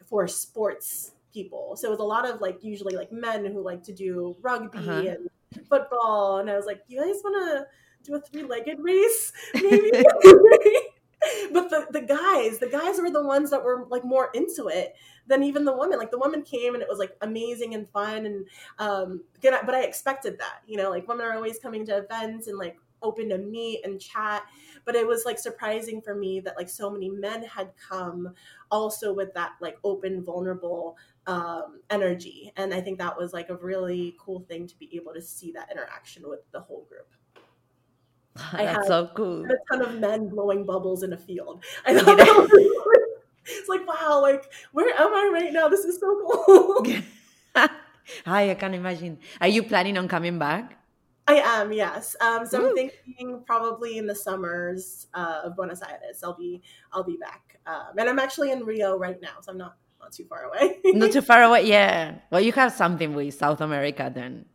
for 0.07 0.27
sports 0.27 1.11
people. 1.33 1.75
So 1.75 1.87
it 1.87 1.91
was 1.91 1.99
a 1.99 2.03
lot 2.03 2.27
of 2.27 2.41
like 2.41 2.63
usually 2.63 2.95
like 2.95 3.11
men 3.11 3.45
who 3.45 3.61
like 3.61 3.83
to 3.83 3.93
do 3.93 4.35
rugby 4.41 4.79
uh-huh. 4.79 4.91
and 4.91 5.29
football, 5.69 6.39
and 6.39 6.49
I 6.49 6.55
was 6.55 6.65
like, 6.65 6.83
"You 6.87 6.99
guys 6.99 7.21
want 7.23 7.35
to 7.35 7.67
do 8.03 8.15
a 8.15 8.21
three-legged 8.21 8.79
race, 8.79 9.31
maybe?" 9.55 9.91
but 11.51 11.69
the 11.69 11.87
the 11.91 12.01
guys, 12.01 12.59
the 12.59 12.69
guys 12.69 12.99
were 12.99 13.11
the 13.11 13.23
ones 13.23 13.49
that 13.51 13.63
were 13.63 13.85
like 13.89 14.03
more 14.03 14.29
into 14.33 14.67
it 14.67 14.95
than 15.27 15.43
even 15.43 15.65
the 15.65 15.75
women. 15.75 15.99
Like 15.99 16.11
the 16.11 16.19
women 16.19 16.41
came 16.43 16.73
and 16.73 16.81
it 16.81 16.89
was 16.89 16.99
like 16.99 17.15
amazing 17.21 17.73
and 17.73 17.89
fun, 17.89 18.25
and 18.25 18.45
um, 18.79 19.23
but 19.41 19.75
I 19.75 19.83
expected 19.83 20.37
that, 20.39 20.61
you 20.67 20.77
know, 20.77 20.89
like 20.89 21.07
women 21.07 21.25
are 21.25 21.33
always 21.33 21.59
coming 21.59 21.85
to 21.87 21.97
events 21.97 22.47
and 22.47 22.57
like 22.57 22.77
open 23.03 23.29
to 23.29 23.37
meet 23.37 23.85
and 23.85 24.01
chat 24.01 24.43
but 24.87 24.95
it 24.95 25.05
was 25.05 25.25
like 25.25 25.37
surprising 25.37 26.01
for 26.01 26.15
me 26.15 26.39
that 26.39 26.55
like 26.57 26.69
so 26.69 26.89
many 26.89 27.09
men 27.09 27.43
had 27.43 27.71
come 27.89 28.33
also 28.71 29.13
with 29.13 29.33
that 29.33 29.51
like 29.61 29.77
open 29.83 30.23
vulnerable 30.23 30.97
um, 31.27 31.81
energy. 31.89 32.51
And 32.55 32.73
I 32.73 32.81
think 32.81 32.97
that 32.99 33.15
was 33.15 33.33
like 33.33 33.49
a 33.49 33.55
really 33.57 34.15
cool 34.17 34.39
thing 34.47 34.65
to 34.67 34.75
be 34.77 34.89
able 34.95 35.13
to 35.13 35.21
see 35.21 35.51
that 35.51 35.69
interaction 35.71 36.23
with 36.27 36.39
the 36.51 36.61
whole 36.61 36.87
group. 36.89 37.07
I 38.53 38.65
That's 38.65 38.77
had, 38.77 38.87
so 38.87 39.09
cool. 39.13 39.45
a 39.45 39.55
ton 39.69 39.81
of 39.81 39.99
men 39.99 40.29
blowing 40.29 40.65
bubbles 40.65 41.03
in 41.03 41.13
a 41.13 41.17
field. 41.17 41.63
I 41.85 41.93
thought 41.93 42.17
that 42.17 42.27
was 42.27 42.49
really, 42.51 43.13
it's 43.45 43.69
like 43.69 43.87
wow, 43.87 44.19
like 44.21 44.51
where 44.71 44.89
am 44.99 45.13
I 45.13 45.29
right 45.31 45.53
now? 45.53 45.67
This 45.67 45.85
is 45.85 45.99
so 45.99 46.43
cool. 46.45 46.85
Hi, 48.25 48.51
I 48.51 48.55
can't 48.55 48.73
imagine. 48.73 49.19
Are 49.41 49.49
you 49.49 49.63
planning 49.63 49.97
on 49.97 50.07
coming 50.07 50.39
back? 50.39 50.77
I 51.29 51.35
am, 51.39 51.73
yes. 51.73 52.15
Um, 52.21 52.45
so 52.45 52.61
Ooh. 52.61 52.69
I'm 52.69 52.75
thinking 52.75 53.43
probably 53.45 53.97
in 53.97 54.07
the 54.07 54.15
summers 54.15 55.07
uh, 55.13 55.41
of 55.43 55.57
Buenos 55.57 55.81
Aires, 55.81 56.23
I'll 56.23 56.37
be 56.37 56.61
I'll 56.93 57.03
be 57.03 57.17
back, 57.17 57.59
um, 57.65 57.97
and 57.97 58.07
I'm 58.07 58.19
actually 58.19 58.51
in 58.51 58.63
Rio 58.63 58.97
right 58.97 59.19
now, 59.21 59.41
so 59.41 59.51
I'm 59.51 59.57
not 59.57 59.75
not 59.99 60.11
too 60.11 60.25
far 60.25 60.43
away. 60.43 60.77
not 60.85 61.11
too 61.11 61.21
far 61.21 61.43
away, 61.43 61.67
yeah. 61.67 62.15
Well, 62.29 62.41
you 62.41 62.51
have 62.53 62.73
something 62.73 63.13
with 63.13 63.33
South 63.33 63.61
America 63.61 64.11
then. 64.13 64.45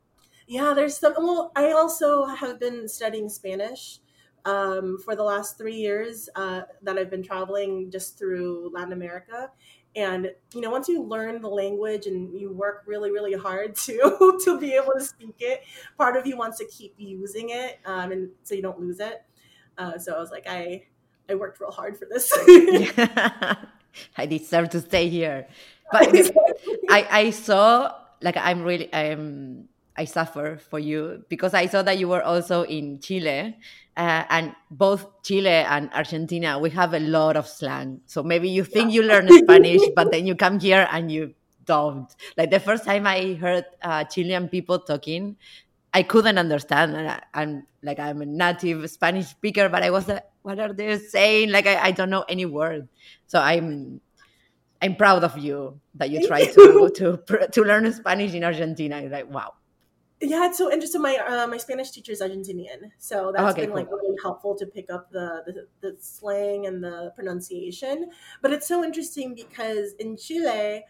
Yeah, 0.47 0.75
there's 0.75 0.97
some. 0.97 1.15
Well, 1.17 1.53
I 1.57 1.73
also 1.73 2.27
have 2.27 2.61
been 2.61 2.89
studying 2.89 3.29
Spanish 3.29 4.01
um, 4.45 4.99
for 5.05 5.15
the 5.17 5.23
last 5.23 5.57
three 5.57 5.77
years 5.77 6.29
uh, 6.35 6.63
that 6.83 6.99
I've 6.99 7.11
been 7.11 7.23
traveling 7.23 7.91
just 7.91 8.19
through 8.19 8.71
Latin 8.75 8.93
America, 8.93 9.51
and 9.95 10.31
you 10.55 10.61
know 10.61 10.71
once 10.71 10.89
you 10.89 11.03
learn 11.03 11.41
the 11.43 11.49
language 11.49 12.07
and 12.07 12.39
you 12.39 12.51
work 12.53 12.83
really 12.87 13.11
really 13.11 13.35
hard 13.35 13.75
to 13.87 14.39
to 14.45 14.59
be 14.59 14.73
able 14.73 14.93
to 14.93 15.05
speak 15.05 15.35
it 15.41 15.63
part 15.99 16.17
of 16.17 16.27
you 16.27 16.37
wants 16.37 16.59
to 16.59 16.67
keep 16.67 16.95
using 16.97 17.51
it 17.51 17.79
um, 17.85 18.13
and 18.13 18.31
so 18.43 18.55
you 18.55 18.63
don't 18.63 18.81
lose 18.81 19.01
it 19.01 19.23
uh, 19.79 19.99
so 19.99 20.15
i 20.15 20.19
was 20.19 20.31
like 20.31 20.47
i 20.49 20.83
i 21.29 21.35
worked 21.35 21.61
real 21.61 21.71
hard 21.71 21.97
for 21.97 22.07
this 22.07 22.33
i 24.17 24.27
deserve 24.27 24.69
to 24.69 24.81
stay 24.81 25.09
here 25.09 25.47
but 25.93 26.09
i 26.89 27.07
i 27.11 27.31
saw 27.31 27.93
like 28.23 28.37
i'm 28.37 28.63
really 28.63 28.93
i'm 28.95 29.69
I 29.97 30.07
suffer 30.07 30.59
for 30.71 30.79
you 30.79 31.25
because 31.29 31.53
I 31.53 31.67
saw 31.67 31.83
that 31.83 31.99
you 31.99 32.09
were 32.09 32.23
also 32.23 32.63
in 32.63 33.01
Chile, 33.01 33.57
uh, 33.97 34.25
and 34.31 34.55
both 34.71 35.23
Chile 35.23 35.49
and 35.49 35.91
Argentina, 35.93 36.59
we 36.59 36.71
have 36.71 36.95
a 36.95 37.01
lot 37.01 37.37
of 37.37 37.47
slang. 37.47 38.01
So 38.07 38.23
maybe 38.23 38.49
you 38.49 38.65
think 38.65 38.93
you 38.93 39.03
learn 39.03 39.29
Spanish, 39.29 39.83
but 39.95 40.11
then 40.11 40.27
you 40.27 40.35
come 40.35 40.59
here 40.59 40.89
and 40.91 41.13
you 41.13 41.35
don't. 41.67 42.09
Like 42.37 42.51
the 42.51 42.61
first 42.61 42.85
time 42.85 43.07
I 43.07 43.35
heard 43.35 43.65
uh, 43.83 44.05
Chilean 44.05 44.49
people 44.49 44.79
talking, 44.79 45.37
I 45.93 46.03
couldn't 46.03 46.39
understand. 46.39 46.97
And 46.97 47.09
I, 47.09 47.43
am 47.43 47.67
like 47.83 47.99
I'm 47.99 48.23
a 48.23 48.27
native 48.27 48.91
Spanish 48.91 49.27
speaker, 49.27 49.69
but 49.69 49.83
I 49.83 49.91
was 49.91 50.09
like, 50.09 50.25
what 50.43 50.59
are 50.59 50.73
they 50.73 50.99
saying? 50.99 51.51
Like 51.51 51.67
I, 51.67 51.89
I 51.89 51.91
don't 51.93 52.11
know 52.11 52.25
any 52.29 52.47
word. 52.47 52.89
So 53.27 53.41
I'm 53.41 54.01
I'm 54.81 54.97
proud 54.97 55.25
of 55.25 55.39
you 55.39 55.81
that 55.95 56.11
you 56.11 56.27
try 56.27 56.45
to 56.47 56.91
to 56.97 57.49
to 57.53 57.63
learn 57.63 57.93
Spanish 57.93 58.35
in 58.35 58.45
Argentina. 58.45 59.03
Like 59.03 59.31
wow 59.31 59.55
yeah 60.23 60.47
it's 60.47 60.57
so 60.57 60.71
interesting 60.73 61.03
my 61.03 61.17
uh, 61.17 61.47
my 61.47 61.57
spanish 61.57 61.91
teacher 61.91 62.13
is 62.13 62.23
argentinian 62.23 62.91
so 62.99 63.33
that's 63.35 63.53
okay, 63.53 63.63
been 63.63 63.71
cool. 63.71 63.79
like 63.79 63.91
really 63.91 64.17
helpful 64.23 64.55
to 64.55 64.67
pick 64.67 64.91
up 64.91 65.11
the, 65.11 65.43
the, 65.47 65.67
the 65.81 65.97
slang 66.01 66.67
and 66.67 66.83
the 66.83 67.13
pronunciation 67.17 68.09
but 68.41 68.53
it's 68.53 68.67
so 68.67 68.85
interesting 68.85 69.35
because 69.35 69.95
in 69.99 70.17
chile 70.17 70.85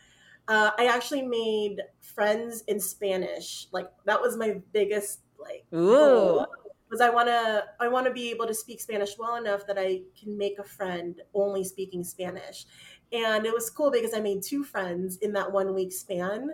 uh, 0.48 0.70
i 0.78 0.86
actually 0.86 1.22
made 1.22 1.78
friends 2.00 2.62
in 2.68 2.78
spanish 2.78 3.68
like 3.72 3.88
that 4.04 4.20
was 4.20 4.36
my 4.36 4.60
biggest 4.72 5.20
like 5.40 5.64
Ooh. 5.74 6.44
Was 6.92 7.00
i 7.00 7.10
want 7.10 7.26
to 7.26 7.64
i 7.80 7.88
want 7.88 8.06
to 8.06 8.12
be 8.12 8.30
able 8.30 8.46
to 8.46 8.54
speak 8.54 8.80
spanish 8.80 9.18
well 9.18 9.34
enough 9.34 9.66
that 9.66 9.78
i 9.78 10.00
can 10.18 10.38
make 10.38 10.58
a 10.60 10.64
friend 10.64 11.20
only 11.34 11.64
speaking 11.64 12.04
spanish 12.04 12.66
and 13.12 13.44
it 13.44 13.52
was 13.52 13.68
cool 13.68 13.90
because 13.90 14.14
I 14.14 14.20
made 14.20 14.42
two 14.42 14.64
friends 14.64 15.18
in 15.18 15.32
that 15.34 15.52
one 15.52 15.74
week 15.74 15.92
span, 15.92 16.50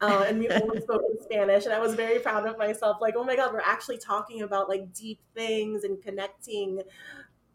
uh, 0.00 0.24
and 0.28 0.38
we 0.38 0.48
only 0.50 0.80
spoke 0.80 1.02
in 1.10 1.22
Spanish. 1.22 1.64
And 1.64 1.72
I 1.72 1.78
was 1.78 1.94
very 1.94 2.18
proud 2.18 2.46
of 2.46 2.58
myself. 2.58 2.98
Like, 3.00 3.14
oh 3.16 3.24
my 3.24 3.34
god, 3.34 3.52
we're 3.52 3.60
actually 3.60 3.96
talking 3.98 4.42
about 4.42 4.68
like 4.68 4.92
deep 4.92 5.20
things 5.34 5.84
and 5.84 6.02
connecting 6.02 6.82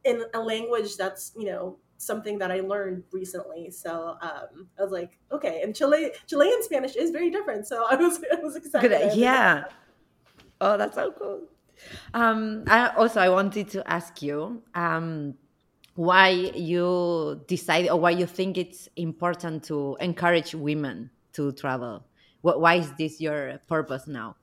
in 0.06 0.24
a 0.34 0.40
language 0.40 0.98
that's 0.98 1.34
you 1.38 1.46
know 1.46 1.78
something 1.98 2.40
that 2.40 2.52
I 2.52 2.62
learned 2.62 3.04
recently. 3.12 3.70
So 3.70 4.18
um, 4.22 4.68
I 4.80 4.82
was 4.82 4.92
like, 4.92 5.20
okay, 5.32 5.62
and 5.62 5.76
Chile 5.76 6.12
Chilean 6.26 6.64
Spanish 6.64 6.96
is 6.96 7.12
very 7.12 7.30
different. 7.30 7.68
So 7.68 7.86
I 7.90 7.96
was 7.96 8.20
I 8.32 8.40
was 8.42 8.56
excited. 8.56 8.90
Good. 8.90 9.18
Yeah. 9.18 9.66
Oh, 10.60 10.78
that's 10.78 10.96
so 10.96 11.12
cool. 11.12 11.44
Um, 12.13 12.63
I 12.67 12.89
also 12.89 13.19
I 13.19 13.30
wanted 13.30 13.69
to 13.69 13.89
ask 13.89 14.21
you. 14.21 14.63
Um, 14.73 15.36
why 15.97 16.30
you 16.30 17.41
decide 17.47 17.89
or 17.89 17.99
why 17.99 18.11
you 18.11 18.28
think 18.28 18.55
it's 18.55 18.88
important 18.95 19.63
to 19.63 19.97
encourage 19.99 20.53
women 20.53 21.09
to 21.34 21.51
travel 21.53 22.05
what, 22.41 22.61
why 22.61 22.75
is 22.75 22.93
this 22.99 23.19
your 23.19 23.59
purpose 23.67 24.05
now 24.05 24.36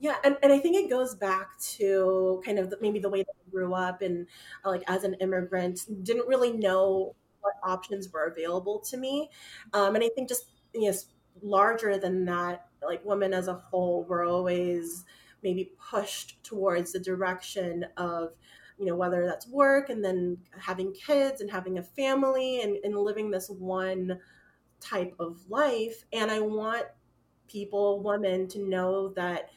yeah 0.00 0.16
and, 0.24 0.36
and 0.42 0.52
i 0.52 0.58
think 0.58 0.74
it 0.74 0.90
goes 0.90 1.14
back 1.14 1.56
to 1.60 2.42
kind 2.44 2.58
of 2.58 2.74
maybe 2.80 2.98
the 2.98 3.08
way 3.08 3.22
that 3.22 3.34
i 3.46 3.50
grew 3.52 3.72
up 3.72 4.02
and 4.02 4.26
uh, 4.64 4.70
like 4.70 4.82
as 4.88 5.04
an 5.04 5.14
immigrant 5.20 5.86
didn't 6.02 6.26
really 6.26 6.52
know 6.52 7.14
what 7.42 7.54
options 7.62 8.12
were 8.12 8.24
available 8.24 8.80
to 8.80 8.96
me 8.96 9.30
um, 9.74 9.94
and 9.94 10.02
i 10.02 10.08
think 10.16 10.28
just 10.28 10.50
know 10.74 11.06
larger 11.42 11.96
than 11.96 12.24
that 12.24 12.66
like 12.84 13.04
women 13.04 13.32
as 13.32 13.46
a 13.46 13.54
whole 13.54 14.02
were 14.04 14.24
always 14.24 15.04
maybe 15.42 15.72
pushed 15.90 16.42
towards 16.44 16.92
the 16.92 17.00
direction 17.00 17.84
of 17.96 18.32
you 18.78 18.86
know 18.86 18.96
whether 18.96 19.26
that's 19.26 19.46
work 19.48 19.90
and 19.90 20.04
then 20.04 20.38
having 20.58 20.92
kids 20.92 21.40
and 21.40 21.50
having 21.50 21.78
a 21.78 21.82
family 21.82 22.62
and, 22.62 22.76
and 22.84 22.96
living 22.96 23.30
this 23.30 23.48
one 23.48 24.18
type 24.80 25.14
of 25.18 25.40
life. 25.48 26.04
And 26.12 26.30
i 26.30 26.40
want 26.40 26.86
people 27.48 28.02
women 28.02 28.48
to 28.48 28.58
know 28.68 29.10
that 29.10 29.50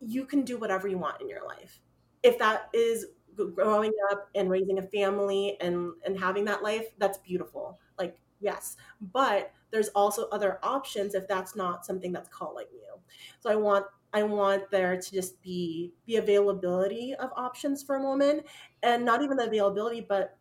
you 0.00 0.24
can 0.24 0.42
do 0.44 0.56
whatever 0.56 0.88
you 0.88 0.98
want 0.98 1.20
in 1.20 1.28
your 1.28 1.44
life. 1.44 1.80
If 2.22 2.38
that 2.38 2.68
is 2.72 3.06
growing 3.54 3.92
up 4.10 4.28
and 4.34 4.50
raising 4.50 4.78
a 4.78 4.82
family 4.82 5.56
and 5.60 5.92
and 6.04 6.18
having 6.18 6.44
that 6.46 6.62
life 6.62 6.86
that's 6.98 7.18
beautiful. 7.18 7.78
Like 7.98 8.18
yes. 8.40 8.76
But 9.00 9.52
there's 9.70 9.88
also 9.88 10.28
other 10.28 10.58
options 10.62 11.14
if 11.14 11.28
that's 11.28 11.54
not 11.54 11.84
something 11.84 12.12
that's 12.12 12.28
calling 12.28 12.66
you. 12.72 12.94
So 13.40 13.50
i 13.50 13.56
want 13.56 13.86
I 14.12 14.22
want 14.22 14.70
there 14.70 15.00
to 15.00 15.12
just 15.12 15.42
be 15.42 15.92
the 16.06 16.16
availability 16.16 17.14
of 17.14 17.30
options 17.36 17.82
for 17.82 17.96
a 17.96 18.02
woman 18.02 18.40
and 18.82 19.04
not 19.04 19.22
even 19.22 19.36
the 19.36 19.46
availability, 19.46 20.00
but 20.00 20.36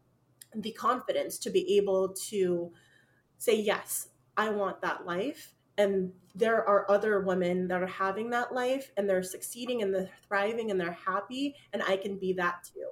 the 0.55 0.72
confidence 0.72 1.38
to 1.39 1.49
be 1.49 1.78
able 1.78 2.09
to 2.30 2.72
say, 3.38 3.59
yes, 3.59 4.07
I 4.38 4.49
want 4.49 4.82
that 4.82 5.05
life. 5.05 5.53
And 5.78 6.11
there 6.34 6.68
are 6.68 6.89
other 6.89 7.22
women 7.22 7.68
that 7.68 7.84
are 7.84 7.88
having 7.88 8.30
that 8.32 8.53
life 8.53 8.91
and 8.97 9.07
they're 9.07 9.22
succeeding 9.22 9.82
and 9.82 9.93
they're 9.93 10.09
thriving 10.28 10.72
and 10.72 10.80
they're 10.80 10.91
happy. 11.05 11.55
And 11.74 11.84
I 11.84 11.97
can 11.97 12.18
be 12.18 12.34
that 12.34 12.63
too. 12.63 12.89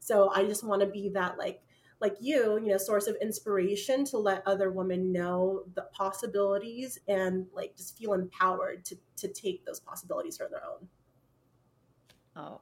So 0.00 0.30
I 0.34 0.44
just 0.44 0.64
want 0.64 0.80
to 0.80 0.86
be 0.86 1.10
that 1.10 1.38
like 1.38 1.62
like 2.00 2.16
you, 2.20 2.58
you 2.58 2.68
know, 2.68 2.76
source 2.78 3.06
of 3.06 3.16
inspiration 3.22 4.04
to 4.06 4.18
let 4.18 4.46
other 4.46 4.70
women 4.70 5.12
know 5.12 5.64
the 5.74 5.82
possibilities 5.92 6.98
and 7.08 7.46
like 7.52 7.76
just 7.76 7.96
feel 7.98 8.12
empowered 8.12 8.84
to 8.86 8.96
to 9.16 9.28
take 9.28 9.64
those 9.64 9.80
possibilities 9.80 10.36
for 10.36 10.48
their 10.48 10.64
own. 10.64 10.88
Oh, 12.36 12.60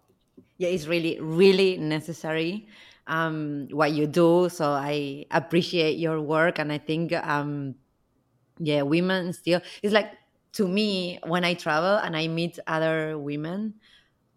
yeah, 0.59 0.69
it's 0.69 0.87
really 0.87 1.19
really 1.21 1.79
necessary 1.79 2.69
um, 3.07 3.69
what 3.71 3.93
you 3.93 4.07
do. 4.07 4.49
So 4.49 4.71
I 4.71 5.27
appreciate 5.31 5.99
your 5.99 6.21
work, 6.21 6.59
and 6.59 6.73
I 6.73 6.79
think 6.79 7.13
um, 7.13 7.75
yeah, 8.59 8.83
women 8.83 9.33
still 9.33 9.61
it's 9.83 9.95
like 9.95 10.13
to 10.53 10.69
me 10.69 11.19
when 11.27 11.45
I 11.45 11.55
travel 11.55 11.97
and 11.97 12.17
I 12.17 12.29
meet 12.29 12.59
other 12.67 13.19
women 13.19 13.75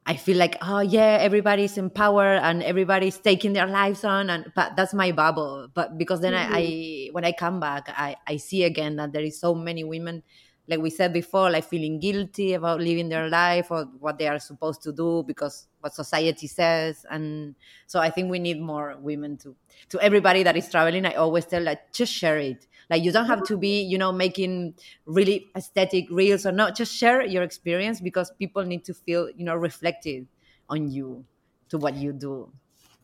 I 0.08 0.16
feel 0.16 0.38
like, 0.38 0.58
oh 0.62 0.82
yeah, 0.82 1.18
everybody's 1.20 1.78
in 1.78 1.90
power 1.90 2.36
and 2.36 2.62
everybody's 2.62 3.18
taking 3.18 3.54
their 3.54 3.66
lives 3.66 4.04
on, 4.04 4.30
and 4.30 4.52
but 4.56 4.76
that's 4.76 4.94
my 4.94 5.12
bubble. 5.12 5.68
But 5.74 5.98
because 5.98 6.22
then 6.22 6.34
mm-hmm. 6.34 6.54
I, 6.54 6.60
I, 6.60 7.10
when 7.12 7.26
I 7.26 7.32
come 7.32 7.60
back, 7.60 7.90
I, 7.90 8.16
I 8.28 8.38
see 8.38 8.64
again 8.64 8.98
that 8.98 9.14
there 9.14 9.24
is 9.24 9.40
so 9.40 9.56
many 9.56 9.84
women, 9.84 10.22
like 10.68 10.80
we 10.80 10.92
said 10.92 11.12
before, 11.12 11.50
like 11.50 11.64
feeling 11.64 12.00
guilty 12.00 12.54
about 12.54 12.82
living 12.82 13.10
their 13.10 13.30
life 13.30 13.72
or 13.72 13.86
what 14.00 14.20
they 14.20 14.28
are 14.28 14.38
supposed 14.38 14.84
to 14.84 14.94
do 14.94 15.24
because 15.26 15.68
what 15.80 15.96
society 15.96 16.46
says, 16.46 17.04
and 17.10 17.56
so 17.88 18.00
I 18.00 18.12
think 18.12 18.30
we 18.30 18.38
need 18.38 18.62
more 18.62 18.96
women 19.00 19.38
to 19.38 19.56
to 19.90 20.00
everybody 20.02 20.44
that 20.44 20.56
is 20.56 20.70
traveling. 20.70 21.08
I 21.08 21.16
always 21.16 21.46
tell 21.46 21.64
like 21.64 21.92
just 21.94 22.14
share 22.14 22.38
it 22.38 22.68
like 22.90 23.04
you 23.04 23.12
don't 23.12 23.26
have 23.26 23.44
to 23.44 23.58
be, 23.58 23.82
you 23.82 23.98
know, 23.98 24.12
making 24.12 24.76
really 25.06 25.48
aesthetic 25.56 26.10
reels 26.10 26.46
or 26.46 26.52
not. 26.52 26.76
Just 26.76 26.96
share 26.96 27.26
your 27.26 27.44
experience 27.44 28.00
because 28.00 28.32
people 28.32 28.64
need 28.64 28.84
to 28.86 28.94
feel, 28.94 29.30
you 29.30 29.46
know, 29.46 29.56
reflected 29.56 30.28
on 30.70 30.92
you 30.92 31.26
to 31.70 31.78
what 31.78 31.96
you 31.96 32.14
do. 32.14 32.52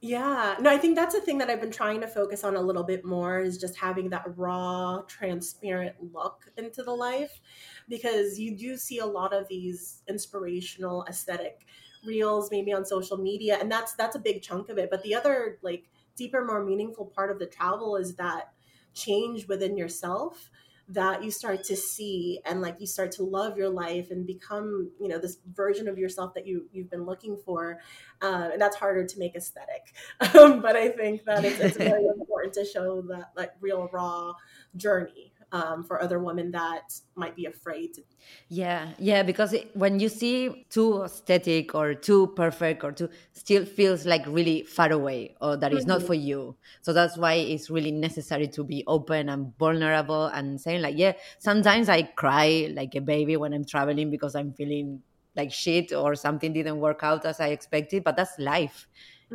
Yeah, 0.04 0.56
no, 0.60 0.72
I 0.72 0.80
think 0.80 0.96
that's 0.96 1.14
a 1.14 1.22
thing 1.22 1.38
that 1.38 1.50
I've 1.52 1.62
been 1.62 1.70
trying 1.72 2.02
to 2.02 2.08
focus 2.08 2.44
on 2.44 2.56
a 2.56 2.62
little 2.62 2.84
bit 2.84 3.06
more 3.06 3.40
is 3.40 3.60
just 3.60 3.78
having 3.78 4.10
that 4.10 4.24
raw, 4.36 5.04
transparent 5.08 5.96
look 6.12 6.52
into 6.58 6.82
the 6.82 6.92
life 6.92 7.40
because 7.88 8.40
you 8.40 8.58
do 8.58 8.78
see 8.78 8.98
a 8.98 9.06
lot 9.06 9.32
of 9.32 9.48
these 9.48 10.02
inspirational 10.10 11.06
aesthetic 11.08 11.68
reels 12.04 12.50
maybe 12.50 12.74
on 12.74 12.84
social 12.84 13.16
media 13.16 13.60
and 13.62 13.72
that's 13.72 13.94
that's 13.94 14.16
a 14.16 14.20
big 14.20 14.42
chunk 14.42 14.70
of 14.70 14.80
it 14.80 14.90
but 14.90 15.04
the 15.04 15.14
other 15.14 15.60
like 15.62 15.88
deeper 16.16 16.44
more 16.44 16.66
meaningful 16.66 17.06
part 17.06 17.30
of 17.30 17.38
the 17.38 17.46
travel 17.46 17.96
is 17.96 18.16
that 18.16 18.54
change 18.94 19.48
within 19.48 19.78
yourself 19.78 20.50
that 20.90 21.24
you 21.24 21.32
start 21.32 21.64
to 21.64 21.76
see 21.76 22.42
and 22.46 22.62
like 22.62 22.76
you 22.80 22.86
start 22.86 23.14
to 23.14 23.24
love 23.24 23.58
your 23.58 23.70
life 23.70 24.12
and 24.12 24.28
become 24.28 24.92
you 25.00 25.08
know 25.08 25.18
this 25.18 25.38
version 25.54 25.88
of 25.88 25.98
yourself 25.98 26.34
that 26.34 26.46
you 26.46 26.66
you've 26.74 26.90
been 26.90 27.06
looking 27.06 27.38
for. 27.46 27.80
Uh, 28.22 28.50
and 28.52 28.62
that's 28.62 28.76
harder 28.76 29.06
to 29.06 29.20
make 29.20 29.36
aesthetic. 29.36 29.94
Um, 30.36 30.62
but 30.62 30.76
i 30.76 30.88
think 30.88 31.26
that 31.26 31.44
it's, 31.44 31.60
it's 31.60 31.78
very 31.92 32.06
important 32.06 32.54
to 32.54 32.66
show 32.66 33.02
that 33.04 33.32
like 33.36 33.52
real 33.60 33.90
raw 33.92 34.34
journey 34.78 35.31
um, 35.52 35.84
for 35.84 36.02
other 36.02 36.20
women 36.20 36.52
that 36.52 36.94
might 37.16 37.36
be 37.36 37.46
afraid 37.46 37.94
to 37.94 38.02
yeah 38.50 38.90
yeah 39.00 39.24
because 39.24 39.54
it, 39.54 39.76
when 39.76 40.00
you 40.00 40.10
see 40.10 40.66
too 40.70 41.02
aesthetic 41.04 41.74
or 41.76 41.94
too 41.94 42.28
perfect 42.36 42.84
or 42.84 42.92
too 42.92 43.10
still 43.34 43.66
feels 43.66 44.06
like 44.06 44.26
really 44.28 44.64
far 44.64 44.92
away 44.92 45.36
or 45.42 45.58
that 45.58 45.74
is 45.74 45.86
not 45.88 46.02
Mhm. 46.02 46.06
for 46.08 46.14
you 46.14 46.56
so 46.82 46.94
that's 46.94 47.18
why 47.18 47.34
it's 47.34 47.70
really 47.70 47.92
necessary 47.92 48.48
to 48.48 48.64
be 48.64 48.84
open 48.88 49.30
and 49.30 49.56
vulnerable 49.58 50.26
and 50.28 50.60
saying 50.60 50.82
like 50.82 50.96
yeah 50.98 51.14
sometimes 51.40 51.90
i 51.90 52.02
cry 52.02 52.72
like 52.74 52.96
a 52.96 53.02
baby 53.02 53.38
when 53.38 53.54
i'm 53.54 53.66
traveling 53.66 54.10
because 54.10 54.36
i'm 54.36 54.54
feeling 54.54 55.02
like 55.36 55.52
shit 55.52 55.94
or 55.94 56.14
something 56.16 56.52
didn't 56.54 56.80
work 56.80 57.00
out 57.04 57.26
as 57.26 57.40
i 57.40 57.48
expected 57.48 58.04
but 58.04 58.16
that's 58.18 58.38
life 58.38 58.88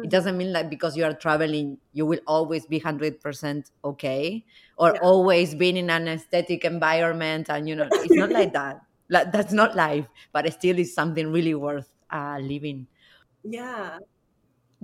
it 0.03 0.11
doesn't 0.11 0.37
mean 0.37 0.53
like 0.53 0.71
because 0.71 0.97
you 0.97 1.05
are 1.05 1.15
traveling 1.15 1.79
you 1.93 2.07
will 2.07 2.21
always 2.27 2.67
be 2.67 2.77
100% 2.79 3.71
okay 3.85 4.45
or 4.79 4.93
Yeah. 4.93 5.01
always 5.03 5.55
being 5.55 5.77
in 5.77 5.91
an 5.91 6.09
aesthetic 6.09 6.65
environment 6.65 7.49
and 7.51 7.69
you 7.69 7.75
know 7.75 7.91
it's 8.01 8.17
not 8.17 8.31
like 8.31 8.53
that 8.53 8.77
like, 9.09 9.33
that's 9.33 9.53
not 9.53 9.75
life 9.77 10.07
but 10.33 10.47
it 10.47 10.53
still 10.53 10.79
is 10.79 10.95
something 10.95 11.33
really 11.33 11.55
worth 11.55 11.91
uh, 12.13 12.39
living 12.41 12.87
yeah 13.43 13.99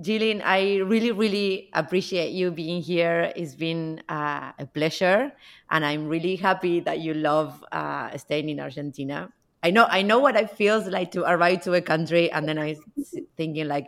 Geleen, 0.01 0.41
I 0.43 0.77
really, 0.77 1.11
really 1.11 1.69
appreciate 1.73 2.31
you 2.31 2.51
being 2.51 2.81
here. 2.81 3.31
It's 3.35 3.53
been 3.55 4.01
uh, 4.09 4.51
a 4.57 4.65
pleasure, 4.65 5.31
and 5.69 5.85
I'm 5.85 6.07
really 6.07 6.35
happy 6.35 6.79
that 6.81 6.99
you 6.99 7.13
love 7.13 7.63
uh, 7.71 8.17
staying 8.17 8.49
in 8.49 8.59
Argentina. 8.59 9.31
I 9.61 9.69
know, 9.69 9.85
I 9.87 10.01
know 10.01 10.17
what 10.19 10.35
it 10.35 10.49
feels 10.49 10.87
like 10.87 11.11
to 11.11 11.23
arrive 11.29 11.61
to 11.63 11.73
a 11.75 11.81
country, 11.81 12.31
and 12.31 12.47
then 12.49 12.57
I 12.57 12.75
was 12.95 13.19
thinking 13.37 13.67
like, 13.67 13.87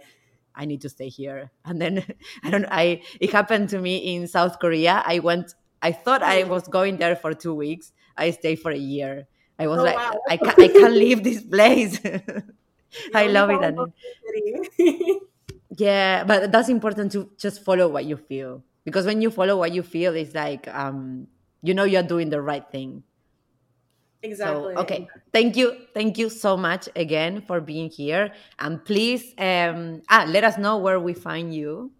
I 0.55 0.65
need 0.65 0.81
to 0.81 0.89
stay 0.89 1.09
here. 1.09 1.51
And 1.65 1.81
then 1.81 2.03
I 2.43 2.49
don't, 2.51 2.65
I 2.69 3.01
it 3.19 3.31
happened 3.31 3.69
to 3.69 3.79
me 3.79 3.97
in 4.15 4.27
South 4.27 4.59
Korea. 4.59 5.03
I 5.05 5.19
went, 5.19 5.53
I 5.81 5.91
thought 5.91 6.23
I 6.23 6.43
was 6.43 6.67
going 6.67 6.97
there 6.97 7.15
for 7.15 7.33
two 7.33 7.53
weeks. 7.53 7.91
I 8.17 8.31
stayed 8.31 8.59
for 8.59 8.71
a 8.71 8.77
year. 8.77 9.27
I 9.59 9.67
was 9.67 9.79
Oh, 9.79 9.83
like, 9.83 9.95
wow. 9.95 10.19
I 10.29 10.37
can't, 10.37 10.59
I 10.59 10.67
can't 10.67 10.93
leave 10.93 11.23
this 11.23 11.41
place. 11.43 11.99
I 13.13 13.27
love 13.27 13.49
it. 13.49 13.61
And 13.63 13.75
follow 13.75 13.93
the 14.25 14.69
city. 14.77 15.19
yeah, 15.77 16.23
but 16.23 16.51
that's 16.51 16.69
important 16.69 17.11
to 17.13 17.29
just 17.37 17.63
follow 17.63 17.87
what 17.89 18.05
you 18.05 18.17
feel 18.17 18.63
because 18.83 19.05
when 19.05 19.21
you 19.21 19.29
follow 19.31 19.57
what 19.57 19.71
you 19.73 19.83
feel, 19.83 20.15
it's 20.15 20.33
like 20.33 20.67
um, 20.73 21.27
you 21.61 21.73
know 21.73 21.83
you're 21.83 22.03
doing 22.03 22.29
the 22.29 22.41
right 22.41 22.65
thing. 22.71 23.03
Exactly 24.25 24.73
So 24.75 24.81
okay, 24.81 25.07
thank 25.31 25.55
you, 25.55 25.75
thank 25.93 26.17
you 26.17 26.29
so 26.29 26.57
much 26.57 26.89
again 26.95 27.41
for 27.47 27.61
being 27.61 27.89
here, 27.89 28.31
and 28.59 28.83
please 28.83 29.33
um, 29.37 30.01
ah, 30.09 30.25
let 30.27 30.43
us 30.43 30.57
know 30.57 30.77
where 30.77 30.99
we 30.99 31.13
find 31.13 31.53
you. 31.53 31.91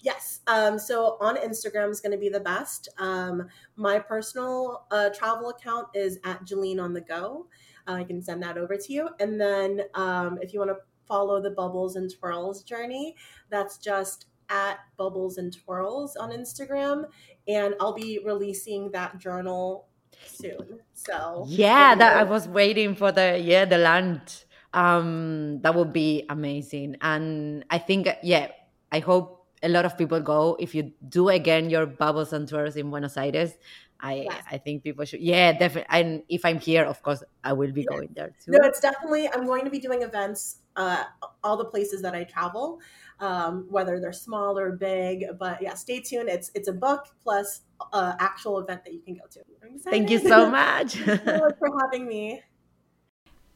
Yes. 0.00 0.40
Um, 0.46 0.78
so 0.78 1.16
on 1.20 1.36
Instagram 1.36 1.90
is 1.90 2.00
going 2.00 2.12
to 2.12 2.18
be 2.18 2.28
the 2.28 2.40
best. 2.40 2.88
Um, 2.98 3.48
my 3.76 3.98
personal 3.98 4.86
uh, 4.90 5.10
travel 5.10 5.50
account 5.50 5.88
is 5.92 6.18
at 6.24 6.44
Geleen 6.44 6.80
on 6.80 6.92
the 6.92 7.00
go. 7.00 7.46
Uh, 7.86 7.94
I 7.94 8.04
can 8.04 8.22
send 8.22 8.42
that 8.42 8.56
over 8.56 8.76
to 8.76 8.92
you. 8.92 9.08
And 9.18 9.40
then 9.40 9.82
um, 9.94 10.38
if 10.40 10.52
you 10.52 10.60
want 10.60 10.70
to 10.70 10.78
follow 11.06 11.42
the 11.42 11.50
Bubbles 11.50 11.96
and 11.96 12.10
Twirls 12.10 12.62
journey, 12.62 13.16
that's 13.50 13.78
just 13.78 14.26
at 14.50 14.78
Bubbles 14.96 15.38
and 15.38 15.52
Twirls 15.52 16.14
on 16.16 16.30
Instagram. 16.30 17.06
And 17.48 17.74
I'll 17.80 17.94
be 17.94 18.20
releasing 18.24 18.90
that 18.92 19.18
journal 19.18 19.88
soon. 20.24 20.80
So 20.94 21.44
Yeah, 21.46 21.94
that 21.94 22.16
I 22.16 22.24
was 22.24 22.48
waiting 22.48 22.94
for 22.94 23.12
the 23.12 23.38
yeah 23.38 23.64
the 23.64 23.78
land. 23.78 24.44
Um, 24.74 25.60
that 25.62 25.74
would 25.74 25.92
be 25.92 26.24
amazing, 26.28 26.96
and 27.00 27.64
I 27.70 27.78
think 27.78 28.08
yeah, 28.22 28.48
I 28.92 28.98
hope 28.98 29.46
a 29.62 29.68
lot 29.68 29.84
of 29.86 29.96
people 29.96 30.20
go. 30.20 30.56
If 30.60 30.74
you 30.74 30.92
do 31.08 31.28
again 31.30 31.70
your 31.70 31.86
bubbles 31.86 32.32
and 32.32 32.46
twirls 32.48 32.76
in 32.76 32.90
Buenos 32.90 33.16
Aires, 33.16 33.56
I 34.00 34.26
Yes. 34.30 34.44
I 34.50 34.58
think 34.58 34.84
people 34.84 35.04
should. 35.04 35.20
Yeah, 35.20 35.52
definitely. 35.52 35.88
And 35.90 36.22
if 36.28 36.44
I'm 36.44 36.60
here, 36.60 36.84
of 36.84 37.02
course, 37.02 37.22
I 37.42 37.52
will 37.52 37.72
be 37.72 37.84
going 37.84 38.10
there 38.14 38.32
too. 38.44 38.52
No, 38.52 38.60
it's 38.62 38.80
definitely. 38.80 39.28
I'm 39.28 39.44
going 39.46 39.64
to 39.64 39.70
be 39.70 39.80
doing 39.80 40.02
events, 40.02 40.58
uh, 40.76 41.04
all 41.42 41.56
the 41.56 41.64
places 41.64 42.02
that 42.02 42.14
I 42.14 42.24
travel, 42.24 42.80
um, 43.18 43.66
whether 43.68 43.98
they're 43.98 44.12
small 44.12 44.58
or 44.58 44.72
big. 44.72 45.26
But 45.38 45.60
yeah, 45.60 45.74
stay 45.74 46.00
tuned. 46.00 46.28
It's 46.28 46.50
it's 46.54 46.68
a 46.68 46.72
book 46.72 47.06
plus 47.24 47.62
uh, 47.92 48.14
actual 48.20 48.60
event 48.60 48.84
that 48.84 48.92
you 48.92 49.00
can 49.00 49.14
go 49.14 49.26
to. 49.30 49.40
I'm 49.64 49.78
Thank 49.78 50.10
you 50.10 50.20
so 50.20 50.48
much. 50.60 50.94
Thank 50.94 51.20
you 51.20 51.26
so 51.26 51.38
much 51.38 51.58
for 51.58 51.70
having 51.80 52.06
me. 52.06 52.42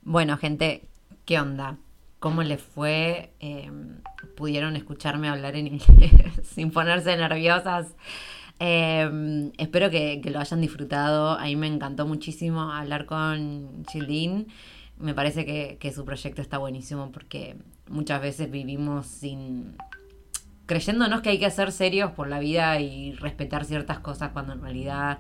Bueno, 0.04 0.36
gente, 0.36 0.88
¿qué 1.24 1.38
onda? 1.38 1.78
¿Cómo 2.18 2.42
les 2.42 2.60
fue? 2.60 3.34
Eh, 3.38 3.70
¿Pudieron 4.36 4.74
escucharme 4.74 5.28
hablar 5.28 5.54
en 5.54 5.68
inglés 5.68 6.40
sin 6.42 6.72
ponerse 6.72 7.16
nerviosas? 7.16 7.94
Eh, 8.64 9.50
espero 9.58 9.90
que, 9.90 10.20
que 10.22 10.30
lo 10.30 10.38
hayan 10.38 10.60
disfrutado. 10.60 11.36
A 11.36 11.46
mí 11.46 11.56
me 11.56 11.66
encantó 11.66 12.06
muchísimo 12.06 12.70
hablar 12.70 13.06
con 13.06 13.84
Gildine. 13.90 14.46
Me 14.98 15.14
parece 15.14 15.44
que, 15.44 15.78
que 15.80 15.92
su 15.92 16.04
proyecto 16.04 16.40
está 16.40 16.58
buenísimo 16.58 17.10
porque 17.10 17.56
muchas 17.88 18.22
veces 18.22 18.52
vivimos 18.52 19.06
sin 19.06 19.76
creyéndonos 20.66 21.22
que 21.22 21.30
hay 21.30 21.40
que 21.40 21.50
ser 21.50 21.72
serios 21.72 22.12
por 22.12 22.28
la 22.28 22.38
vida 22.38 22.80
y 22.80 23.14
respetar 23.14 23.64
ciertas 23.64 23.98
cosas 23.98 24.30
cuando 24.30 24.52
en 24.52 24.62
realidad 24.62 25.18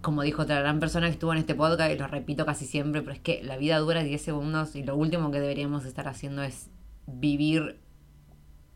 como 0.00 0.22
dijo 0.22 0.42
otra 0.42 0.58
gran 0.58 0.80
persona 0.80 1.06
que 1.06 1.12
estuvo 1.12 1.32
en 1.32 1.38
este 1.38 1.54
podcast, 1.54 1.92
y 1.92 1.98
lo 1.98 2.08
repito 2.08 2.44
casi 2.44 2.66
siempre, 2.66 3.02
pero 3.02 3.12
es 3.12 3.20
que 3.20 3.40
la 3.42 3.56
vida 3.56 3.78
dura 3.78 4.02
10 4.02 4.20
segundos 4.20 4.74
y 4.74 4.82
lo 4.82 4.96
último 4.96 5.30
que 5.30 5.40
deberíamos 5.40 5.84
estar 5.84 6.08
haciendo 6.08 6.42
es 6.42 6.70
vivir 7.06 7.80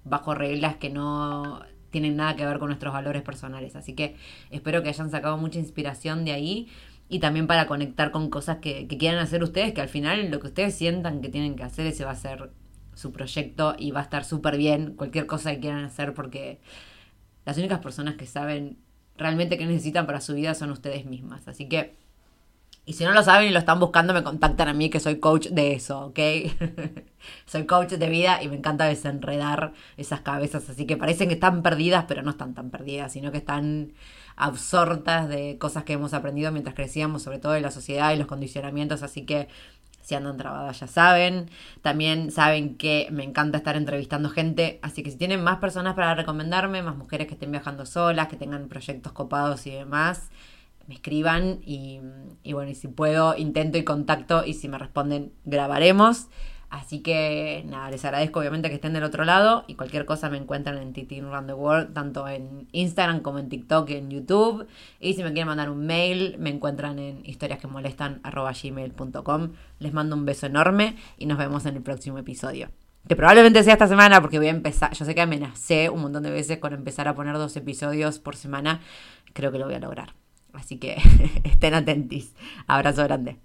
bajo 0.05 0.35
reglas 0.35 0.77
que 0.77 0.91
no 0.91 1.63
tienen 1.93 2.17
nada 2.17 2.35
que 2.35 2.45
ver 2.45 2.59
con 2.59 2.69
nuestros 2.69 2.93
valores 2.93 3.23
personales. 3.23 3.77
Así 3.77 3.95
que 3.95 4.17
espero 4.51 4.83
que 4.83 4.89
hayan 4.89 5.11
sacado 5.11 5.37
mucha 5.37 5.61
inspiración 5.61 6.25
de 6.25 6.33
ahí 6.33 6.69
y 7.09 7.21
también 7.21 7.47
para 7.47 7.69
conectar 7.69 8.11
con 8.11 8.29
cosas 8.31 8.59
que, 8.59 8.89
que 8.89 8.99
quieran 8.99 9.21
hacer 9.21 9.45
ustedes, 9.45 9.73
que 9.73 9.81
al 9.81 9.89
final 9.89 10.31
lo 10.31 10.41
que 10.41 10.49
ustedes 10.49 10.75
sientan 10.75 11.21
que 11.21 11.29
tienen 11.29 11.55
que 11.55 11.63
hacer, 11.63 11.87
ese 11.87 12.05
va 12.05 12.11
a 12.11 12.17
ser 12.17 12.51
su 12.95 13.13
proyecto 13.13 13.77
y 13.79 13.93
va 13.93 14.01
a 14.01 14.03
estar 14.03 14.25
súper 14.25 14.57
bien 14.57 14.95
cualquier 14.97 15.27
cosa 15.27 15.53
que 15.53 15.61
quieran 15.61 15.85
hacer 15.85 16.15
porque 16.15 16.61
las 17.45 17.57
únicas 17.59 17.81
personas 17.81 18.17
que 18.17 18.27
saben 18.27 18.79
realmente 19.17 19.59
qué 19.59 19.67
necesitan 19.67 20.07
para 20.07 20.21
su 20.21 20.35
vida 20.35 20.55
son 20.55 20.71
ustedes 20.71 21.07
mismas. 21.07 21.49
Así 21.49 21.69
que, 21.69 21.95
y 22.85 22.95
si 22.95 23.05
no 23.05 23.13
lo 23.13 23.23
saben 23.23 23.49
y 23.49 23.53
lo 23.53 23.61
están 23.61 23.79
buscando, 23.79 24.13
me 24.13 24.25
contactan 24.25 24.69
a 24.69 24.75
mí 24.75 24.91
que 24.91 24.99
soy 24.99 25.21
coach 25.21 25.49
de 25.49 25.75
eso, 25.75 26.07
¿ok? 26.07 26.19
soy 27.47 27.65
coach 27.67 27.91
de 27.91 28.09
vida 28.09 28.43
y 28.43 28.49
me 28.49 28.57
encanta 28.57 28.87
desenredar 28.87 29.73
esas 29.97 30.21
cabezas. 30.21 30.69
Así 30.69 30.87
que 30.87 30.97
parecen 30.97 31.29
que 31.29 31.35
están 31.35 31.63
perdidas, 31.63 32.07
pero 32.09 32.23
no 32.23 32.31
están 32.31 32.55
tan 32.55 32.71
perdidas, 32.71 33.13
sino 33.13 33.31
que 33.31 33.39
están 33.39 33.93
absortas 34.35 35.29
de 35.29 35.59
cosas 35.59 35.85
que 35.85 35.93
hemos 35.93 36.13
aprendido 36.15 36.51
mientras 36.51 36.75
crecíamos, 36.75 37.23
sobre 37.23 37.39
todo 37.39 37.55
en 37.55 37.63
la 37.63 37.71
sociedad 37.71 38.13
y 38.13 38.17
los 38.17 38.27
condicionamientos. 38.27 39.03
Así 39.05 39.25
que 39.25 39.49
si 40.03 40.15
andan 40.15 40.37
trabadas 40.37 40.81
ya 40.81 40.87
saben. 40.87 41.51
También 41.81 42.31
saben 42.31 42.77
que 42.77 43.09
me 43.11 43.25
encanta 43.25 43.59
estar 43.59 43.77
entrevistando 43.77 44.29
gente. 44.29 44.79
Así 44.83 45.03
que 45.03 45.11
si 45.11 45.17
tienen 45.17 45.43
más 45.43 45.59
personas 45.59 45.95
para 45.95 46.15
recomendarme, 46.15 46.83
más 46.83 46.97
mujeres 46.97 47.27
que 47.29 47.35
estén 47.35 47.53
viajando 47.53 47.87
solas, 47.87 48.29
que 48.29 48.37
tengan 48.37 48.69
proyectos 48.69 49.13
copados 49.13 49.67
y 49.67 49.71
demás, 49.71 50.31
me 50.93 50.97
escriban 50.97 51.61
y, 51.65 52.01
bueno, 52.53 52.71
y 52.71 52.75
si 52.75 52.87
puedo, 52.87 53.35
intento 53.35 53.79
y 53.79 53.85
contacto 53.85 54.45
y 54.45 54.53
si 54.53 54.69
me 54.69 54.77
responden, 54.77 55.33
grabaremos. 55.47 56.29
Así 56.69 57.01
que 57.01 57.65
nada, 57.67 57.91
les 57.91 58.05
agradezco 58.05 58.41
obviamente 58.41 58.69
que 58.69 58.75
estén 58.75 58.93
del 58.93 59.05
otro 59.05 59.25
lado 59.25 59.65
y 59.67 59.75
cualquier 59.75 60.05
cosa 60.05 60.29
me 60.29 60.37
encuentran 60.37 60.77
en 60.79 60.93
Titin 60.93 61.25
Around 61.27 61.47
the 61.47 61.55
World, 61.55 61.95
tanto 61.95 62.29
en 62.29 62.69
Instagram 62.73 63.21
como 63.21 63.39
en 63.39 63.49
TikTok 63.49 63.89
y 63.89 63.95
en 63.95 64.11
YouTube. 64.11 64.67
Y 65.01 65.15
si 65.15 65.23
me 65.23 65.33
quieren 65.33 65.49
mandar 65.49 65.71
un 65.71 65.87
mail, 65.87 66.37
me 66.39 66.51
encuentran 66.51 66.99
en 66.99 67.23
historiasquemolestan.gmail.com. 67.25 69.53
Les 69.79 69.95
mando 69.95 70.15
un 70.15 70.27
beso 70.27 70.45
enorme 70.47 70.97
y 71.17 71.25
nos 71.25 71.39
vemos 71.39 71.65
en 71.65 71.77
el 71.77 71.83
próximo 71.83 72.19
episodio. 72.19 72.69
Que 73.09 73.17
probablemente 73.17 73.65
sea 73.65 73.73
esta 73.75 73.89
semana 73.89 74.21
porque 74.21 74.39
voy 74.39 74.49
a 74.49 74.51
empezar, 74.51 74.93
yo 74.93 75.07
sé 75.07 75.15
que 75.15 75.23
amenacé 75.23 75.89
un 75.91 76.03
montón 76.03 76.23
de 76.23 76.31
veces 76.31 76.59
con 76.59 76.75
empezar 76.75 77.09
a 77.09 77.15
poner 77.15 77.37
dos 77.37 77.57
episodios 77.57 78.19
por 78.19 78.37
semana. 78.37 78.81
Creo 79.33 79.53
que 79.53 79.59
lo 79.59 79.65
voy 79.65 79.75
a 79.75 79.81
lograr. 79.81 80.22
Así 80.53 80.79
que 80.81 80.97
estén. 81.45 81.75
Abrazo 82.69 83.05
grande. 83.05 83.37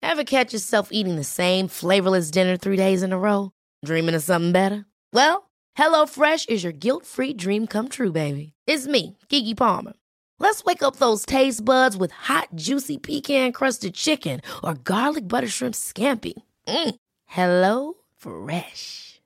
Ever 0.00 0.24
catch 0.24 0.52
yourself 0.52 0.88
eating 0.90 1.16
the 1.16 1.24
same 1.24 1.68
flavorless 1.68 2.30
dinner 2.30 2.56
three 2.56 2.76
days 2.76 3.02
in 3.02 3.12
a 3.12 3.18
row? 3.18 3.50
Dreaming 3.84 4.14
of 4.14 4.22
something 4.22 4.52
better? 4.52 4.86
Well, 5.12 5.50
HelloFresh 5.76 6.48
is 6.48 6.64
your 6.64 6.72
guilt 6.72 7.04
free 7.04 7.32
dream 7.34 7.66
come 7.66 7.88
true, 7.88 8.12
baby. 8.12 8.52
It's 8.66 8.86
me, 8.86 9.18
Keke 9.28 9.56
Palmer. 9.56 9.92
Let's 10.40 10.64
wake 10.64 10.82
up 10.82 10.96
those 10.96 11.26
taste 11.26 11.64
buds 11.64 11.96
with 11.96 12.10
hot, 12.12 12.48
juicy 12.54 12.96
pecan 12.98 13.52
crusted 13.52 13.94
chicken 13.94 14.40
or 14.62 14.74
garlic 14.74 15.26
butter 15.28 15.48
shrimp 15.48 15.74
scampi. 15.74 16.34
Mm. 16.66 16.94
Hello 17.26 17.94
Fresh. 18.16 19.07